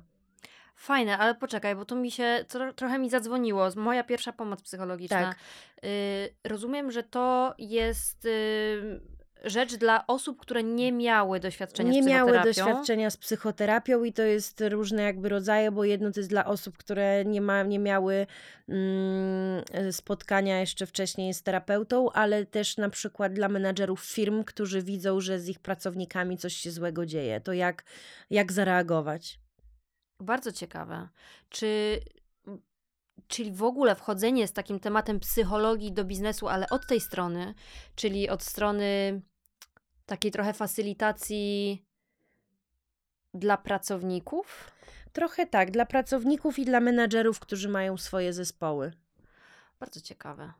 Fajne, 0.76 1.18
ale 1.18 1.36
poczekaj, 1.36 1.76
bo 1.76 1.86
tu 1.86 1.96
mi 1.96 2.12
się 2.12 2.46
tro, 2.48 2.74
trochę 2.74 3.00
mi 3.00 3.10
zadzwoniło. 3.10 3.70
Moja 3.76 4.04
pierwsza 4.04 4.34
pomoc 4.34 4.62
psychologiczna. 4.62 5.18
Tak. 5.18 5.38
Y, 5.84 6.36
rozumiem, 6.44 6.92
że 6.92 7.04
to 7.04 7.54
jest 7.58 8.26
y, 8.26 9.02
rzecz 9.44 9.76
dla 9.76 10.08
osób, 10.08 10.40
które 10.40 10.64
nie 10.64 10.92
miały 10.92 11.40
doświadczenia 11.40 11.92
Nie 11.92 12.04
z 12.04 12.06
miały 12.06 12.32
psychoterapią. 12.32 12.66
doświadczenia 12.66 13.10
z 13.10 13.18
psychoterapią 13.18 14.04
i 14.04 14.14
to 14.14 14.22
jest 14.22 14.64
różne 14.70 15.04
jakby 15.04 15.30
rodzaje, 15.30 15.72
bo 15.72 15.84
jedno 15.84 16.12
to 16.12 16.20
jest 16.20 16.30
dla 16.30 16.46
osób, 16.46 16.78
które 16.78 17.26
nie, 17.26 17.42
ma, 17.42 17.64
nie 17.64 17.80
miały 17.80 18.28
mm, 18.70 19.64
spotkania 19.92 20.60
jeszcze 20.60 20.86
wcześniej 20.86 21.34
z 21.34 21.44
terapeutą, 21.44 22.12
ale 22.12 22.46
też 22.46 22.78
na 22.78 22.90
przykład 22.90 23.34
dla 23.34 23.50
menadżerów 23.50 24.02
firm, 24.02 24.44
którzy 24.44 24.84
widzą, 24.84 25.22
że 25.22 25.40
z 25.40 25.50
ich 25.50 25.60
pracownikami 25.60 26.38
coś 26.38 26.54
się 26.54 26.72
złego 26.72 27.06
dzieje. 27.06 27.42
To 27.42 27.54
jak, 27.54 27.84
jak 28.30 28.52
zareagować? 28.52 29.40
Bardzo 30.22 30.52
ciekawe. 30.52 31.10
Czy, 31.50 32.00
czyli 33.28 33.52
w 33.52 33.64
ogóle 33.64 33.96
wchodzenie 33.96 34.48
z 34.48 34.54
takim 34.54 34.80
tematem 34.80 35.20
psychologii 35.20 35.92
do 35.92 36.06
biznesu, 36.06 36.48
ale 36.48 36.70
od 36.70 36.88
tej 36.88 37.02
strony, 37.02 37.54
czyli 37.96 38.30
od 38.30 38.44
strony 38.44 39.22
takiej 40.10 40.32
trochę 40.32 40.54
facylitacji 40.54 41.86
dla 43.34 43.58
pracowników? 43.58 44.72
Trochę 45.14 45.48
tak, 45.48 45.72
dla 45.72 45.86
pracowników 45.86 46.60
i 46.60 46.66
dla 46.66 46.80
menadżerów, 46.80 47.40
którzy 47.40 47.70
mają 47.70 47.98
swoje 47.98 48.34
zespoły. 48.34 48.94
Bardzo 49.80 50.02
ciekawe. 50.02 50.54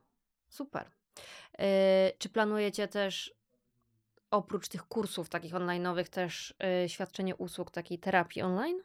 Super. 0.48 0.90
Yy, 1.58 1.64
czy 2.18 2.28
planujecie 2.28 2.88
też 2.88 3.34
oprócz 4.30 4.68
tych 4.68 4.82
kursów 4.82 5.28
takich 5.28 5.54
online'owych 5.54 6.08
też 6.08 6.54
yy, 6.82 6.88
świadczenie 6.88 7.36
usług 7.36 7.70
takiej 7.70 7.98
terapii 7.98 8.42
online? 8.42 8.82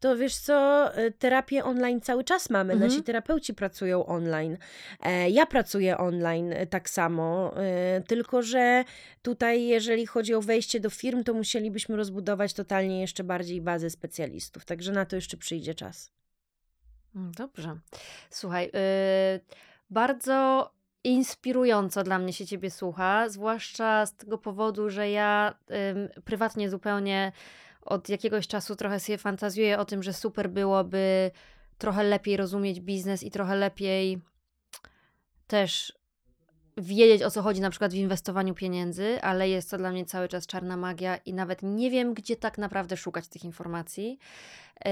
To 0.00 0.16
wiesz 0.16 0.36
co, 0.36 0.88
y, 0.98 1.12
terapię 1.12 1.64
online 1.64 2.00
cały 2.00 2.24
czas 2.24 2.50
mamy. 2.50 2.72
Mhm. 2.72 2.90
Nasi 2.90 3.02
terapeuci 3.02 3.54
pracują 3.54 4.06
online. 4.06 4.56
E, 5.02 5.30
Ja 5.30 5.46
pracuję 5.46 5.98
online 5.98 6.52
y, 6.52 6.66
tak 6.66 6.90
samo, 6.90 7.54
tylko 8.06 8.42
że 8.42 8.84
tutaj, 9.22 9.66
jeżeli 9.66 10.06
chodzi 10.06 10.34
o 10.34 10.40
wejście 10.42 10.80
do 10.80 10.90
firm, 10.90 11.24
to 11.24 11.34
musielibyśmy 11.34 11.96
rozbudować 11.96 12.54
totalnie 12.54 13.00
jeszcze 13.00 13.24
bardziej 13.24 13.60
bazę 13.60 13.90
specjalistów. 13.90 14.64
Także 14.64 14.92
na 14.92 15.04
to 15.06 15.16
jeszcze 15.16 15.36
przyjdzie 15.36 15.74
czas. 15.74 16.10
Mm, 17.16 17.32
Dobrze. 17.32 17.78
Słuchaj, 18.30 18.64
yy, 18.64 19.40
bardzo 19.90 20.70
inspirująco 21.04 22.02
dla 22.04 22.18
mnie 22.18 22.32
się 22.32 22.46
Ciebie 22.46 22.70
słucha, 22.70 23.28
zwłaszcza 23.28 24.06
z 24.06 24.16
tego 24.16 24.38
powodu, 24.38 24.90
że 24.90 25.10
ja 25.10 25.54
ym, 25.90 26.08
prywatnie 26.24 26.70
zupełnie 26.70 27.32
od 27.88 28.08
jakiegoś 28.08 28.46
czasu 28.46 28.76
trochę 28.76 29.00
sobie 29.00 29.18
fantazjuję 29.18 29.78
o 29.78 29.84
tym, 29.84 30.02
że 30.02 30.12
super 30.12 30.50
byłoby 30.50 31.30
trochę 31.78 32.04
lepiej 32.04 32.36
rozumieć 32.36 32.80
biznes 32.80 33.22
i 33.22 33.30
trochę 33.30 33.56
lepiej 33.56 34.20
też 35.46 35.98
wiedzieć 36.76 37.22
o 37.22 37.30
co 37.30 37.42
chodzi 37.42 37.60
na 37.60 37.70
przykład 37.70 37.92
w 37.92 37.96
inwestowaniu 37.96 38.54
pieniędzy, 38.54 39.22
ale 39.22 39.48
jest 39.48 39.70
to 39.70 39.78
dla 39.78 39.90
mnie 39.90 40.04
cały 40.04 40.28
czas 40.28 40.46
czarna 40.46 40.76
magia 40.76 41.16
i 41.16 41.34
nawet 41.34 41.62
nie 41.62 41.90
wiem, 41.90 42.14
gdzie 42.14 42.36
tak 42.36 42.58
naprawdę 42.58 42.96
szukać 42.96 43.28
tych 43.28 43.44
informacji. 43.44 44.18
Yy, 44.84 44.90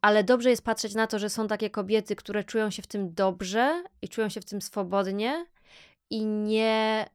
ale 0.00 0.24
dobrze 0.24 0.50
jest 0.50 0.64
patrzeć 0.64 0.94
na 0.94 1.06
to, 1.06 1.18
że 1.18 1.30
są 1.30 1.48
takie 1.48 1.70
kobiety, 1.70 2.16
które 2.16 2.44
czują 2.44 2.70
się 2.70 2.82
w 2.82 2.86
tym 2.86 3.14
dobrze 3.14 3.84
i 4.02 4.08
czują 4.08 4.28
się 4.28 4.40
w 4.40 4.44
tym 4.44 4.62
swobodnie 4.62 5.46
i 6.10 6.26
nie 6.26 7.06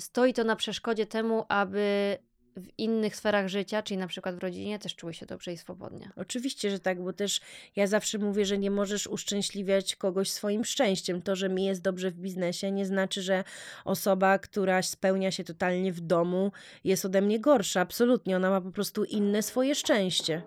stoi 0.00 0.32
to 0.32 0.44
na 0.44 0.56
przeszkodzie 0.56 1.06
temu, 1.06 1.44
aby 1.48 2.18
w 2.56 2.68
innych 2.78 3.16
sferach 3.16 3.48
życia, 3.48 3.82
czyli 3.82 3.98
na 3.98 4.06
przykład 4.06 4.34
w 4.34 4.38
rodzinie, 4.38 4.78
też 4.78 4.96
czuły 4.96 5.14
się 5.14 5.26
dobrze 5.26 5.52
i 5.52 5.58
swobodnie. 5.58 6.10
Oczywiście, 6.16 6.70
że 6.70 6.78
tak, 6.78 7.02
bo 7.02 7.12
też 7.12 7.40
ja 7.76 7.86
zawsze 7.86 8.18
mówię, 8.18 8.44
że 8.44 8.58
nie 8.58 8.70
możesz 8.70 9.06
uszczęśliwiać 9.06 9.96
kogoś 9.96 10.30
swoim 10.30 10.64
szczęściem. 10.64 11.22
To, 11.22 11.36
że 11.36 11.48
mi 11.48 11.64
jest 11.64 11.82
dobrze 11.82 12.10
w 12.10 12.14
biznesie, 12.14 12.72
nie 12.72 12.86
znaczy, 12.86 13.22
że 13.22 13.44
osoba, 13.84 14.38
która 14.38 14.82
spełnia 14.82 15.30
się 15.30 15.44
totalnie 15.44 15.92
w 15.92 16.00
domu, 16.00 16.52
jest 16.84 17.04
ode 17.04 17.22
mnie 17.22 17.40
gorsza. 17.40 17.80
Absolutnie, 17.80 18.36
ona 18.36 18.50
ma 18.50 18.60
po 18.60 18.70
prostu 18.70 19.04
inne 19.04 19.42
swoje 19.42 19.74
szczęście. 19.74 20.42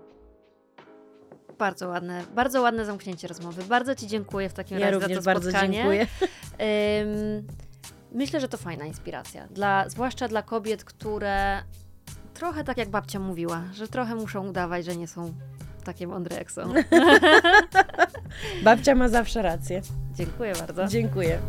Bardzo 1.57 1.87
ładne, 1.87 2.23
bardzo 2.35 2.61
ładne 2.61 2.85
zamknięcie 2.85 3.27
rozmowy. 3.27 3.63
Bardzo 3.63 3.95
Ci 3.95 4.07
dziękuję 4.07 4.49
w 4.49 4.53
takim 4.53 4.79
Ja 4.79 4.91
razie 4.91 5.15
za 5.15 5.19
to 5.19 5.21
bardzo 5.21 5.49
spotkanie. 5.49 5.73
dziękuję. 5.73 6.07
Ym, 7.01 7.47
myślę, 8.11 8.39
że 8.39 8.47
to 8.47 8.57
fajna 8.57 8.85
inspiracja, 8.85 9.47
dla, 9.47 9.89
zwłaszcza 9.89 10.27
dla 10.27 10.41
kobiet, 10.41 10.83
które 10.83 11.63
trochę 12.35 12.63
tak 12.63 12.77
jak 12.77 12.89
babcia 12.89 13.19
mówiła, 13.19 13.61
że 13.73 13.87
trochę 13.87 14.15
muszą 14.15 14.47
udawać, 14.47 14.85
że 14.85 14.95
nie 14.95 15.07
są 15.07 15.33
takie 15.83 16.07
mądre 16.07 16.37
jak 16.37 16.51
są. 16.51 16.73
Babcia 18.63 18.95
ma 18.95 19.09
zawsze 19.09 19.41
rację. 19.41 19.81
Dziękuję 20.15 20.53
bardzo. 20.59 20.87
Dziękuję. 20.87 21.39